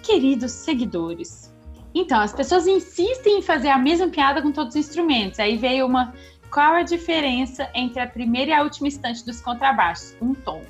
queridos 0.02 0.52
seguidores. 0.52 1.54
Então, 1.94 2.22
as 2.22 2.32
pessoas 2.32 2.68
insistem 2.68 3.40
em 3.40 3.42
fazer 3.42 3.70
a 3.70 3.78
mesma 3.78 4.08
piada 4.08 4.42
com 4.42 4.52
todos 4.52 4.76
os 4.76 4.80
instrumentos. 4.80 5.40
Aí 5.40 5.58
veio 5.58 5.86
uma. 5.86 6.14
Qual 6.52 6.74
a 6.74 6.84
diferença 6.84 7.70
entre 7.74 8.00
a 8.00 8.08
primeira 8.08 8.52
e 8.52 8.54
a 8.54 8.64
última 8.64 8.88
instante 8.88 9.26
dos 9.26 9.42
contrabaixos? 9.42 10.16
Um 10.22 10.34
tom. 10.34 10.62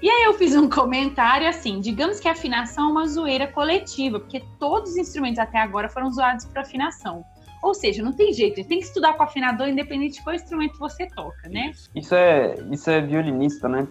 e 0.00 0.08
aí 0.08 0.22
eu 0.24 0.34
fiz 0.34 0.54
um 0.54 0.68
comentário 0.68 1.48
assim: 1.48 1.80
digamos 1.80 2.20
que 2.20 2.28
a 2.28 2.32
afinação 2.32 2.88
é 2.88 2.92
uma 2.92 3.06
zoeira 3.08 3.46
coletiva, 3.46 4.20
porque 4.20 4.42
todos 4.58 4.92
os 4.92 4.96
instrumentos 4.96 5.38
até 5.38 5.58
agora 5.58 5.88
foram 5.88 6.10
zoados 6.10 6.44
para 6.46 6.62
afinação. 6.62 7.24
Ou 7.62 7.74
seja, 7.74 8.02
não 8.02 8.12
tem 8.12 8.32
jeito, 8.32 8.64
tem 8.66 8.78
que 8.78 8.86
estudar 8.86 9.14
com 9.14 9.22
afinador 9.22 9.68
independente 9.68 10.14
de 10.14 10.24
qual 10.24 10.34
instrumento 10.34 10.78
você 10.78 11.06
toca, 11.08 11.48
né? 11.48 11.72
Isso 11.94 12.14
é, 12.14 12.54
isso 12.70 12.88
é 12.88 13.00
violinista, 13.02 13.68
né? 13.68 13.86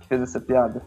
Que 0.00 0.08
fez 0.08 0.22
essa 0.22 0.40
piada. 0.40 0.82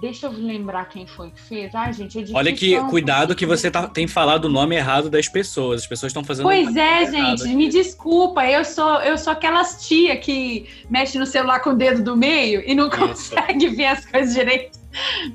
Deixa 0.00 0.26
eu 0.26 0.32
lembrar 0.32 0.84
quem 0.90 1.06
foi 1.06 1.30
que 1.30 1.40
fez. 1.40 1.74
Ai, 1.74 1.90
gente, 1.92 2.18
é 2.18 2.20
difícil. 2.20 2.36
Olha 2.36 2.52
que 2.52 2.78
cuidado 2.90 3.34
que 3.34 3.46
você 3.46 3.70
tá- 3.70 3.86
tem 3.88 4.06
falado 4.06 4.44
o 4.44 4.48
nome 4.48 4.76
errado 4.76 5.08
das 5.08 5.26
pessoas. 5.26 5.82
As 5.82 5.86
pessoas 5.86 6.10
estão 6.10 6.22
fazendo. 6.22 6.44
Pois 6.44 6.76
é, 6.76 7.10
gente, 7.10 7.44
aqui. 7.44 7.54
me 7.54 7.68
desculpa. 7.68 8.44
Eu 8.46 8.62
sou, 8.64 9.00
eu 9.00 9.16
sou 9.16 9.32
aquelas 9.32 9.86
tia 9.88 10.14
que 10.18 10.66
mexe 10.90 11.18
no 11.18 11.24
celular 11.24 11.60
com 11.60 11.70
o 11.70 11.74
dedo 11.74 12.02
do 12.02 12.14
meio 12.16 12.62
e 12.66 12.74
não 12.74 12.88
Isso. 12.88 12.98
consegue 12.98 13.68
ver 13.74 13.86
as 13.86 14.04
coisas 14.04 14.34
direito. 14.34 14.78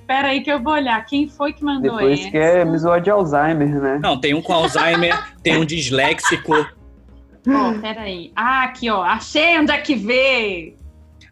Pera 0.06 0.30
aí 0.30 0.42
que 0.42 0.52
eu 0.52 0.62
vou 0.62 0.74
olhar. 0.74 1.04
Quem 1.06 1.28
foi 1.28 1.54
que 1.54 1.64
mandou 1.64 1.94
Depois 1.98 2.20
essa? 2.20 2.30
que 2.32 2.38
é 2.38 2.62
episódio 2.62 3.04
de 3.06 3.10
Alzheimer, 3.10 3.82
né? 3.82 4.00
Não, 4.02 4.20
tem 4.20 4.34
um 4.36 4.42
com 4.42 4.54
Alzheimer, 4.54 5.20
tem 5.44 5.58
um 5.58 5.66
disléxico. 5.66 6.54
Ó, 7.48 7.74
pera 7.80 8.02
aí. 8.02 8.32
Ah, 8.36 8.64
aqui, 8.64 8.90
ó. 8.92 9.02
Achei 9.02 9.58
onde 9.60 9.72
é 9.72 9.78
que 9.80 9.96
vê. 9.96 10.76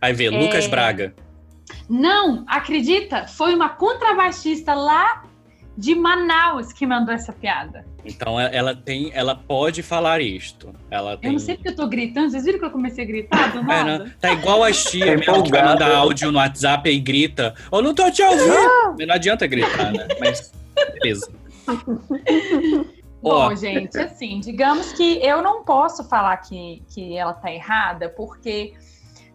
Aí 0.01 0.13
vê, 0.13 0.29
Lucas 0.29 0.65
É. 0.65 0.67
Braga. 0.67 1.13
Não, 1.89 2.43
acredita? 2.47 3.27
Foi 3.27 3.53
uma 3.55 3.69
contrabaixista 3.69 4.73
lá 4.73 5.23
de 5.77 5.95
Manaus 5.95 6.73
que 6.73 6.85
mandou 6.85 7.13
essa 7.13 7.31
piada. 7.31 7.85
Então 8.03 8.37
ela- 8.39 8.75
tem, 8.75 9.11
ela 9.13 9.33
pode 9.33 9.81
falar 9.81 10.19
isto. 10.19 10.73
Ela 10.91 11.15
tem. 11.17 11.29
Eu 11.29 11.33
não 11.33 11.39
sei 11.39 11.55
porque 11.55 11.69
eu 11.69 11.75
tô 11.75 11.87
gritando. 11.87 12.29
Vocês 12.31 12.43
viram 12.43 12.59
que 12.59 12.65
eu 12.65 12.71
comecei 12.71 13.03
a 13.03 13.07
gritar 13.07 13.51
do 13.53 13.59
É, 13.59 13.63
nada? 13.63 14.03
né? 14.05 14.13
Tá 14.19 14.31
igual 14.33 14.69
tia 14.73 15.05
Tá 15.05 15.17
mesmo 15.17 15.43
que 15.43 15.51
vai 15.51 15.63
mandar 15.63 15.95
áudio 15.95 16.31
no 16.31 16.37
WhatsApp 16.37 16.89
e 16.89 16.99
grita. 16.99 17.53
Eu 17.71 17.81
não 17.81 17.93
tô 17.93 18.09
te 18.11 18.21
ouvindo. 18.21 19.05
Não 19.07 19.15
adianta 19.15 19.47
gritar, 19.47 19.91
né? 19.93 20.07
Mas 20.19 20.51
beleza. 21.01 21.31
Bom, 23.21 23.53
gente, 23.55 23.97
assim, 23.97 24.39
digamos 24.39 24.93
que 24.93 25.19
eu 25.25 25.41
não 25.41 25.63
posso 25.63 26.03
falar 26.07 26.37
que, 26.37 26.81
que 26.93 27.17
ela 27.17 27.33
tá 27.33 27.51
errada, 27.51 28.09
porque 28.09 28.73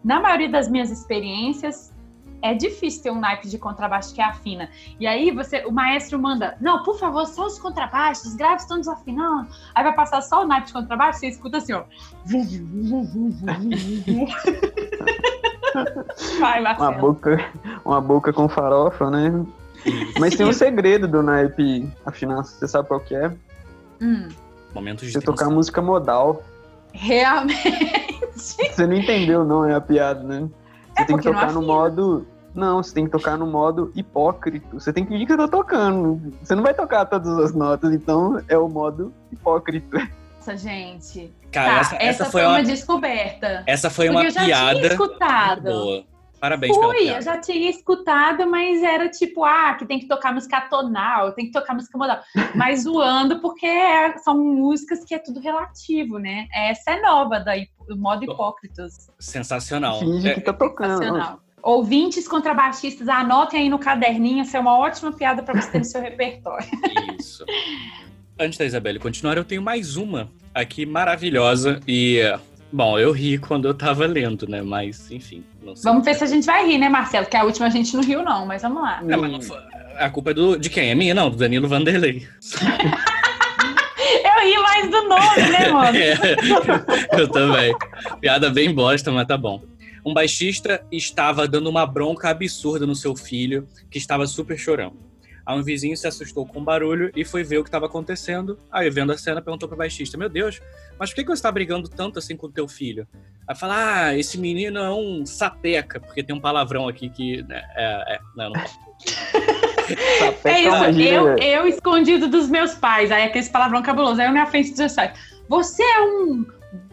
na 0.03 0.19
maioria 0.19 0.49
das 0.49 0.67
minhas 0.69 0.89
experiências 0.91 1.93
é 2.45 2.53
difícil 2.53 3.01
ter 3.01 3.11
um 3.11 3.19
naipe 3.19 3.47
de 3.47 3.57
contrabaixo 3.57 4.13
que 4.13 4.21
afina. 4.21 4.69
E 4.99 5.07
aí 5.07 5.31
você, 5.31 5.65
o 5.65 5.71
maestro 5.71 6.19
manda, 6.19 6.55
não, 6.61 6.83
por 6.83 6.99
favor, 6.99 7.25
só 7.25 7.47
os 7.47 7.57
contrabaixos, 7.57 8.25
os 8.25 8.35
graves 8.35 8.63
estão 8.63 8.77
desafinando. 8.77 9.47
Aí 9.73 9.83
vai 9.83 9.93
passar 9.93 10.21
só 10.21 10.43
o 10.43 10.47
naipe 10.47 10.67
de 10.67 10.73
contrabaixo, 10.73 11.19
você 11.19 11.27
escuta 11.27 11.57
assim, 11.57 11.73
ó. 11.73 11.83
Vai, 16.39 16.61
Uma 16.61 16.91
boca, 16.91 17.51
uma 17.83 17.99
boca 17.99 18.31
com 18.31 18.47
farofa, 18.47 19.09
né? 19.09 19.45
Mas 20.19 20.35
tem 20.35 20.45
um 20.45 20.53
segredo 20.53 21.07
do 21.07 21.21
naipe 21.21 21.87
afinar, 22.05 22.43
você 22.43 22.67
sabe 22.67 22.87
qual 22.87 22.99
que 22.99 23.15
é? 23.15 23.31
Hum, 24.01 24.29
momentos 24.73 25.07
de 25.07 25.13
Você 25.13 25.21
tocar 25.21 25.49
música 25.49 25.81
modal. 25.81 26.43
realmente. 26.93 28.15
Você 28.35 28.87
não 28.87 28.95
entendeu, 28.95 29.43
não, 29.43 29.65
é 29.65 29.75
a 29.75 29.81
piada, 29.81 30.23
né? 30.23 30.47
Você 30.95 31.01
É 31.01 31.05
tem 31.05 31.17
que 31.17 31.23
tocar 31.23 31.51
no 31.51 31.61
modo. 31.61 32.25
Não, 32.55 32.81
você 32.81 32.93
tem 32.93 33.03
que 33.05 33.11
tocar 33.11 33.37
no 33.37 33.45
modo 33.45 33.91
hipócrito. 33.93 34.79
Você 34.79 34.93
tem 34.93 35.03
que 35.03 35.11
fingir 35.11 35.27
que 35.27 35.33
você 35.33 35.37
tá 35.37 35.47
tocando. 35.47 36.31
Você 36.41 36.55
não 36.55 36.63
vai 36.63 36.73
tocar 36.73 37.05
todas 37.05 37.37
as 37.37 37.53
notas, 37.53 37.93
então 37.93 38.41
é 38.47 38.57
o 38.57 38.69
modo 38.69 39.13
hipócrito. 39.31 39.97
Nossa, 40.37 40.55
gente. 40.55 41.33
Cara, 41.51 41.73
Tá, 41.73 41.79
essa, 41.81 41.95
essa 41.99 42.25
foi 42.25 42.41
uma 42.43 42.51
uma, 42.51 42.63
descoberta. 42.63 43.63
essa 43.67 43.89
foi 43.89 44.05
Porque 44.07 44.17
uma 44.19 44.25
eu 44.27 44.31
já 44.31 44.45
piada 44.45 44.75
tinha 44.79 44.87
escutado. 44.87 45.63
boa. 45.63 46.03
Parabéns 46.39 46.77
pela 46.77 46.87
Fui, 46.93 46.97
eu 47.01 47.05
piada. 47.05 47.21
já 47.23 47.37
tinha 47.39 47.69
escutado, 47.69 48.45
mas 48.49 48.83
era 48.83 49.09
tipo, 49.09 49.43
ah, 49.43 49.73
que 49.73 49.85
tem 49.85 49.99
que 49.99 50.07
tocar 50.07 50.33
música 50.33 50.61
tonal, 50.69 51.31
tem 51.31 51.45
que 51.47 51.51
tocar 51.51 51.73
música 51.73 51.97
modal. 51.97 52.19
Mas 52.53 52.83
zoando, 52.83 53.39
porque 53.41 53.65
é- 53.65 54.17
são 54.19 54.37
músicas 54.37 55.03
que 55.03 55.15
é 55.15 55.19
tudo 55.19 55.39
relativo, 55.39 56.19
né? 56.19 56.45
Essa 56.53 56.91
é 56.91 57.01
nova, 57.01 57.39
da 57.39 57.57
hip- 57.57 57.71
do 57.87 57.97
modo 57.97 58.23
hipócritas. 58.23 59.09
Sensacional. 59.19 59.99
Finge 59.99 60.29
É, 60.29 60.33
que 60.35 60.41
tá 60.41 60.53
tocando. 60.53 60.97
Sensacional. 60.99 61.39
Ouvintes 61.65 62.27
contrabaixistas, 62.27 63.09
anotem 63.09 63.61
aí 63.61 63.69
no 63.69 63.79
caderninho, 63.79 64.41
essa 64.41 64.55
é 64.55 64.59
uma 64.61 64.77
ótima 64.77 65.11
piada 65.11 65.41
para 65.41 65.59
você 65.59 65.71
ter 65.71 65.79
no 65.79 65.83
seu 65.83 65.99
repertório. 65.99 66.67
Isso. 67.19 67.43
Antes 68.39 68.59
da 68.59 68.65
Isabelle 68.65 68.99
continuar, 68.99 69.35
eu 69.35 69.43
tenho 69.43 69.63
mais 69.63 69.97
uma 69.97 70.29
aqui 70.53 70.85
maravilhosa 70.85 71.79
e. 71.87 72.19
Bom, 72.71 72.99
eu 72.99 73.11
ri 73.11 73.39
quando 73.39 73.67
eu 73.67 73.73
tava 73.73 74.05
lendo, 74.05 74.47
né? 74.47 74.61
Mas, 74.61 75.09
enfim, 75.09 75.43
não 75.63 75.75
sei. 75.75 75.89
Vamos 75.91 76.05
ver 76.05 76.13
se 76.13 76.23
a 76.23 76.27
gente 76.27 76.45
vai 76.45 76.67
rir, 76.67 76.77
né, 76.77 76.87
Marcelo? 76.87 77.25
Que 77.25 77.35
a 77.35 77.43
última 77.43 77.65
a 77.65 77.69
gente 77.71 77.95
não 77.95 78.03
riu, 78.03 78.21
não, 78.21 78.45
mas 78.45 78.61
vamos 78.61 78.83
lá. 78.83 79.01
É, 79.07 79.15
mas 79.15 79.31
não 79.31 79.41
foi- 79.41 79.57
a 79.97 80.07
culpa 80.11 80.29
é 80.31 80.33
do, 80.35 80.57
de 80.59 80.69
quem? 80.69 80.91
É 80.91 80.95
minha? 80.95 81.15
Não, 81.15 81.31
do 81.31 81.35
Danilo 81.37 81.67
Vanderlei. 81.67 82.27
Eu 84.23 84.43
ri 84.43 84.57
mais 84.61 84.91
do 84.91 85.01
nome, 85.07 85.51
né, 85.51 85.69
mano? 85.73 85.97
É, 85.97 87.19
eu 87.19 87.27
também. 87.27 87.75
Piada 88.21 88.49
bem 88.51 88.71
bosta, 88.73 89.11
mas 89.11 89.25
tá 89.27 89.35
bom. 89.37 89.63
Um 90.05 90.13
baixista 90.13 90.85
estava 90.91 91.47
dando 91.47 91.67
uma 91.67 91.85
bronca 91.85 92.29
absurda 92.29 92.85
no 92.85 92.93
seu 92.93 93.15
filho, 93.15 93.67
que 93.89 93.97
estava 93.97 94.27
super 94.27 94.55
chorando. 94.55 94.97
Aí 95.43 95.57
um 95.57 95.63
vizinho 95.63 95.97
se 95.97 96.07
assustou 96.07 96.45
com 96.45 96.59
o 96.59 96.63
barulho 96.63 97.11
e 97.15 97.25
foi 97.25 97.43
ver 97.43 97.57
o 97.57 97.63
que 97.63 97.69
estava 97.69 97.87
acontecendo. 97.87 98.57
Aí, 98.71 98.89
vendo 98.89 99.11
a 99.11 99.17
cena, 99.17 99.41
perguntou 99.41 99.67
pro 99.67 99.77
baixista: 99.77 100.17
Meu 100.17 100.29
Deus, 100.29 100.61
mas 100.99 101.09
por 101.09 101.15
que, 101.15 101.23
que 101.23 101.29
você 101.29 101.41
tá 101.41 101.51
brigando 101.51 101.89
tanto 101.89 102.19
assim 102.19 102.37
com 102.37 102.47
o 102.47 102.51
teu 102.51 102.67
filho? 102.67 103.07
Aí 103.47 103.55
fala: 103.55 103.75
Ah, 104.05 104.17
esse 104.17 104.37
menino 104.37 104.79
é 104.79 104.91
um 104.91 105.25
sapeca, 105.25 105.99
porque 105.99 106.23
tem 106.23 106.35
um 106.35 106.39
palavrão 106.39 106.87
aqui 106.87 107.09
que. 107.09 107.41
né, 107.43 107.63
é, 107.75 108.15
é, 108.15 108.19
não, 108.35 108.51
não. 108.51 108.61
Sapeca 110.17 110.49
É 110.49 110.69
uma 110.71 110.89
isso, 110.89 110.99
eu, 111.01 111.37
eu 111.37 111.67
escondido 111.67 112.27
dos 112.27 112.49
meus 112.49 112.73
pais, 112.73 113.11
aí 113.11 113.23
aquele 113.23 113.47
palavrão 113.49 113.83
cabuloso, 113.83 114.19
aí 114.19 114.27
eu 114.27 114.33
na 114.33 114.47
frente 114.47 114.71
dos 114.71 114.79
meus 114.79 114.93
pais. 114.93 115.19
Você 115.47 115.83
é 115.83 116.01
um 116.01 116.43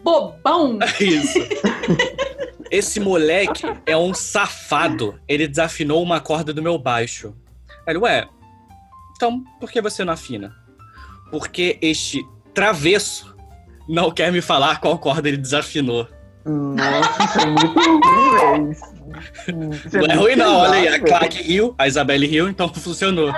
bobão! 0.03 0.77
Isso. 1.01 1.39
Esse 2.73 2.99
moleque 2.99 3.61
é 3.85 3.95
um 3.95 4.15
safado. 4.15 5.19
Ele 5.27 5.47
desafinou 5.47 6.01
uma 6.01 6.19
corda 6.19 6.51
do 6.51 6.59
meu 6.63 6.75
baixo. 6.79 7.35
Ele, 7.87 7.99
ué, 7.99 8.27
então 9.15 9.43
por 9.59 9.69
que 9.71 9.79
você 9.79 10.03
não 10.03 10.11
afina? 10.13 10.55
Porque 11.29 11.77
este 11.83 12.25
travesso 12.51 13.35
não 13.87 14.09
quer 14.09 14.31
me 14.31 14.41
falar 14.41 14.79
qual 14.81 14.97
corda 14.97 15.27
ele 15.27 15.37
desafinou. 15.37 16.07
Nossa, 16.45 17.23
isso 17.25 17.39
é 17.41 17.45
muito 17.45 17.79
ruim, 17.79 18.39
velho. 18.39 18.71
Isso 18.71 19.97
não 19.99 20.05
é 20.07 20.15
ruim, 20.15 20.35
não. 20.35 20.57
Olha 20.57 20.73
aí, 20.73 20.87
a 20.87 20.99
Clark 20.99 21.43
riu, 21.43 21.75
a 21.77 21.87
Isabelle 21.87 22.25
riu, 22.25 22.49
então 22.49 22.67
funcionou. 22.73 23.31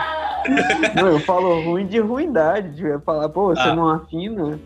Não, 0.95 1.07
eu 1.09 1.19
falo 1.19 1.61
ruim 1.61 1.85
de 1.87 1.99
ruindade. 1.99 2.69
De 2.71 2.99
falar, 3.05 3.27
pô, 3.27 3.53
você 3.53 3.61
Ah. 3.61 3.75
não 3.75 3.89
afina. 3.89 4.57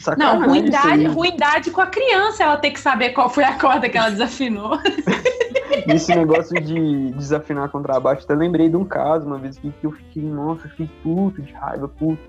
Sacanagem 0.00 0.40
Não, 0.40 0.48
ruindade, 0.48 1.06
ruindade 1.06 1.70
com 1.70 1.80
a 1.80 1.86
criança, 1.86 2.42
ela 2.42 2.56
tem 2.56 2.72
que 2.72 2.80
saber 2.80 3.10
qual 3.10 3.28
foi 3.28 3.44
a 3.44 3.58
corda 3.58 3.88
que 3.88 3.98
ela 3.98 4.10
desafinou. 4.10 4.78
Esse 5.86 6.14
negócio 6.14 6.58
de 6.60 7.10
desafinar 7.12 7.68
contrabaixo, 7.68 8.24
até 8.24 8.34
lembrei 8.34 8.68
de 8.68 8.76
um 8.76 8.84
caso 8.84 9.26
uma 9.26 9.38
vez 9.38 9.58
que 9.58 9.72
eu 9.82 9.92
fiquei, 9.92 10.22
nossa, 10.22 10.66
eu 10.66 10.70
fiquei 10.70 10.90
puto 11.02 11.42
de 11.42 11.52
raiva, 11.52 11.86
puto. 11.86 12.22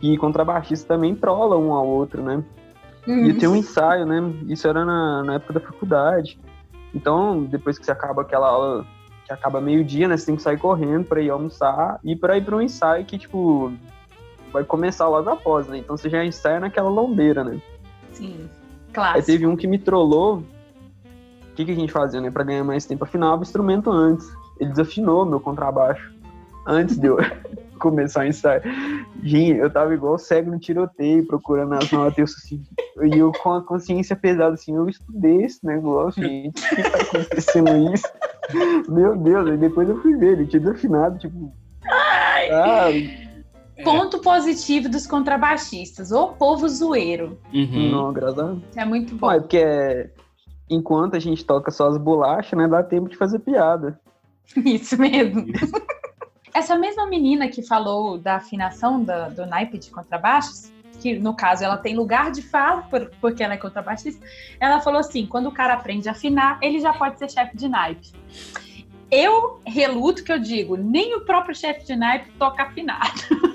E 0.00 0.16
contrabaixista 0.16 0.94
também 0.94 1.14
trola 1.14 1.56
um 1.58 1.72
ao 1.72 1.86
outro, 1.86 2.22
né? 2.22 2.42
Ia 3.06 3.34
ter 3.34 3.48
um 3.48 3.56
ensaio, 3.56 4.06
né? 4.06 4.32
Isso 4.48 4.66
era 4.66 4.84
na, 4.84 5.22
na 5.24 5.34
época 5.34 5.54
da 5.54 5.60
faculdade. 5.60 6.38
Então, 6.94 7.42
depois 7.44 7.78
que 7.78 7.84
você 7.84 7.90
acaba 7.90 8.22
aquela 8.22 8.48
aula, 8.48 8.86
que 9.26 9.32
acaba 9.32 9.60
meio-dia, 9.60 10.08
né? 10.08 10.16
Você 10.16 10.26
tem 10.26 10.36
que 10.36 10.42
sair 10.42 10.58
correndo 10.58 11.04
pra 11.04 11.20
ir 11.20 11.30
almoçar 11.30 11.98
e 12.04 12.14
pra 12.14 12.38
ir 12.38 12.44
pra 12.44 12.56
um 12.56 12.62
ensaio 12.62 13.04
que, 13.04 13.18
tipo, 13.18 13.72
vai 14.52 14.64
começar 14.64 15.08
logo 15.08 15.28
após, 15.30 15.66
né? 15.66 15.78
Então 15.78 15.96
você 15.96 16.08
já 16.10 16.24
ensaia 16.24 16.60
naquela 16.60 16.88
lombeira, 16.90 17.42
né? 17.42 17.60
Sim, 18.12 18.36
Aí 18.40 18.92
clássico. 18.92 19.26
teve 19.26 19.46
um 19.46 19.56
que 19.56 19.66
me 19.66 19.78
trollou. 19.78 20.38
O 20.38 21.54
que, 21.54 21.64
que 21.64 21.72
a 21.72 21.74
gente 21.74 21.92
fazia, 21.92 22.20
né? 22.20 22.30
Pra 22.30 22.44
ganhar 22.44 22.64
mais 22.64 22.86
tempo, 22.86 23.04
afinava 23.04 23.38
o 23.40 23.42
instrumento 23.42 23.90
antes. 23.90 24.26
Ele 24.58 24.70
desafinou 24.70 25.24
meu 25.24 25.40
contrabaixo 25.40 26.12
antes 26.66 26.96
de 26.98 27.06
eu 27.08 27.18
começar 27.78 28.20
o 28.20 28.26
ensaio. 28.26 28.62
Gente, 29.22 29.58
eu 29.58 29.70
tava 29.70 29.92
igual 29.92 30.16
cego 30.18 30.50
no 30.50 30.58
tiroteio, 30.58 31.26
procurando 31.26 31.74
as 31.74 31.90
notas. 31.90 32.32
Assim, 32.32 32.62
e 33.02 33.18
eu 33.18 33.32
com 33.32 33.52
a 33.54 33.62
consciência 33.62 34.14
pesada, 34.16 34.54
assim, 34.54 34.74
eu 34.74 34.88
estudei 34.88 35.42
esse 35.42 35.64
negócio, 35.66 36.22
gente. 36.22 36.60
Por 36.60 36.76
que 36.76 36.82
tá 36.90 36.98
acontecendo 37.02 37.92
isso? 37.92 38.08
Meu 38.88 39.16
Deus, 39.16 39.48
aí 39.50 39.56
depois 39.56 39.88
eu 39.88 40.00
fui 40.00 40.16
ver, 40.16 40.32
ele 40.32 40.46
tinha 40.46 40.60
desafinado, 40.60 41.18
tipo. 41.18 41.52
Ah, 41.84 42.86
Ponto 43.82 44.20
positivo 44.20 44.88
dos 44.88 45.06
contrabaixistas, 45.06 46.12
o 46.12 46.28
povo 46.34 46.68
zoeiro. 46.68 47.38
Uhum. 47.52 47.90
não, 47.90 48.12
graças 48.12 48.38
a 48.38 48.42
Deus. 48.44 48.58
Isso 48.70 48.78
é 48.80 48.84
muito 48.84 49.14
bom. 49.16 49.30
É 49.30 49.40
porque 49.40 49.56
é, 49.58 50.10
enquanto 50.70 51.16
a 51.16 51.18
gente 51.18 51.44
toca 51.44 51.70
só 51.70 51.88
as 51.88 51.96
bolachas, 51.98 52.58
né, 52.58 52.68
dá 52.68 52.82
tempo 52.82 53.08
de 53.08 53.16
fazer 53.16 53.38
piada. 53.38 53.98
Isso 54.64 54.96
mesmo. 54.98 55.46
Essa 56.54 56.76
mesma 56.76 57.06
menina 57.06 57.48
que 57.48 57.62
falou 57.62 58.18
da 58.18 58.36
afinação 58.36 59.02
da- 59.02 59.30
do 59.30 59.46
naipe 59.46 59.78
de 59.78 59.90
contrabaixos, 59.90 60.70
que 61.00 61.18
no 61.18 61.34
caso 61.34 61.64
ela 61.64 61.78
tem 61.78 61.96
lugar 61.96 62.30
de 62.30 62.42
fala, 62.42 62.82
por- 62.82 63.10
porque 63.22 63.42
ela 63.42 63.54
é 63.54 63.56
contrabaixista, 63.56 64.24
ela 64.60 64.78
falou 64.80 65.00
assim: 65.00 65.24
quando 65.26 65.46
o 65.48 65.52
cara 65.52 65.72
aprende 65.74 66.08
a 66.08 66.12
afinar, 66.12 66.58
ele 66.60 66.78
já 66.78 66.92
pode 66.92 67.18
ser 67.18 67.30
chefe 67.30 67.56
de 67.56 67.68
naipe. 67.68 68.12
Eu 69.10 69.60
reluto 69.66 70.22
que 70.24 70.32
eu 70.32 70.38
digo, 70.38 70.76
nem 70.76 71.14
o 71.16 71.22
próprio 71.24 71.54
chefe 71.54 71.84
de 71.86 71.96
naipe 71.96 72.30
toca 72.38 72.62
afinado. 72.64 73.10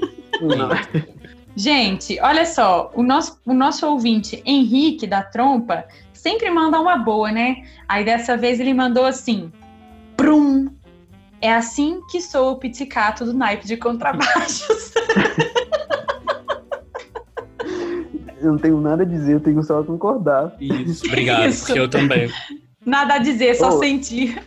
Gente, 1.55 2.19
olha 2.21 2.45
só, 2.45 2.91
o 2.93 3.01
nosso, 3.01 3.39
o 3.45 3.53
nosso 3.53 3.87
ouvinte 3.87 4.41
Henrique 4.45 5.07
da 5.07 5.23
Trompa 5.23 5.85
sempre 6.13 6.49
manda 6.51 6.79
uma 6.79 6.97
boa, 6.97 7.31
né? 7.31 7.63
Aí 7.87 8.05
dessa 8.05 8.37
vez 8.37 8.59
ele 8.59 8.73
mandou 8.73 9.05
assim: 9.05 9.51
Prum, 10.15 10.67
É 11.41 11.53
assim 11.53 11.99
que 12.11 12.21
sou 12.21 12.51
o 12.51 12.55
pizzicato 12.57 13.25
do 13.25 13.33
naipe 13.33 13.65
de 13.65 13.77
contrabaixos. 13.77 14.93
Eu 18.39 18.51
não 18.51 18.57
tenho 18.59 18.79
nada 18.79 19.01
a 19.01 19.05
dizer, 19.05 19.33
eu 19.33 19.39
tenho 19.39 19.63
só 19.63 19.79
a 19.79 19.83
concordar. 19.83 20.55
Isso, 20.61 21.05
obrigado, 21.07 21.49
Isso. 21.49 21.65
porque 21.65 21.79
eu 21.79 21.89
também. 21.89 22.31
Nada 22.85 23.15
a 23.15 23.17
dizer, 23.17 23.55
só 23.55 23.69
Ô. 23.69 23.79
sentir. 23.79 24.39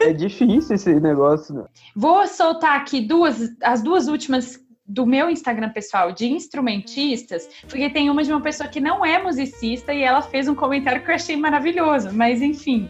É 0.00 0.12
difícil 0.12 0.76
esse 0.76 1.00
negócio. 1.00 1.54
né? 1.54 1.64
Vou 1.96 2.26
soltar 2.26 2.76
aqui 2.76 3.00
duas, 3.00 3.50
as 3.62 3.82
duas 3.82 4.06
últimas 4.06 4.60
do 4.88 5.04
meu 5.04 5.28
Instagram 5.28 5.70
pessoal 5.70 6.12
de 6.12 6.26
instrumentistas, 6.26 7.48
porque 7.68 7.90
tem 7.90 8.08
uma 8.08 8.22
de 8.22 8.30
uma 8.30 8.40
pessoa 8.40 8.68
que 8.68 8.80
não 8.80 9.04
é 9.04 9.20
musicista 9.22 9.92
e 9.92 10.02
ela 10.02 10.22
fez 10.22 10.48
um 10.48 10.54
comentário 10.54 11.02
que 11.02 11.10
eu 11.10 11.14
achei 11.14 11.36
maravilhoso, 11.36 12.12
mas 12.12 12.40
enfim. 12.40 12.88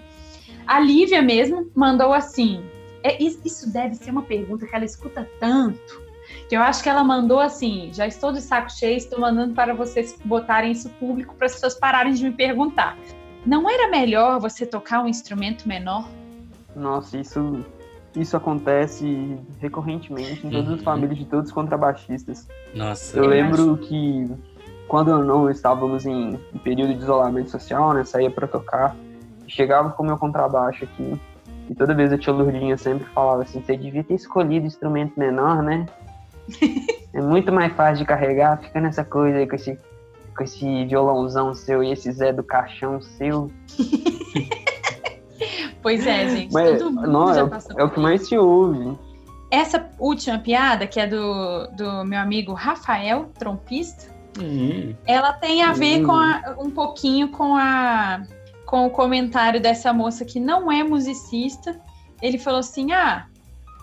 A 0.67 0.79
Lívia 0.81 1.23
mesmo 1.23 1.71
mandou 1.75 2.13
assim: 2.13 2.63
é, 3.03 3.23
is- 3.23 3.41
isso 3.45 3.73
deve 3.73 3.95
ser 3.95 4.11
uma 4.11 4.23
pergunta 4.23 4.67
que 4.67 4.75
ela 4.75 4.85
escuta 4.85 5.29
tanto, 5.41 6.03
que 6.49 6.57
eu 6.57 6.61
acho 6.61 6.83
que 6.83 6.89
ela 6.89 7.03
mandou 7.05 7.41
assim: 7.41 7.91
já 7.93 8.07
estou 8.07 8.33
de 8.33 8.41
saco 8.41 8.71
cheio, 8.71 8.97
estou 8.97 9.21
mandando 9.21 9.55
para 9.55 9.73
vocês 9.75 10.19
botarem 10.25 10.73
isso 10.73 10.91
público 11.01 11.35
para 11.35 11.47
as 11.47 11.55
pessoas 11.55 11.75
pararem 11.79 12.13
de 12.13 12.25
me 12.25 12.33
perguntar. 12.33 12.99
Não 13.47 13.71
era 13.71 13.89
melhor 13.89 14.41
você 14.41 14.67
tocar 14.67 15.03
um 15.03 15.09
instrumento 15.09 15.69
menor? 15.69 16.09
Nossa, 16.75 17.19
isso, 17.19 17.65
isso 18.17 18.37
acontece 18.37 19.39
recorrentemente 19.61 20.47
em 20.47 20.51
todas 20.51 20.69
as 20.71 20.79
Uhum. 20.79 20.85
famílias 20.85 21.19
de 21.19 21.25
todos 21.27 21.47
os 21.47 21.53
contrabaixistas. 21.53 22.49
Nossa. 22.75 23.17
Eu 23.17 23.25
Eu 23.25 23.31
lembro 23.31 23.77
que 23.77 24.31
quando 24.89 25.11
eu 25.11 25.25
não 25.25 25.51
estávamos 25.51 26.07
em, 26.07 26.39
em 26.55 26.59
período 26.59 26.95
de 26.95 27.03
isolamento 27.03 27.51
social, 27.51 27.93
né, 27.93 28.05
saía 28.05 28.31
para 28.31 28.47
tocar, 28.47 28.97
chegava 29.47 29.91
com 29.91 30.03
o 30.03 30.07
meu 30.07 30.17
contrabaixo 30.17 30.85
aqui, 30.85 31.21
e 31.69 31.75
toda 31.75 31.95
vez 31.95 32.13
a 32.13 32.19
tia 32.19 32.33
Lourdinha 32.33 32.77
sempre 32.77 33.05
falava 33.09 33.43
assim, 33.43 33.61
você 33.61 33.77
devia 33.77 34.05
ter 34.05 34.15
escolhido 34.15 34.67
instrumento 34.67 35.19
menor, 35.19 35.63
né? 35.63 35.87
É 37.13 37.21
muito 37.23 37.51
mais 37.51 37.73
fácil 37.73 37.97
de 37.99 38.05
carregar, 38.05 38.59
fica 38.61 38.79
nessa 38.79 39.03
coisa 39.03 39.39
aí 39.39 39.47
com 39.49 39.57
esse, 39.57 39.79
com 40.37 40.45
esse 40.45 40.85
violãozão 40.85 41.55
seu 41.55 41.83
e 41.83 41.91
esse 41.91 42.13
Zé 42.13 42.31
do 42.31 42.43
caixão 42.45 43.01
seu. 43.01 43.51
Pois 45.87 46.05
é, 46.05 46.27
gente. 46.35 46.53
Mas 46.53 46.79
todo 46.83 46.91
mundo 46.93 47.07
não, 47.09 47.31
é, 47.31 47.35
já 47.35 47.45
o- 47.45 47.49
passou 47.49 47.79
é 47.79 47.85
o 47.85 47.89
por 47.89 47.95
que 47.95 48.01
mais 48.01 48.27
se 48.27 48.37
ouve. 48.37 48.99
Essa 49.53 49.89
última 50.01 50.37
piada, 50.41 50.85
que 50.89 50.99
é 50.99 51.07
do, 51.07 51.69
do 51.77 52.05
meu 52.05 52.19
amigo 52.19 52.53
Rafael, 52.53 53.31
trompista, 53.39 54.13
Hum, 54.39 54.95
ela 55.07 55.33
tem 55.33 55.63
a 55.63 55.73
ver 55.73 56.03
Hum. 56.03 56.07
com 56.07 56.13
a- 56.13 56.57
um 56.59 56.71
pouquinho 56.71 57.29
com 57.31 57.57
a 57.57 58.23
com 58.67 58.85
o 58.85 58.91
comentário 58.91 59.61
dessa 59.61 59.93
moça 59.93 60.25
que 60.25 60.41
não 60.41 60.71
é 60.71 60.83
musicista. 60.83 61.81
Ele 62.21 62.37
falou 62.37 62.59
assim: 62.61 62.91
"Ah, 62.93 63.27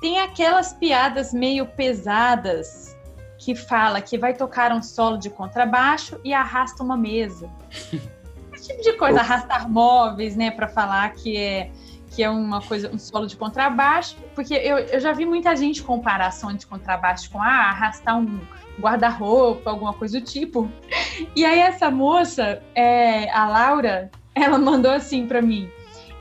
tem 0.01 0.20
aquelas 0.20 0.74
piadas 0.74 1.34
meio 1.34 1.66
pesadas 1.66 2.95
que 3.39 3.56
fala 3.56 4.01
que 4.01 4.18
vai 4.18 4.34
tocar 4.34 4.72
um 4.74 4.82
solo 4.84 5.18
de 5.18 5.30
contrabaixo 5.30 6.20
e 6.24 6.34
arrasta 6.34 6.84
uma 6.84 6.97
mesa. 6.97 7.49
Esse 8.54 8.68
tipo 8.68 8.84
de 8.84 8.93
coisa, 8.93 9.22
arrastar 9.22 9.68
móveis, 9.70 10.36
né, 10.36 10.51
para 10.51 10.68
falar 10.68 11.10
que 11.14 11.36
é 11.36 11.72
que 12.14 12.22
é 12.22 12.30
uma 12.30 12.61
coisa, 12.61 12.91
um 12.93 12.99
solo 12.99 13.26
de 13.26 13.36
contrabaixo, 13.36 14.16
porque 14.36 14.53
eu, 14.53 14.78
eu 14.78 14.99
já 14.99 15.11
vi 15.14 15.26
muita 15.26 15.55
gente 15.55 15.82
comparar 15.82 16.32
som 16.32 16.53
de 16.53 16.68
contrabaixo 16.68 17.30
com 17.32 17.41
ah, 17.41 17.70
arrastar 17.70 18.20
um 18.20 18.39
guarda-roupa, 18.80 19.72
alguma 19.72 19.93
coisa 19.93 20.20
do 20.20 20.26
tipo. 20.26 20.70
E 21.36 21.45
aí 21.45 21.59
essa 21.59 21.91
moça, 21.91 22.61
é, 22.74 23.30
a 23.32 23.47
Laura, 23.47 24.09
ela 24.34 24.57
mandou 24.57 24.91
assim 24.91 25.28
para 25.28 25.41
mim. 25.41 25.70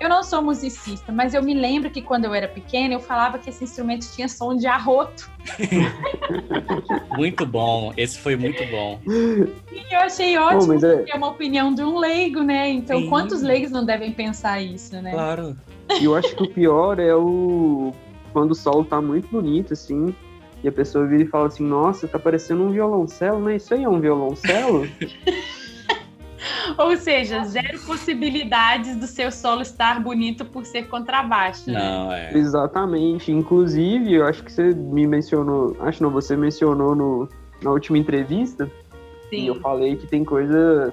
Eu 0.02 0.08
não 0.08 0.24
sou 0.24 0.42
musicista, 0.42 1.12
mas 1.12 1.32
eu 1.32 1.40
me 1.40 1.54
lembro 1.54 1.88
que 1.88 2.02
quando 2.02 2.24
eu 2.24 2.34
era 2.34 2.48
pequena 2.48 2.92
eu 2.92 2.98
falava 2.98 3.38
que 3.38 3.48
esse 3.48 3.62
instrumento 3.62 4.04
tinha 4.12 4.26
som 4.28 4.56
de 4.56 4.66
arroto. 4.66 5.30
muito 7.16 7.46
bom. 7.46 7.92
Esse 7.96 8.18
foi 8.18 8.34
muito 8.34 8.64
bom. 8.66 9.00
E 9.06 9.94
eu 9.94 10.00
achei 10.00 10.36
ótimo, 10.36 10.66
mas 10.66 10.82
é- 10.82 10.96
porque 10.96 11.12
é 11.12 11.14
uma 11.14 11.28
opinião 11.28 11.72
de 11.72 11.84
um 11.84 11.98
leigo, 11.98 12.42
né? 12.42 12.68
Então, 12.68 12.98
Sim. 12.98 13.08
quantos 13.08 13.42
leigos 13.42 13.70
não 13.70 13.86
devem 13.86 14.10
pensar 14.10 14.60
isso, 14.60 15.00
né? 15.00 15.12
Claro. 15.12 15.56
E 16.00 16.04
eu 16.04 16.16
acho 16.16 16.34
que 16.34 16.42
o 16.42 16.48
pior 16.48 16.98
é 16.98 17.14
o 17.14 17.92
quando 18.32 18.50
o 18.50 18.56
solo 18.56 18.84
tá 18.84 19.00
muito 19.00 19.28
bonito, 19.28 19.72
assim, 19.72 20.12
e 20.64 20.68
a 20.68 20.72
pessoa 20.72 21.06
vira 21.06 21.22
e 21.22 21.26
fala 21.26 21.46
assim, 21.46 21.62
nossa, 21.62 22.08
tá 22.08 22.18
parecendo 22.18 22.64
um 22.64 22.72
violoncelo, 22.72 23.38
né? 23.38 23.54
Isso 23.54 23.72
aí 23.72 23.84
é 23.84 23.88
um 23.88 24.00
violoncelo? 24.00 24.88
Ou 26.78 26.96
seja, 26.96 27.44
zero 27.44 27.78
possibilidades 27.86 28.96
do 28.96 29.06
seu 29.06 29.30
solo 29.30 29.62
estar 29.62 30.00
bonito 30.00 30.44
por 30.44 30.64
ser 30.64 30.88
contrabaixo. 30.88 31.70
né? 31.70 31.78
Não, 31.78 32.12
é. 32.12 32.36
Exatamente. 32.36 33.30
Inclusive, 33.30 34.14
eu 34.14 34.26
acho 34.26 34.42
que 34.42 34.52
você 34.52 34.74
me 34.74 35.06
mencionou, 35.06 35.76
acho 35.80 36.02
não, 36.02 36.10
você 36.10 36.36
mencionou 36.36 36.94
no, 36.94 37.28
na 37.62 37.70
última 37.70 37.98
entrevista, 37.98 38.70
e 39.30 39.46
eu 39.46 39.54
Sim. 39.54 39.60
falei 39.60 39.96
que 39.96 40.06
tem 40.06 40.24
coisa 40.24 40.92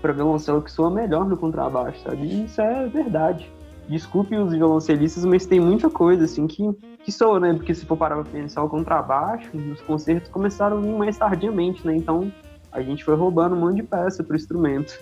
pra 0.00 0.12
violoncelo 0.12 0.62
que 0.62 0.70
soa 0.70 0.90
melhor 0.90 1.28
no 1.28 1.36
contrabaixo, 1.36 2.00
sabe? 2.02 2.26
E 2.26 2.44
isso 2.44 2.60
é 2.60 2.86
verdade. 2.86 3.50
Desculpe 3.88 4.36
os 4.36 4.52
violoncelistas, 4.52 5.24
mas 5.24 5.46
tem 5.46 5.58
muita 5.60 5.88
coisa 5.90 6.24
assim 6.24 6.46
que, 6.46 6.62
que 7.02 7.10
soa, 7.10 7.40
né? 7.40 7.54
Porque 7.54 7.74
se 7.74 7.86
for 7.86 7.96
parar 7.96 8.16
pra 8.16 8.24
pensar 8.24 8.62
o 8.62 8.68
contrabaixo, 8.68 9.50
os 9.56 9.80
concertos 9.82 10.30
começaram 10.30 10.78
a 10.78 10.80
vir 10.80 10.92
mais 10.92 11.16
tardiamente, 11.16 11.86
né? 11.86 11.96
Então 11.96 12.30
a 12.72 12.82
gente 12.82 13.04
foi 13.04 13.14
roubando 13.14 13.54
um 13.56 13.60
monte 13.60 13.76
de 13.76 13.82
peça 13.82 14.22
pro 14.22 14.36
instrumento. 14.36 14.98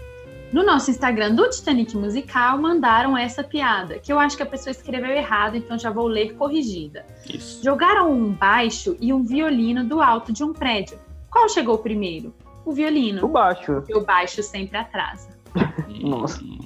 No 0.52 0.64
nosso 0.64 0.90
Instagram 0.90 1.34
do 1.34 1.48
Titanic 1.50 1.96
Musical 1.96 2.56
mandaram 2.58 3.16
essa 3.18 3.42
piada, 3.42 3.98
que 3.98 4.12
eu 4.12 4.18
acho 4.18 4.36
que 4.36 4.42
a 4.42 4.46
pessoa 4.46 4.70
escreveu 4.70 5.10
errado, 5.10 5.56
então 5.56 5.76
já 5.78 5.90
vou 5.90 6.06
ler 6.06 6.34
corrigida. 6.34 7.04
Isso. 7.28 7.62
Jogaram 7.64 8.12
um 8.12 8.32
baixo 8.32 8.96
e 9.00 9.12
um 9.12 9.24
violino 9.24 9.84
do 9.84 10.00
alto 10.00 10.32
de 10.32 10.44
um 10.44 10.52
prédio. 10.52 10.98
Qual 11.30 11.48
chegou 11.48 11.78
primeiro? 11.78 12.32
O 12.64 12.70
O 12.70 12.72
violino. 12.72 13.26
baixo. 13.28 13.74
Porque 13.74 13.96
o 13.96 14.04
baixo 14.04 14.42
sempre 14.42 14.78
atrasa. 14.78 15.28
Nossa. 16.00 16.42
Hum. 16.42 16.58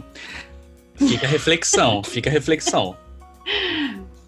Fica 0.94 1.26
a 1.26 1.30
reflexão, 1.30 2.02
fica 2.04 2.28
a 2.28 2.32
reflexão. 2.32 2.94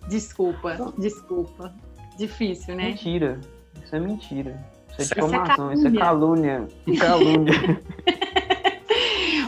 Desculpa, 0.09 0.93
desculpa. 0.99 1.73
Difícil, 2.19 2.75
né? 2.75 2.89
Mentira. 2.89 3.41
Isso 3.85 3.95
é 3.95 4.01
mentira. 4.01 4.65
Isso 4.99 5.01
é 5.01 5.03
Isso 5.03 5.13
é 5.15 5.29
difamação, 5.29 5.73
isso 5.73 5.87
é 5.87 5.91
calúnia. 5.93 6.69
Calúnia. 6.99 7.53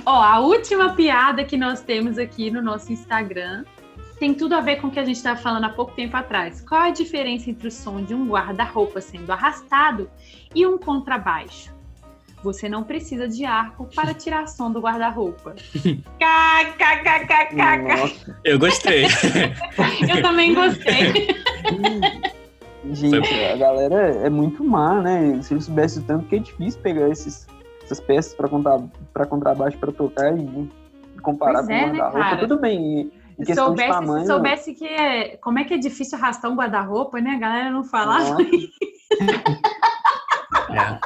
Ó, 0.07 0.20
a 0.20 0.38
última 0.40 0.95
piada 0.95 1.45
que 1.45 1.57
nós 1.57 1.80
temos 1.80 2.18
aqui 2.18 2.51
no 2.51 2.61
nosso 2.61 2.92
Instagram 2.92 3.64
tem 4.18 4.34
tudo 4.34 4.55
a 4.55 4.61
ver 4.61 4.76
com 4.76 4.88
o 4.88 4.90
que 4.90 4.99
a 4.99 5.05
gente 5.05 5.16
estava 5.16 5.38
falando 5.38 5.64
há 5.64 5.70
pouco 5.70 5.92
tempo 5.95 6.16
atrás. 6.16 6.61
Qual 6.61 6.80
a 6.80 6.90
diferença 6.90 7.51
entre 7.51 7.68
o 7.68 7.70
som 7.70 8.03
de 8.03 8.14
um 8.14 8.26
guarda-roupa 8.26 9.01
sendo 9.01 9.30
arrastado 9.32 10.11
e 10.55 10.66
um 10.66 10.78
contrabaixo? 10.78 11.74
Você 12.42 12.68
não 12.68 12.84
precisa 12.84 13.26
de 13.26 13.45
arco 13.45 13.88
para 13.95 14.12
tirar 14.14 14.47
som 14.47 14.70
do 14.70 14.80
guarda-roupa. 14.80 15.57
Eu 18.45 18.59
gostei. 18.59 19.07
Eu 20.09 20.22
também 20.22 20.55
gostei. 20.55 21.28
Gente, 22.93 23.32
a 23.45 23.57
galera 23.57 24.14
é 24.26 24.28
muito 24.30 24.62
má, 24.64 25.01
né? 25.01 25.41
Se 25.43 25.55
eles 25.55 25.64
soubessem 25.64 26.03
o 26.03 26.07
tanto 26.07 26.26
que 26.26 26.37
é 26.37 26.39
difícil 26.39 26.80
pegar 26.80 27.09
esses, 27.09 27.47
essas 27.82 28.01
peças 28.01 28.35
para 28.35 28.49
contra, 28.49 28.80
pra 29.12 29.26
contrabaixo 29.26 29.78
para 29.78 29.91
tocar 29.93 30.37
e 30.37 30.68
comparar 31.22 31.64
Pois 31.64 31.66
com 31.66 31.72
é, 31.72 31.85
o 31.85 31.87
né, 31.93 31.99
guarda-roupa. 31.99 32.18
cara? 32.30 32.37
Tudo 32.39 32.59
bem. 32.61 33.01
e- 33.01 33.12
Em 33.39 33.45
Se 33.47 33.55
soubesse, 33.55 33.89
tamanho. 33.89 34.20
se 34.20 34.26
soubesse 34.26 34.74
que 34.74 34.87
é, 34.87 35.37
como 35.39 35.59
é 35.59 35.64
que 35.64 35.74
é 35.74 35.78
difícil 35.78 36.16
arrastar 36.18 36.51
um 36.51 36.55
guarda-roupa, 36.55 37.20
né? 37.20 37.30
A 37.32 37.39
galera 37.39 37.70
não 37.70 37.82
falava. 37.85 38.37
É. 40.70 40.99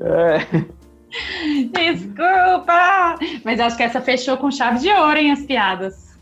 é, 0.00 1.92
Desculpa! 1.92 3.18
Mas 3.44 3.60
acho 3.60 3.76
que 3.76 3.82
essa 3.82 4.00
fechou 4.00 4.36
com 4.36 4.50
chave 4.50 4.78
de 4.80 4.88
ouro, 4.90 5.16
hein, 5.18 5.32
as 5.32 5.42
piadas. 5.42 6.18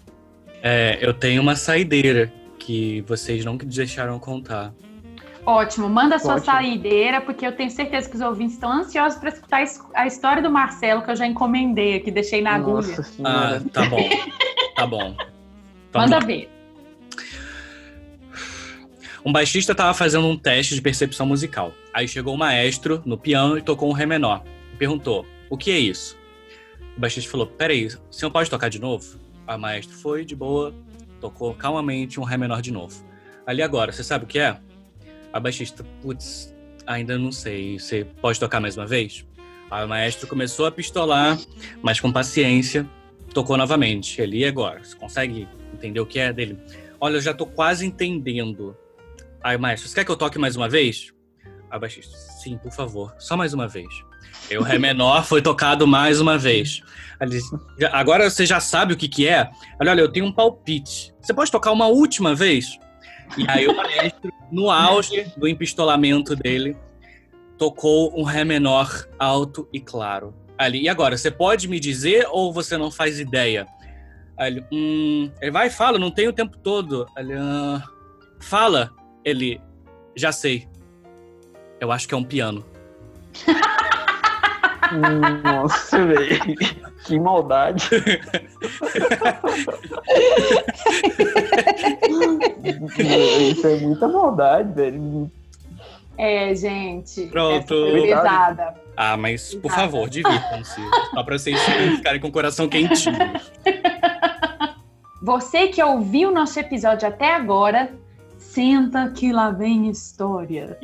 É, 0.63 0.99
eu 1.01 1.15
tenho 1.15 1.41
uma 1.43 1.55
saideira 1.55 2.33
que 2.69 3.01
vocês 3.07 3.47
não 3.47 3.57
deixaram 3.57 4.19
contar. 4.19 4.75
Ótimo, 5.47 5.89
manda 5.89 6.19
sua 6.19 6.35
Ótimo. 6.35 6.45
saideira, 6.45 7.23
porque 7.23 7.47
eu 7.47 7.53
tenho 7.53 7.71
certeza 7.71 8.07
que 8.11 8.15
os 8.17 8.21
ouvintes 8.21 8.57
estão 8.57 8.71
ansiosos 8.71 9.19
para 9.19 9.31
escutar 9.31 9.63
es- 9.63 9.81
a 9.95 10.07
história 10.07 10.43
do 10.43 10.51
Marcelo, 10.51 11.01
que 11.03 11.11
eu 11.11 11.17
já 11.17 11.27
encomendei 11.27 11.97
aqui, 11.97 12.11
deixei 12.11 12.43
na 12.43 12.55
agulha. 12.55 12.87
Nossa 12.89 13.01
Ah, 13.01 13.05
senhora. 13.05 13.65
tá 13.73 13.87
bom. 13.87 14.09
Tá 14.77 14.87
bom. 14.87 15.17
Manda 15.95 16.21
ver. 16.21 16.49
Um 19.25 19.33
baixista 19.33 19.73
estava 19.73 19.93
fazendo 19.95 20.27
um 20.29 20.37
teste 20.39 20.75
de 20.75 20.81
percepção 20.83 21.27
musical. 21.27 21.73
Aí 21.93 22.07
chegou 22.07 22.35
o 22.35 22.39
maestro 22.39 23.03
no 23.05 23.17
piano 23.19 23.59
e 23.59 23.63
tocou 23.63 23.89
um 23.89 23.93
ré 23.93 24.07
menor. 24.07 24.45
Perguntou: 24.79 25.27
O 25.51 25.57
que 25.57 25.71
é 25.73 25.79
isso? 25.79 26.17
O 26.97 27.01
baixista 27.01 27.29
falou: 27.31 27.47
Peraí, 27.47 27.87
o 27.87 27.99
senhor 28.13 28.31
pode 28.31 28.49
tocar 28.49 28.69
de 28.69 28.79
novo? 28.79 29.19
A 29.47 29.59
maestro 29.59 29.97
foi 29.97 30.25
de 30.25 30.37
boa, 30.37 30.73
tocou 31.21 31.55
calmamente 31.55 32.19
um 32.21 32.25
ré 32.25 32.37
menor 32.37 32.63
de 32.63 32.71
novo. 32.71 33.05
Ali 33.47 33.63
agora, 33.63 33.93
você 33.93 34.05
sabe 34.05 34.25
o 34.25 34.29
que 34.29 34.39
é? 34.39 34.59
A 35.33 35.41
baixista, 35.41 35.85
putz, 36.03 36.55
ainda 36.87 37.19
não 37.19 37.33
sei. 37.33 37.79
Você 37.79 38.05
pode 38.21 38.39
tocar 38.39 38.61
mais 38.61 38.77
uma 38.77 38.87
vez? 38.87 39.27
Aí 39.71 39.85
o 39.85 39.89
maestro 39.89 40.27
começou 40.27 40.67
a 40.67 40.73
pistolar, 40.73 41.39
mas 41.83 42.01
com 42.01 42.11
paciência, 42.11 42.89
tocou 43.35 43.57
novamente. 43.57 44.21
Ali 44.23 44.39
e 44.39 44.45
agora. 44.47 44.83
Você 44.83 44.97
consegue 44.97 45.49
entender 45.73 46.01
o 46.01 46.07
que 46.07 46.19
é 46.19 46.33
dele? 46.33 46.59
Olha, 47.01 47.17
eu 47.17 47.21
já 47.21 47.35
tô 47.35 47.47
quase 47.47 47.87
entendendo. 47.87 48.77
Aí, 49.43 49.57
maestro, 49.57 49.89
você 49.89 49.95
quer 49.95 50.05
que 50.05 50.11
eu 50.11 50.17
toque 50.17 50.39
mais 50.39 50.57
uma 50.57 50.69
vez? 50.69 51.13
Aí, 51.71 51.79
baixista, 51.79 52.17
sim, 52.17 52.57
por 52.57 52.73
favor, 52.73 53.15
só 53.19 53.37
mais 53.37 53.53
uma 53.53 53.69
vez. 53.69 53.89
E 54.51 54.57
o 54.57 54.63
Ré 54.63 54.79
menor 54.79 55.25
foi 55.25 55.43
tocado 55.43 55.87
mais 55.87 56.21
uma 56.21 56.39
vez. 56.39 56.83
Ele, 57.21 57.41
"Já- 57.79 57.91
agora 57.93 58.29
você 58.31 58.47
já 58.47 58.61
sabe 58.61 58.93
o 58.93 58.97
que 58.97 59.09
que 59.09 59.27
é? 59.27 59.51
Olha, 59.81 59.91
olha, 59.91 60.01
eu 60.03 60.09
tenho 60.09 60.27
um 60.27 60.33
palpite. 60.33 61.13
Você 61.21 61.35
pode 61.35 61.51
tocar 61.51 61.73
uma 61.73 61.87
última 61.87 62.35
vez? 62.35 62.79
E 63.37 63.45
aí 63.49 63.67
o 63.67 63.77
maestro, 63.77 64.33
no 64.51 64.71
auge 64.71 65.31
do 65.37 65.47
empistolamento 65.49 66.35
dele, 66.37 66.77
tocou 67.59 68.19
um 68.19 68.23
Ré 68.23 68.45
menor 68.45 69.07
alto 69.19 69.69
e 69.73 69.81
claro. 69.81 70.33
Ali, 70.57 70.83
e 70.83 70.89
agora, 70.89 71.17
você 71.17 71.31
pode 71.31 71.69
me 71.69 71.79
dizer 71.79 72.27
ou 72.31 72.53
você 72.53 72.77
não 72.77 72.91
faz 72.91 73.19
ideia? 73.21 73.67
Ele, 74.39 74.65
hum, 74.73 75.31
ele 75.41 75.51
vai 75.51 75.67
e 75.67 75.71
fala, 75.71 75.99
não 75.99 76.11
tem 76.11 76.29
o 76.29 76.33
tempo 76.33 76.57
todo. 76.59 77.07
Ele, 77.17 77.35
"Ah, 77.35 77.83
fala. 78.41 78.91
Ele, 79.25 79.61
já 80.17 80.31
sei. 80.33 80.69
Eu 81.81 81.91
acho 81.93 82.07
que 82.09 82.15
é 82.15 82.17
um 82.17 82.25
piano. 82.25 82.65
Nossa, 85.45 86.05
velho. 86.05 86.57
Que 87.05 87.19
maldade. 87.19 87.89
Isso 93.51 93.67
é 93.67 93.77
muita 93.81 94.09
maldade, 94.09 94.75
velho. 94.75 95.31
É, 96.17 96.55
gente. 96.55 97.27
Pronto. 97.27 97.75
Pesada. 97.93 98.75
Ah, 98.97 99.17
mas 99.17 99.55
por 99.55 99.71
Exato. 99.71 99.81
favor, 99.83 100.11
divirtam-se. 100.11 100.81
Só 101.15 101.23
pra 101.23 101.39
vocês 101.39 101.61
ficarem 101.97 102.21
com 102.21 102.29
o 102.29 102.33
coração 102.33 102.69
quentinho. 102.69 103.17
Você 105.23 105.69
que 105.69 105.83
ouviu 105.83 106.31
o 106.31 106.33
nosso 106.33 106.59
episódio 106.59 107.07
até 107.07 107.35
agora, 107.35 107.93
senta 108.59 109.09
que 109.11 109.33
lá 109.33 109.53
vem 109.53 109.89
história. 109.89 110.77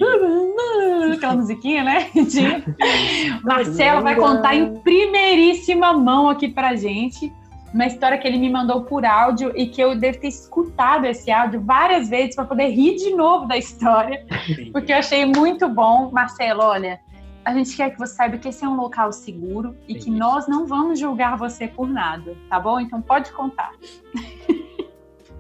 Aquela 1.13 1.35
musiquinha, 1.35 1.83
né? 1.83 2.09
De- 2.15 3.43
Marcelo 3.43 4.01
vai 4.01 4.15
contar 4.15 4.55
em 4.55 4.77
primeiríssima 4.77 5.93
mão 5.93 6.29
aqui 6.29 6.49
pra 6.49 6.77
gente 6.77 7.33
uma 7.73 7.87
história 7.87 8.17
que 8.17 8.29
ele 8.29 8.39
me 8.39 8.49
mandou 8.49 8.85
por 8.85 9.05
áudio 9.05 9.53
e 9.57 9.67
que 9.67 9.81
eu 9.81 9.99
devo 9.99 10.21
ter 10.21 10.29
escutado 10.29 11.05
esse 11.07 11.33
áudio 11.33 11.61
várias 11.63 12.09
vezes 12.09 12.37
para 12.37 12.45
poder 12.45 12.69
rir 12.69 12.95
de 12.95 13.11
novo 13.11 13.49
da 13.49 13.59
história, 13.59 14.25
porque 14.71 14.93
eu 14.93 14.99
achei 14.99 15.27
muito 15.27 15.69
bom. 15.69 16.09
Marcelo, 16.13 16.63
olha, 16.63 17.01
a 17.45 17.53
gente 17.53 17.77
quer 17.77 17.91
que 17.91 17.99
você 17.99 18.15
saiba 18.15 18.39
que 18.39 18.47
esse 18.47 18.65
é 18.65 18.69
um 18.69 18.77
local 18.77 19.11
seguro 19.11 19.75
e 19.89 19.95
que 19.95 20.09
Isso. 20.09 20.13
nós 20.13 20.47
não 20.47 20.65
vamos 20.65 21.01
julgar 21.01 21.37
você 21.37 21.67
por 21.67 21.89
nada, 21.89 22.37
tá 22.49 22.61
bom? 22.61 22.79
Então 22.79 23.03
pode 23.03 23.33
contar. 23.33 23.73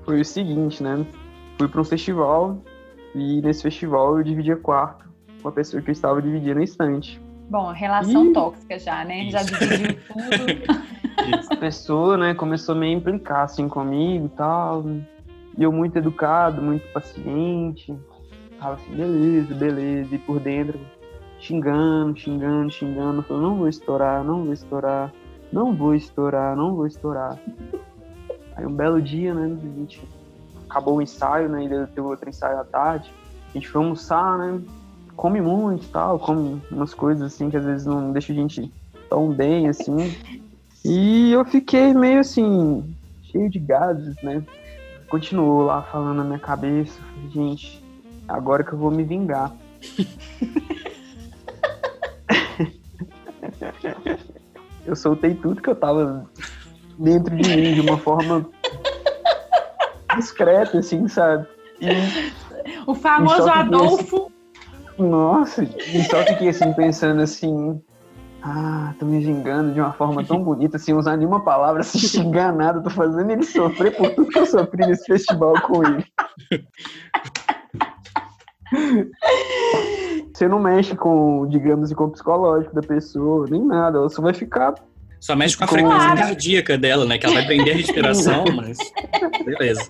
Foi 0.04 0.20
o 0.20 0.24
seguinte, 0.24 0.82
né? 0.82 1.06
Fui 1.58 1.68
pra 1.68 1.80
um 1.80 1.84
festival 1.84 2.58
e 3.14 3.40
nesse 3.40 3.62
festival 3.62 4.18
eu 4.18 4.24
dividia 4.24 4.56
quarto 4.56 5.04
com 5.42 5.48
a 5.48 5.52
pessoa 5.52 5.82
que 5.82 5.90
eu 5.90 5.92
estava 5.92 6.20
dividindo 6.20 6.58
a 6.58 6.64
estante. 6.64 7.20
Bom, 7.48 7.70
relação 7.72 8.26
Ih. 8.26 8.32
tóxica 8.32 8.78
já, 8.78 9.04
né? 9.04 9.30
Já 9.30 9.42
Isso. 9.42 9.58
dividiu 9.58 9.98
tudo. 10.08 11.52
A 11.52 11.56
pessoa, 11.56 12.16
né, 12.16 12.34
começou 12.34 12.74
a 12.74 12.78
me 12.78 12.90
implicar 12.90 13.42
assim 13.42 13.68
comigo 13.68 14.26
e 14.26 14.28
tal. 14.30 14.84
E 15.56 15.62
eu 15.62 15.70
muito 15.70 15.96
educado, 15.96 16.60
muito 16.60 16.90
paciente. 16.92 17.94
Tava 18.58 18.74
assim, 18.74 18.94
beleza, 18.94 19.54
beleza. 19.54 20.14
E 20.14 20.18
por 20.18 20.40
dentro, 20.40 20.80
xingando, 21.38 22.18
xingando, 22.18 22.70
xingando. 22.72 23.22
Falando, 23.22 23.42
não 23.42 23.56
vou 23.56 23.68
estourar, 23.68 24.24
não 24.24 24.44
vou 24.44 24.52
estourar, 24.52 25.12
não 25.52 25.74
vou 25.74 25.94
estourar, 25.94 26.56
não 26.56 26.74
vou 26.74 26.86
estourar. 26.86 27.38
Aí 28.56 28.66
um 28.66 28.72
belo 28.74 29.00
dia, 29.00 29.34
né, 29.34 29.44
a 29.44 29.78
gente 29.78 30.02
acabou 30.74 30.96
o 30.96 31.02
ensaio, 31.02 31.48
né, 31.48 31.60
ainda 31.60 31.86
teve 31.86 32.00
outro 32.00 32.28
ensaio 32.28 32.58
à 32.58 32.64
tarde. 32.64 33.12
A 33.50 33.52
gente 33.52 33.68
foi 33.68 33.80
almoçar, 33.80 34.36
né, 34.38 34.60
come 35.14 35.40
muito 35.40 35.84
e 35.84 35.88
tal, 35.88 36.18
come 36.18 36.60
umas 36.70 36.92
coisas 36.92 37.22
assim 37.22 37.48
que 37.48 37.56
às 37.56 37.64
vezes 37.64 37.86
não 37.86 38.10
deixa 38.12 38.32
a 38.32 38.36
gente 38.36 38.72
tão 39.08 39.30
bem, 39.30 39.68
assim. 39.68 39.94
E 40.86 41.32
eu 41.32 41.42
fiquei 41.46 41.94
meio 41.94 42.20
assim, 42.20 42.94
cheio 43.22 43.48
de 43.48 43.58
gases, 43.58 44.14
né? 44.22 44.44
Continuou 45.08 45.62
lá 45.62 45.80
falando 45.80 46.18
na 46.18 46.24
minha 46.24 46.38
cabeça, 46.38 47.00
gente, 47.32 47.82
agora 48.28 48.62
que 48.62 48.74
eu 48.74 48.78
vou 48.78 48.90
me 48.90 49.02
vingar. 49.02 49.50
eu 54.84 54.94
soltei 54.94 55.34
tudo 55.34 55.62
que 55.62 55.70
eu 55.70 55.74
tava 55.74 56.28
dentro 56.98 57.34
de 57.34 57.56
mim 57.56 57.74
de 57.74 57.80
uma 57.80 57.96
forma 57.98 58.46
discreta, 60.16 60.78
assim, 60.78 61.08
sabe? 61.08 61.46
E 61.80 61.88
O 62.86 62.94
famoso 62.94 63.48
Adolfo. 63.48 64.30
Nossa, 64.98 65.64
e 65.64 66.04
só 66.04 66.22
fiquei 66.24 66.50
assim 66.50 66.72
pensando 66.72 67.20
assim, 67.20 67.82
ah, 68.42 68.94
tô 68.98 69.06
me 69.06 69.18
vingando 69.18 69.72
de 69.72 69.80
uma 69.80 69.92
forma 69.92 70.24
tão 70.24 70.42
bonita, 70.42 70.78
sem 70.78 70.94
usar 70.94 71.16
nenhuma 71.16 71.40
palavra, 71.40 71.82
sem 71.82 72.00
xingar 72.00 72.52
nada, 72.52 72.80
tô 72.80 72.90
fazendo 72.90 73.28
ele 73.30 73.42
sofrer 73.42 73.96
por 73.96 74.10
tudo 74.10 74.30
que 74.30 74.38
eu 74.38 74.46
sofri 74.46 74.86
nesse 74.86 75.04
festival 75.06 75.54
com 75.62 75.82
ele. 75.82 76.04
Você 80.32 80.46
não 80.46 80.60
mexe 80.60 80.96
com, 80.96 81.46
digamos, 81.48 81.92
com 81.92 82.04
o 82.04 82.10
psicológico 82.10 82.74
da 82.74 82.82
pessoa, 82.82 83.46
nem 83.50 83.64
nada, 83.64 83.98
ela 83.98 84.08
só 84.08 84.22
vai 84.22 84.34
ficar. 84.34 84.74
Só 85.24 85.34
mexe 85.34 85.56
com 85.56 85.64
a 85.64 85.66
Claro. 85.66 85.88
frequência 85.88 86.16
cardíaca 86.16 86.76
dela, 86.76 87.06
né? 87.06 87.16
Que 87.16 87.24
ela 87.24 87.36
vai 87.36 87.46
prender 87.46 87.72
a 87.72 87.76
respiração, 87.78 88.44
mas. 88.54 88.76
Beleza. 89.42 89.88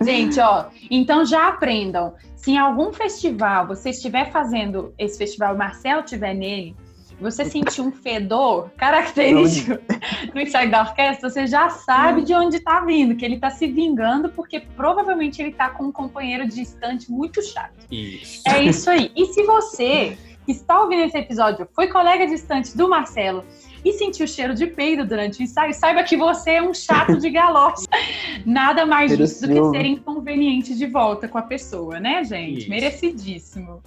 Gente, 0.00 0.38
ó, 0.38 0.66
então 0.88 1.26
já 1.26 1.48
aprendam. 1.48 2.14
Se 2.36 2.52
em 2.52 2.58
algum 2.58 2.92
festival 2.92 3.66
você 3.66 3.90
estiver 3.90 4.30
fazendo 4.30 4.94
esse 4.96 5.18
festival, 5.18 5.56
o 5.56 5.58
Marcelo 5.58 6.04
estiver 6.04 6.34
nele, 6.34 6.76
você 7.20 7.44
sentir 7.44 7.80
um 7.80 7.90
fedor 7.90 8.70
característico 8.76 9.76
no 10.32 10.40
ensaio 10.40 10.70
da 10.70 10.82
orquestra, 10.82 11.28
você 11.28 11.48
já 11.48 11.68
sabe 11.68 12.22
de 12.22 12.32
onde 12.32 12.60
tá 12.60 12.84
vindo, 12.84 13.16
que 13.16 13.24
ele 13.24 13.40
tá 13.40 13.50
se 13.50 13.66
vingando, 13.66 14.28
porque 14.28 14.60
provavelmente 14.60 15.42
ele 15.42 15.50
tá 15.50 15.68
com 15.68 15.86
um 15.86 15.92
companheiro 15.92 16.46
distante 16.46 17.10
muito 17.10 17.42
chato. 17.42 17.74
Isso. 17.90 18.48
É 18.48 18.62
isso 18.62 18.88
aí. 18.88 19.10
E 19.16 19.26
se 19.26 19.42
você 19.42 20.16
que 20.46 20.52
está 20.52 20.80
ouvindo 20.80 21.02
esse 21.02 21.18
episódio 21.18 21.68
foi 21.74 21.88
colega 21.88 22.24
distante 22.26 22.76
do 22.76 22.88
Marcelo 22.88 23.44
e 23.84 23.92
sentiu 23.92 24.24
o 24.24 24.28
cheiro 24.28 24.54
de 24.54 24.66
peido 24.66 25.06
durante 25.06 25.40
o 25.40 25.42
ensaio, 25.42 25.72
saiba 25.74 26.02
que 26.02 26.16
você 26.16 26.52
é 26.52 26.62
um 26.62 26.74
chato 26.74 27.18
de 27.18 27.30
galoche. 27.30 27.86
Nada 28.44 28.86
mais 28.86 29.16
justo 29.16 29.46
do 29.46 29.54
que 29.54 29.78
ser 29.78 29.86
inconveniente 29.86 30.74
de 30.74 30.86
volta 30.86 31.28
com 31.28 31.38
a 31.38 31.42
pessoa, 31.42 31.98
né, 32.00 32.24
gente? 32.24 32.60
Isso. 32.60 32.70
Merecidíssimo. 32.70 33.82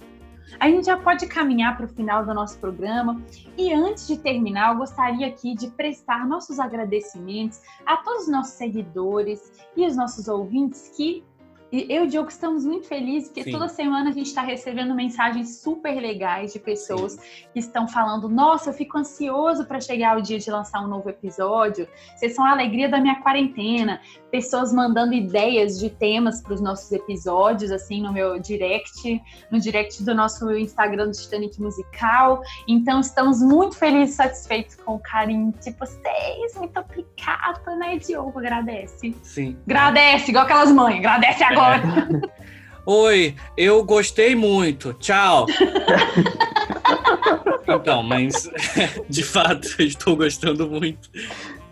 A 0.58 0.68
gente 0.68 0.86
já 0.86 0.96
pode 0.96 1.26
caminhar 1.26 1.76
para 1.76 1.86
o 1.86 1.88
final 1.88 2.24
do 2.24 2.32
nosso 2.32 2.58
programa. 2.58 3.20
E 3.56 3.72
antes 3.72 4.06
de 4.06 4.16
terminar, 4.16 4.72
eu 4.72 4.78
gostaria 4.78 5.26
aqui 5.26 5.54
de 5.54 5.68
prestar 5.68 6.26
nossos 6.26 6.58
agradecimentos 6.58 7.60
a 7.84 7.96
todos 7.96 8.24
os 8.24 8.28
nossos 8.28 8.54
seguidores 8.54 9.52
e 9.76 9.86
os 9.86 9.96
nossos 9.96 10.28
ouvintes 10.28 10.92
que 10.96 11.24
e 11.74 11.86
eu 11.92 12.04
e 12.04 12.06
o 12.06 12.08
Diogo 12.08 12.28
estamos 12.28 12.64
muito 12.64 12.86
felizes 12.86 13.28
porque 13.28 13.42
Sim. 13.42 13.50
toda 13.50 13.68
semana 13.68 14.10
a 14.10 14.12
gente 14.12 14.26
está 14.26 14.42
recebendo 14.42 14.94
mensagens 14.94 15.58
super 15.58 16.00
legais 16.00 16.52
de 16.52 16.60
pessoas 16.60 17.16
que 17.52 17.58
estão 17.58 17.88
falando: 17.88 18.28
Nossa, 18.28 18.70
eu 18.70 18.74
fico 18.74 18.96
ansioso 18.96 19.64
para 19.64 19.80
chegar 19.80 20.16
o 20.16 20.22
dia 20.22 20.38
de 20.38 20.48
lançar 20.52 20.84
um 20.84 20.86
novo 20.86 21.10
episódio. 21.10 21.88
Vocês 22.14 22.32
são 22.32 22.44
a 22.44 22.52
alegria 22.52 22.88
da 22.88 23.00
minha 23.00 23.16
quarentena. 23.16 24.00
Pessoas 24.30 24.72
mandando 24.72 25.14
ideias 25.14 25.78
de 25.78 25.90
temas 25.90 26.42
para 26.42 26.54
os 26.54 26.60
nossos 26.60 26.90
episódios, 26.92 27.70
assim, 27.70 28.00
no 28.00 28.12
meu 28.12 28.38
direct, 28.38 29.22
no 29.50 29.60
direct 29.60 30.02
do 30.02 30.14
nosso 30.14 30.52
Instagram 30.56 31.06
do 31.06 31.12
Titanic 31.12 31.60
Musical. 31.60 32.40
Então, 32.66 33.00
estamos 33.00 33.40
muito 33.40 33.76
felizes 33.76 34.14
e 34.14 34.16
satisfeitos 34.16 34.74
com 34.76 34.96
o 34.96 34.98
carinho 34.98 35.52
de 35.60 35.70
vocês. 35.72 36.54
Muito 36.56 36.78
obrigada, 36.80 37.76
né, 37.76 37.96
Diogo? 37.96 38.38
Agradece. 38.38 39.14
Sim. 39.22 39.56
Agradece, 39.66 40.30
igual 40.30 40.44
aquelas 40.44 40.72
mães. 40.72 40.98
Agradece 40.98 41.44
agora. 41.44 41.63
Oi, 42.86 43.34
eu 43.56 43.82
gostei 43.82 44.34
muito. 44.34 44.92
Tchau. 44.94 45.46
então, 47.66 48.02
mas 48.02 48.50
de 49.08 49.22
fato, 49.22 49.66
estou 49.82 50.16
gostando 50.16 50.68
muito 50.68 51.08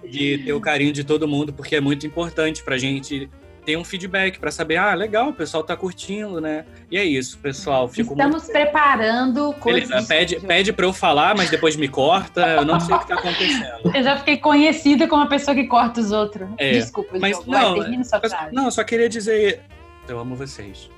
de 0.09 0.39
ter 0.39 0.53
o 0.53 0.61
carinho 0.61 0.93
de 0.93 1.05
todo 1.05 1.29
mundo, 1.29 1.53
porque 1.53 1.77
é 1.77 1.81
muito 1.81 2.07
importante 2.07 2.63
pra 2.63 2.79
gente 2.79 3.29
ter 3.65 3.77
um 3.77 3.85
feedback 3.85 4.39
pra 4.39 4.51
saber, 4.51 4.77
ah, 4.77 4.93
legal, 4.95 5.29
o 5.29 5.33
pessoal 5.33 5.63
tá 5.63 5.77
curtindo, 5.77 6.41
né? 6.41 6.65
E 6.91 6.99
é 6.99 7.05
isso, 7.05 7.39
pessoal. 7.39 7.89
Fico 7.89 8.15
muito 8.15 8.37
Estamos 8.37 8.47
preparando 8.49 9.53
coisas. 9.55 9.89
Beleza, 9.89 10.09
pede, 10.09 10.41
pede 10.41 10.73
pra 10.73 10.85
eu 10.85 10.93
falar, 10.93 11.37
mas 11.37 11.49
depois 11.49 11.77
me 11.77 11.89
corta. 11.89 12.41
Eu 12.41 12.65
não 12.65 12.81
sei 12.81 12.95
o 12.95 12.99
que 12.99 13.09
tá 13.09 13.15
acontecendo. 13.15 13.95
Eu 13.95 14.03
já 14.03 14.17
fiquei 14.19 14.37
conhecida 14.37 15.07
como 15.07 15.23
a 15.23 15.27
pessoa 15.27 15.55
que 15.55 15.65
corta 15.65 16.01
os 16.01 16.11
outros. 16.11 16.49
É, 16.59 16.73
Desculpa, 16.73 17.19
mas 17.21 17.37
Diogo. 17.37 17.51
não, 17.51 17.77
Vai, 17.77 18.51
não, 18.53 18.65
eu 18.65 18.71
só 18.71 18.83
queria 18.83 19.09
dizer. 19.09 19.61
Eu 20.09 20.19
amo 20.19 20.35
vocês. 20.35 20.91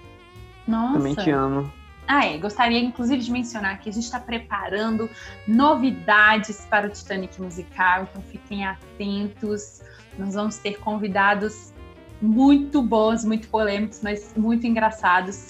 Nossa. 0.67 0.95
Também 0.95 1.15
te 1.15 1.31
amo. 1.31 1.73
Ah, 2.07 2.27
é. 2.27 2.39
Gostaria, 2.39 2.79
inclusive, 2.81 3.23
de 3.23 3.31
mencionar 3.31 3.79
que 3.81 3.89
a 3.89 3.93
gente 3.93 4.05
está 4.05 4.21
preparando 4.21 5.09
novidades 5.47 6.67
para 6.69 6.87
o 6.87 6.91
Titanic 6.91 7.41
Musical, 7.41 8.09
então 8.11 8.23
fiquem 8.23 8.67
atentos. 8.67 9.83
Nós 10.19 10.35
vamos 10.35 10.59
ter 10.59 10.79
convidados 10.81 11.73
muito 12.21 12.83
bons, 12.83 13.25
muito 13.25 13.49
polêmicos, 13.49 14.01
mas 14.03 14.35
muito 14.37 14.67
engraçados. 14.67 15.49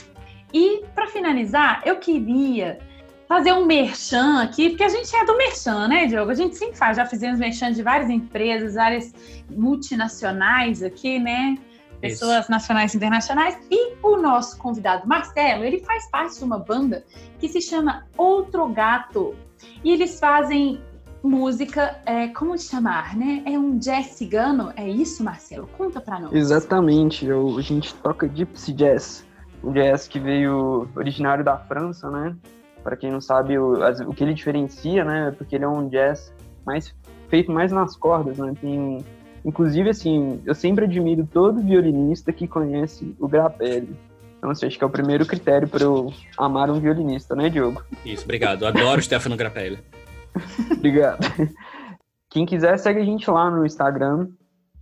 E 0.52 0.84
para 0.94 1.08
finalizar, 1.08 1.82
eu 1.84 1.96
queria 1.96 2.78
fazer 3.26 3.52
um 3.52 3.66
merchan 3.66 4.42
aqui, 4.42 4.70
porque 4.70 4.84
a 4.84 4.88
gente 4.88 5.14
é 5.14 5.24
do 5.24 5.36
merchan, 5.36 5.88
né, 5.88 6.06
Diogo? 6.06 6.30
A 6.30 6.34
gente 6.34 6.56
sempre 6.56 6.76
faz, 6.76 6.96
já 6.96 7.06
fizemos 7.06 7.40
merchan 7.40 7.72
de 7.72 7.82
várias 7.82 8.10
empresas, 8.10 8.74
várias 8.74 9.12
multinacionais 9.50 10.82
aqui, 10.82 11.18
né? 11.18 11.56
Pessoas 12.08 12.42
Isso. 12.42 12.50
nacionais 12.50 12.92
e 12.92 12.96
internacionais. 12.96 13.58
E 13.70 13.94
o 14.02 14.16
nosso 14.16 14.58
convidado, 14.58 15.06
Marcelo, 15.08 15.64
ele 15.64 15.80
faz 15.80 16.10
parte 16.10 16.38
de 16.38 16.44
uma 16.44 16.58
banda 16.58 17.04
que 17.38 17.48
se 17.48 17.60
chama 17.60 18.06
Outro 18.16 18.68
Gato. 18.68 19.34
E 19.82 19.92
eles 19.92 20.20
fazem 20.20 20.80
música, 21.22 21.98
é, 22.04 22.28
como 22.28 22.56
chamar, 22.58 23.16
né? 23.16 23.42
É 23.46 23.58
um 23.58 23.78
jazz 23.78 24.08
cigano, 24.08 24.72
é 24.76 24.86
isso, 24.86 25.24
Marcelo? 25.24 25.66
Conta 25.78 25.98
pra 25.98 26.20
nós. 26.20 26.32
Exatamente, 26.34 27.24
eu, 27.24 27.56
a 27.56 27.62
gente 27.62 27.94
toca 27.94 28.28
Gypsy 28.28 28.74
Jazz, 28.74 29.24
um 29.62 29.72
jazz 29.72 30.06
que 30.06 30.20
veio 30.20 30.86
originário 30.94 31.42
da 31.42 31.56
França, 31.56 32.10
né? 32.10 32.36
Para 32.82 32.96
quem 32.96 33.10
não 33.10 33.22
sabe, 33.22 33.58
o, 33.58 33.78
o 34.06 34.14
que 34.14 34.22
ele 34.22 34.34
diferencia, 34.34 35.02
né? 35.02 35.34
Porque 35.38 35.56
ele 35.56 35.64
é 35.64 35.68
um 35.68 35.88
jazz 35.88 36.30
mais 36.66 36.94
feito 37.28 37.50
mais 37.50 37.72
nas 37.72 37.96
cordas, 37.96 38.36
né? 38.36 38.52
Tem, 38.60 39.04
inclusive, 39.44 39.90
assim, 39.90 40.40
eu 40.44 40.54
sempre 40.54 40.84
admiro 40.84 41.28
todo 41.30 41.62
violinista 41.62 42.32
que 42.32 42.48
conhece 42.48 43.14
o 43.18 43.28
Grappelli. 43.28 43.96
Então, 44.38 44.50
assim, 44.50 44.66
acho 44.66 44.76
que 44.76 44.84
é 44.84 44.86
o 44.86 44.90
primeiro 44.90 45.24
critério 45.24 45.68
para 45.68 45.82
eu 45.82 46.12
amar 46.36 46.70
um 46.70 46.80
violinista, 46.80 47.34
né, 47.34 47.48
Diogo? 47.48 47.82
Isso, 48.04 48.24
obrigado. 48.24 48.66
adoro 48.66 48.98
o 48.98 49.02
Stefano 49.02 49.36
Grappelli. 49.36 49.78
Obrigado. 50.70 51.20
Quem 52.28 52.44
quiser, 52.44 52.76
segue 52.78 53.00
a 53.00 53.04
gente 53.04 53.30
lá 53.30 53.50
no 53.50 53.64
Instagram. 53.64 54.28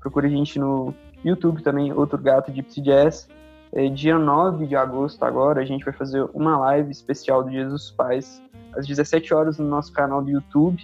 Procure 0.01 0.27
a 0.27 0.31
gente 0.31 0.59
no 0.59 0.95
YouTube 1.25 1.63
também, 1.63 1.93
Outro 1.93 2.19
Gato 2.19 2.51
Gypsy 2.51 2.81
Jazz. 2.81 3.29
É, 3.75 3.89
dia 3.89 4.19
9 4.19 4.67
de 4.67 4.77
agosto 4.77 5.23
agora, 5.23 5.61
a 5.61 5.65
gente 5.65 5.85
vai 5.85 5.95
fazer 5.95 6.29
uma 6.35 6.59
live 6.59 6.91
especial 6.91 7.43
do 7.43 7.51
Dia 7.51 7.67
dos 7.67 7.91
Pais, 7.91 8.43
às 8.77 8.87
17 8.87 9.33
horas 9.33 9.59
no 9.59 9.67
nosso 9.67 9.93
canal 9.93 10.23
do 10.23 10.31
YouTube. 10.31 10.83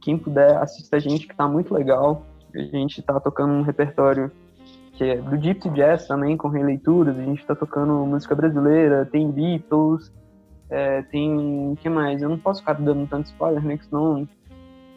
Quem 0.00 0.16
puder, 0.16 0.56
assista 0.58 0.96
a 0.96 1.00
gente, 1.00 1.26
que 1.26 1.34
tá 1.34 1.48
muito 1.48 1.74
legal. 1.74 2.24
A 2.54 2.58
gente 2.58 3.02
tá 3.02 3.18
tocando 3.20 3.52
um 3.52 3.62
repertório 3.62 4.30
que 4.98 5.04
é 5.04 5.16
do 5.16 5.36
Gypsy 5.40 5.70
Jazz 5.70 6.08
também, 6.08 6.36
com 6.36 6.48
releituras. 6.48 7.16
A 7.16 7.22
gente 7.22 7.46
tá 7.46 7.54
tocando 7.54 7.92
música 8.04 8.34
brasileira, 8.34 9.08
tem 9.10 9.30
Beatles, 9.30 10.12
é, 10.68 11.02
tem. 11.02 11.72
O 11.72 11.76
que 11.80 11.88
mais? 11.88 12.20
Eu 12.20 12.28
não 12.28 12.38
posso 12.38 12.60
ficar 12.60 12.74
dando 12.74 13.06
tanto 13.06 13.26
spoiler, 13.26 13.64
né? 13.64 13.76
Que 13.76 13.84
senão 13.84 14.28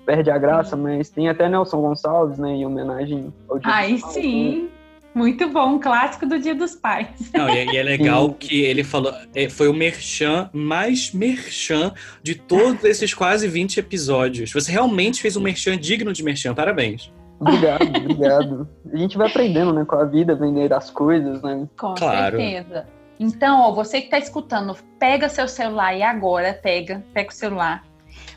perde 0.06 0.32
a 0.32 0.38
graça, 0.38 0.76
mas 0.76 1.10
tem 1.10 1.30
até 1.30 1.48
Nelson 1.48 1.82
Gonçalves, 1.82 2.40
né? 2.40 2.50
Em 2.50 2.66
homenagem 2.66 3.32
ao 3.48 3.60
Dia 3.60 3.74
Aí 3.74 4.00
sim! 4.00 4.64
Né? 4.64 4.70
Muito 5.14 5.50
bom, 5.50 5.76
um 5.76 5.80
clássico 5.80 6.26
do 6.26 6.40
Dia 6.40 6.56
dos 6.56 6.74
Pais. 6.74 7.32
Não, 7.34 7.50
e, 7.50 7.66
e 7.66 7.78
é 7.78 7.84
legal 7.84 8.34
que 8.34 8.62
ele 8.62 8.82
falou, 8.82 9.14
é, 9.36 9.50
foi 9.50 9.68
o 9.68 9.74
merchan 9.74 10.50
mais 10.54 11.12
merchan 11.12 11.94
de 12.24 12.34
todos 12.36 12.86
esses 12.86 13.14
quase 13.14 13.46
20 13.46 13.78
episódios. 13.78 14.54
Você 14.54 14.72
realmente 14.72 15.22
fez 15.22 15.36
um 15.36 15.42
merchan 15.42 15.78
digno 15.78 16.14
de 16.14 16.24
merchan, 16.24 16.56
parabéns. 16.56 17.12
Obrigado, 17.42 17.84
obrigado. 17.98 18.70
A 18.94 18.98
gente 18.98 19.18
vai 19.18 19.28
aprendendo, 19.28 19.74
né, 19.74 19.84
com 19.84 19.96
a 19.96 20.06
vida, 20.06 20.36
vender 20.36 20.72
as 20.72 20.92
coisas, 20.92 21.42
né? 21.42 21.68
Com 21.78 21.96
claro. 21.96 22.38
certeza. 22.38 22.86
Então, 23.20 23.62
ó, 23.62 23.72
você 23.72 24.00
que 24.00 24.06
está 24.06 24.20
escutando, 24.20 24.76
pega 25.00 25.28
seu 25.28 25.48
celular 25.48 25.96
e 25.96 26.04
agora 26.04 26.54
pega, 26.54 27.04
pega 27.14 27.30
o 27.30 27.34
celular, 27.34 27.84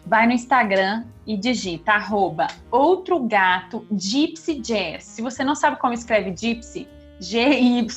vai 0.07 0.27
no 0.27 0.33
Instagram 0.33 1.05
e 1.27 1.37
digita 1.37 1.93
arroba 1.93 2.47
outro 2.71 3.21
gato 3.21 3.87
Gypsy 3.93 4.61
Jazz. 4.61 5.05
Se 5.05 5.23
você 5.23 5.45
não 5.45 5.55
sabe 5.55 5.79
como 5.79 5.95
escreve 5.95 6.35
Gypsy, 6.37 6.89
G-Y-P-S-Y. 7.21 7.93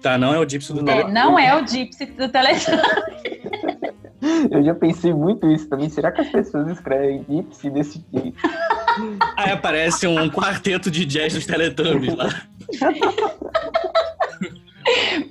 Tá, 0.00 0.18
não 0.18 0.34
é 0.34 0.38
o 0.38 0.48
Gypsy 0.48 0.72
do 0.72 0.80
é, 0.80 0.84
telefone. 0.84 1.12
Não 1.14 1.38
é 1.38 1.56
o 1.56 1.66
Gypsy 1.66 2.06
do 2.06 2.28
telefone. 2.28 2.82
Eu 4.50 4.62
já 4.62 4.74
pensei 4.74 5.12
muito 5.12 5.50
isso 5.50 5.68
também. 5.68 5.88
Será 5.88 6.10
que 6.10 6.20
as 6.20 6.28
pessoas 6.28 6.68
escrevem 6.68 7.24
Gypsy 7.28 7.70
desse 7.70 8.04
jeito? 8.12 8.38
Aí 9.36 9.50
aparece 9.50 10.06
um 10.06 10.30
quarteto 10.30 10.90
de 10.90 11.04
jazz 11.04 11.34
dos 11.34 11.46
Teletubbies 11.46 12.14
lá. 12.14 12.28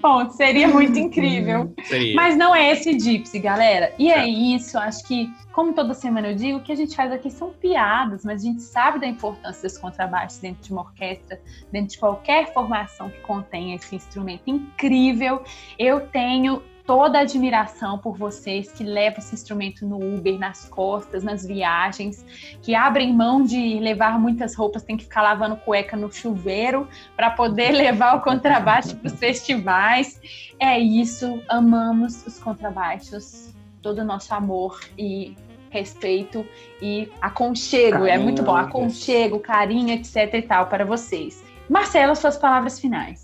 Bom, 0.01 0.29
seria 0.31 0.67
muito 0.67 0.97
incrível. 0.97 1.73
Seria. 1.85 2.15
Mas 2.15 2.35
não 2.35 2.53
é 2.55 2.71
esse 2.71 2.99
Gypsy, 2.99 3.39
galera. 3.39 3.93
E 3.97 4.11
é, 4.11 4.19
é 4.19 4.27
isso, 4.27 4.77
acho 4.77 5.03
que, 5.07 5.31
como 5.53 5.73
toda 5.73 5.93
semana 5.93 6.29
eu 6.29 6.35
digo, 6.35 6.57
o 6.57 6.61
que 6.61 6.71
a 6.71 6.75
gente 6.75 6.95
faz 6.95 7.11
aqui 7.11 7.29
são 7.31 7.51
piadas, 7.51 8.25
mas 8.25 8.41
a 8.41 8.45
gente 8.45 8.61
sabe 8.61 8.99
da 8.99 9.07
importância 9.07 9.61
dos 9.67 9.77
contrabaixos 9.77 10.39
dentro 10.39 10.63
de 10.63 10.71
uma 10.71 10.81
orquestra, 10.81 11.39
dentro 11.71 11.91
de 11.91 11.97
qualquer 11.99 12.51
formação 12.53 13.09
que 13.09 13.19
contenha 13.21 13.75
esse 13.75 13.95
instrumento 13.95 14.43
incrível. 14.47 15.41
Eu 15.77 16.01
tenho 16.07 16.61
toda 16.85 17.19
a 17.19 17.21
admiração 17.21 17.97
por 17.97 18.17
vocês 18.17 18.71
que 18.71 18.83
levam 18.83 19.19
esse 19.19 19.33
instrumento 19.33 19.85
no 19.85 19.97
Uber, 19.97 20.37
nas 20.37 20.65
costas, 20.65 21.23
nas 21.23 21.45
viagens, 21.45 22.25
que 22.61 22.75
abrem 22.75 23.13
mão 23.13 23.43
de 23.43 23.79
levar 23.79 24.19
muitas 24.19 24.55
roupas, 24.55 24.83
tem 24.83 24.97
que 24.97 25.03
ficar 25.03 25.21
lavando 25.21 25.55
cueca 25.55 25.95
no 25.95 26.11
chuveiro 26.11 26.87
para 27.15 27.29
poder 27.31 27.71
levar 27.75 28.17
o 28.17 28.21
contrabaixo 28.21 28.95
para 28.97 29.07
os 29.07 29.17
festivais. 29.17 30.19
É 30.59 30.77
isso, 30.77 31.41
amamos 31.47 32.25
os 32.25 32.37
contrabaixos, 32.37 33.53
todo 33.81 33.99
o 33.99 34.03
nosso 34.03 34.33
amor 34.33 34.79
e 34.97 35.35
respeito 35.69 36.45
e 36.81 37.11
aconchego, 37.19 37.99
carinho, 37.99 38.09
é 38.09 38.17
muito 38.17 38.43
bom, 38.43 38.55
aconchego, 38.55 39.39
carinho, 39.39 39.89
etc 39.89 40.33
e 40.33 40.41
tal 40.43 40.67
para 40.67 40.85
vocês. 40.85 41.43
Marcelo, 41.67 42.15
suas 42.15 42.37
palavras 42.37 42.79
finais. 42.79 43.22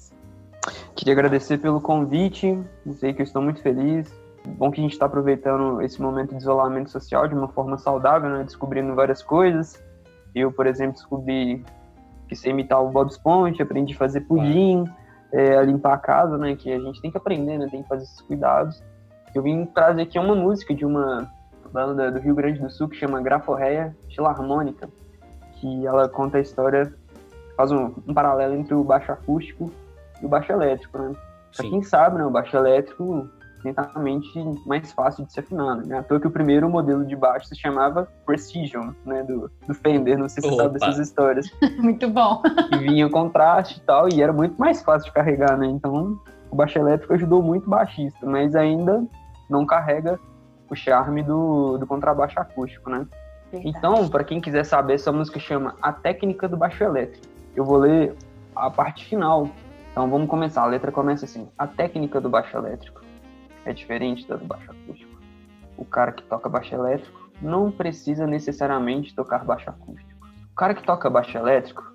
Queria 0.99 1.13
agradecer 1.13 1.57
pelo 1.59 1.79
convite, 1.79 2.61
dizer 2.85 3.13
que 3.13 3.21
eu 3.21 3.23
estou 3.23 3.41
muito 3.41 3.61
feliz. 3.61 4.13
Bom 4.45 4.69
que 4.69 4.81
a 4.81 4.83
gente 4.83 4.91
está 4.91 5.05
aproveitando 5.05 5.81
esse 5.81 6.01
momento 6.01 6.31
de 6.31 6.41
isolamento 6.41 6.89
social 6.89 7.25
de 7.25 7.33
uma 7.33 7.47
forma 7.47 7.77
saudável, 7.77 8.29
né? 8.29 8.43
descobrindo 8.43 8.93
várias 8.93 9.23
coisas. 9.23 9.81
Eu, 10.35 10.51
por 10.51 10.67
exemplo, 10.67 10.95
descobri 10.95 11.63
que 12.27 12.35
sei 12.35 12.51
imitar 12.51 12.83
o 12.83 12.89
Bob 12.89 13.09
Esponja, 13.09 13.63
aprendi 13.63 13.93
a 13.93 13.97
fazer 13.97 14.19
pudim, 14.21 14.83
é, 15.31 15.55
a 15.55 15.61
limpar 15.61 15.93
a 15.93 15.97
casa, 15.97 16.37
né? 16.37 16.57
Que 16.57 16.69
a 16.69 16.79
gente 16.81 17.01
tem 17.01 17.09
que 17.09 17.17
aprender, 17.17 17.57
né? 17.57 17.69
Tem 17.71 17.81
que 17.81 17.87
fazer 17.87 18.03
esses 18.03 18.19
cuidados. 18.19 18.83
Eu 19.33 19.41
vim 19.41 19.65
trazer 19.67 20.01
aqui 20.01 20.19
uma 20.19 20.35
música 20.35 20.75
de 20.75 20.83
uma 20.83 21.31
banda 21.71 22.11
do 22.11 22.19
Rio 22.19 22.35
Grande 22.35 22.59
do 22.59 22.69
Sul 22.69 22.89
que 22.89 22.97
chama 22.97 23.21
Graforreia 23.21 23.95
Filarmônica, 24.13 24.89
que 25.53 25.87
ela 25.87 26.09
conta 26.09 26.39
a 26.39 26.41
história, 26.41 26.93
faz 27.55 27.71
um, 27.71 27.93
um 28.05 28.13
paralelo 28.13 28.53
entre 28.53 28.73
o 28.73 28.83
baixo 28.83 29.13
acústico 29.13 29.71
e 30.21 30.25
o 30.25 30.29
baixo 30.29 30.51
elétrico, 30.51 30.97
né? 30.97 31.13
Pra 31.55 31.67
quem 31.67 31.81
sabe, 31.81 32.17
né, 32.17 32.25
o 32.25 32.29
baixo 32.29 32.55
elétrico 32.55 33.27
lentamente 33.63 34.39
mais 34.65 34.91
fácil 34.91 35.25
de 35.25 35.33
se 35.33 35.39
afinar, 35.39 35.77
né? 35.77 35.99
À 35.99 36.03
toa 36.03 36.19
que 36.19 36.27
o 36.27 36.31
primeiro 36.31 36.69
modelo 36.69 37.05
de 37.05 37.15
baixo 37.15 37.47
se 37.47 37.55
chamava 37.55 38.07
Precision, 38.25 38.91
né, 39.05 39.23
do, 39.23 39.51
do 39.67 39.73
Fender, 39.73 40.17
não 40.17 40.29
sei 40.29 40.43
se 40.43 40.49
você 40.49 40.55
sabe 40.55 40.79
dessas 40.79 40.99
histórias. 40.99 41.47
muito 41.77 42.07
bom. 42.09 42.41
E 42.71 42.77
vinha 42.77 43.09
contraste 43.09 43.79
e 43.79 43.81
tal, 43.81 44.07
e 44.09 44.21
era 44.21 44.31
muito 44.31 44.59
mais 44.59 44.81
fácil 44.81 45.07
de 45.07 45.13
carregar, 45.13 45.57
né? 45.57 45.67
Então, 45.67 46.19
o 46.49 46.55
baixo 46.55 46.79
elétrico 46.79 47.13
ajudou 47.13 47.41
muito 47.41 47.67
o 47.67 47.69
baixista, 47.69 48.25
mas 48.25 48.55
ainda 48.55 49.05
não 49.49 49.65
carrega 49.65 50.19
o 50.69 50.75
charme 50.75 51.23
do, 51.23 51.77
do 51.77 51.87
contrabaixo 51.87 52.39
acústico, 52.39 52.89
né? 52.89 53.05
Verdade. 53.51 53.77
Então, 53.77 54.07
para 54.07 54.23
quem 54.23 54.39
quiser 54.39 54.63
saber, 54.63 54.93
essa 54.93 55.11
música 55.11 55.39
chama 55.39 55.75
A 55.81 55.91
Técnica 55.91 56.47
do 56.47 56.55
Baixo 56.55 56.83
Elétrico. 56.83 57.25
Eu 57.55 57.65
vou 57.65 57.77
ler 57.77 58.15
a 58.55 58.69
parte 58.69 59.05
final 59.05 59.49
então 59.91 60.09
vamos 60.09 60.29
começar. 60.29 60.63
A 60.63 60.67
letra 60.67 60.91
começa 60.91 61.25
assim: 61.25 61.47
A 61.57 61.67
técnica 61.67 62.21
do 62.21 62.29
baixo 62.29 62.55
elétrico 62.55 63.01
é 63.65 63.73
diferente 63.73 64.27
da 64.27 64.35
do 64.35 64.45
baixo 64.45 64.71
acústico. 64.71 65.19
O 65.77 65.85
cara 65.85 66.11
que 66.11 66.23
toca 66.23 66.49
baixo 66.49 66.73
elétrico 66.73 67.29
não 67.41 67.71
precisa 67.71 68.27
necessariamente 68.27 69.15
tocar 69.15 69.45
baixo 69.45 69.69
acústico. 69.69 70.27
O 70.51 70.55
cara 70.55 70.73
que 70.73 70.83
toca 70.83 71.09
baixo 71.09 71.37
elétrico 71.37 71.93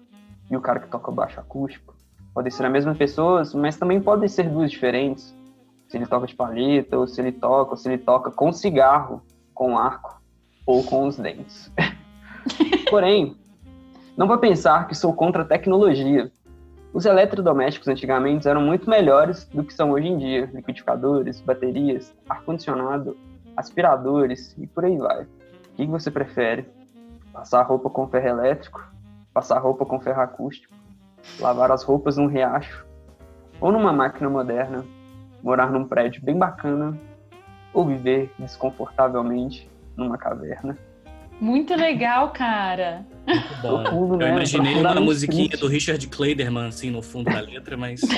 e 0.50 0.56
o 0.56 0.60
cara 0.60 0.80
que 0.80 0.88
toca 0.88 1.12
baixo 1.12 1.38
acústico 1.38 1.94
podem 2.32 2.50
ser 2.50 2.64
a 2.64 2.70
mesma 2.70 2.94
pessoa, 2.94 3.42
mas 3.54 3.76
também 3.76 4.00
podem 4.00 4.28
ser 4.28 4.48
duas 4.48 4.70
diferentes. 4.70 5.36
Se 5.88 5.96
ele 5.96 6.06
toca 6.06 6.26
de 6.26 6.34
palheta, 6.34 6.98
ou 6.98 7.06
se 7.06 7.20
ele 7.20 7.30
toca, 7.30 7.72
ou 7.72 7.76
se 7.76 7.88
ele 7.88 7.98
toca 7.98 8.30
com 8.30 8.52
cigarro, 8.52 9.22
com 9.52 9.78
arco 9.78 10.20
ou 10.66 10.82
com 10.82 11.06
os 11.06 11.16
dentes. 11.16 11.70
Porém, 12.90 13.36
não 14.16 14.26
vá 14.26 14.38
pensar 14.38 14.88
que 14.88 14.94
sou 14.94 15.12
contra 15.12 15.42
a 15.42 15.46
tecnologia. 15.46 16.32
Os 16.94 17.06
eletrodomésticos 17.06 17.88
antigamente 17.88 18.48
eram 18.48 18.60
muito 18.62 18.88
melhores 18.88 19.46
do 19.48 19.64
que 19.64 19.74
são 19.74 19.90
hoje 19.90 20.06
em 20.06 20.16
dia: 20.16 20.48
liquidificadores, 20.54 21.40
baterias, 21.40 22.14
ar-condicionado, 22.28 23.16
aspiradores 23.56 24.56
e 24.56 24.64
por 24.68 24.84
aí 24.84 24.96
vai. 24.96 25.24
O 25.24 25.26
que 25.74 25.86
você 25.86 26.08
prefere? 26.08 26.64
Passar 27.32 27.62
roupa 27.62 27.90
com 27.90 28.06
ferro 28.06 28.28
elétrico? 28.28 28.88
Passar 29.32 29.58
roupa 29.58 29.84
com 29.84 29.98
ferro 29.98 30.22
acústico? 30.22 30.72
Lavar 31.40 31.72
as 31.72 31.82
roupas 31.82 32.16
num 32.16 32.28
riacho? 32.28 32.86
Ou 33.60 33.72
numa 33.72 33.92
máquina 33.92 34.30
moderna? 34.30 34.84
Morar 35.42 35.72
num 35.72 35.88
prédio 35.88 36.22
bem 36.22 36.38
bacana? 36.38 36.96
Ou 37.72 37.84
viver 37.84 38.32
desconfortavelmente 38.38 39.68
numa 39.96 40.16
caverna? 40.16 40.78
Muito 41.44 41.74
legal, 41.74 42.30
cara. 42.30 43.04
Muito 43.26 43.54
bom. 43.60 43.82
Profundo, 43.82 44.14
Eu 44.14 44.18
né? 44.18 44.30
imaginei 44.30 44.76
uma 44.76 44.98
musiquinha 44.98 45.54
do 45.58 45.68
Richard 45.68 46.08
Clayderman, 46.08 46.68
assim, 46.68 46.90
no 46.90 47.02
fundo 47.02 47.30
da 47.30 47.38
letra, 47.38 47.76
mas. 47.76 48.00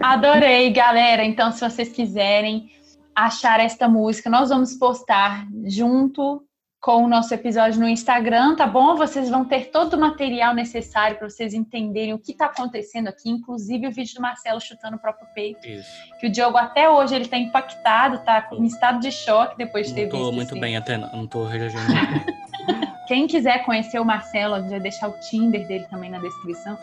Adorei, 0.00 0.70
galera. 0.70 1.24
Então, 1.24 1.50
se 1.50 1.60
vocês 1.60 1.88
quiserem 1.88 2.70
achar 3.16 3.58
esta 3.58 3.88
música, 3.88 4.30
nós 4.30 4.50
vamos 4.50 4.74
postar 4.74 5.44
junto 5.64 6.44
com 6.84 7.02
o 7.02 7.08
nosso 7.08 7.32
episódio 7.32 7.80
no 7.80 7.88
Instagram, 7.88 8.56
tá 8.56 8.66
bom? 8.66 8.94
Vocês 8.94 9.30
vão 9.30 9.42
ter 9.42 9.70
todo 9.70 9.94
o 9.94 9.98
material 9.98 10.52
necessário 10.54 11.16
para 11.16 11.30
vocês 11.30 11.54
entenderem 11.54 12.12
o 12.12 12.18
que 12.18 12.32
está 12.32 12.44
acontecendo 12.44 13.08
aqui, 13.08 13.30
inclusive 13.30 13.86
o 13.86 13.90
vídeo 13.90 14.16
do 14.16 14.20
Marcelo 14.20 14.60
chutando 14.60 14.96
o 14.96 14.98
próprio 14.98 15.26
peito, 15.34 15.66
Isso. 15.66 15.88
que 16.20 16.26
o 16.26 16.30
Diogo 16.30 16.58
até 16.58 16.86
hoje 16.90 17.14
ele 17.14 17.26
tá 17.26 17.38
impactado, 17.38 18.18
tá 18.18 18.50
em 18.52 18.66
estado 18.66 19.00
de 19.00 19.10
choque 19.10 19.56
depois 19.56 19.86
de 19.88 19.94
ter 19.94 20.02
Não 20.02 20.10
tô 20.10 20.16
visto 20.26 20.34
muito 20.34 20.50
esse- 20.50 20.60
bem 20.60 20.76
até, 20.76 20.98
não. 20.98 21.26
Tô 21.26 21.44
reagindo. 21.46 21.80
Quem 23.08 23.26
quiser 23.26 23.64
conhecer 23.64 23.98
o 23.98 24.04
Marcelo, 24.04 24.68
vai 24.68 24.78
deixar 24.80 25.08
o 25.08 25.12
Tinder 25.20 25.66
dele 25.66 25.86
também 25.90 26.10
na 26.10 26.18
descrição. 26.18 26.76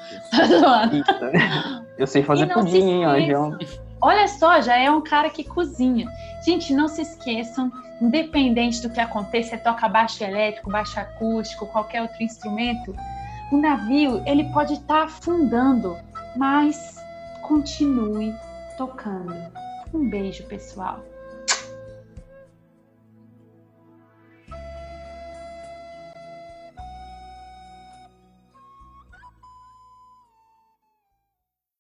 Eita. 0.92 1.32
Eu 1.98 2.08
sei 2.08 2.24
fazer 2.24 2.48
se 2.48 2.54
pudim, 2.56 3.06
ó, 3.06 3.16
é 3.16 3.40
um- 3.40 3.56
Olha 4.02 4.28
só, 4.28 4.62
já 4.62 4.76
é 4.80 4.90
um 4.90 5.02
cara 5.02 5.30
que 5.30 5.44
cozinha. 5.44 6.08
Gente, 6.44 6.74
não 6.74 6.88
se 6.88 7.04
esqueçam, 7.04 7.72
independente 8.02 8.82
do 8.82 8.90
que 8.90 9.00
aconteça, 9.00 9.52
você 9.52 9.58
toca 9.58 9.88
baixo 9.88 10.24
elétrico, 10.24 10.72
baixo 10.72 11.00
acústico, 11.00 11.68
qualquer 11.68 12.02
outro 12.02 12.24
instrumento, 12.24 12.96
o 13.52 13.58
navio 13.58 14.24
ele 14.26 14.46
pode 14.46 14.74
estar 14.74 15.04
afundando, 15.04 15.98
mas 16.36 16.98
continue 17.42 18.34
tocando. 18.78 19.36
Um 19.94 20.10
beijo, 20.10 20.44
pessoal. 20.48 21.04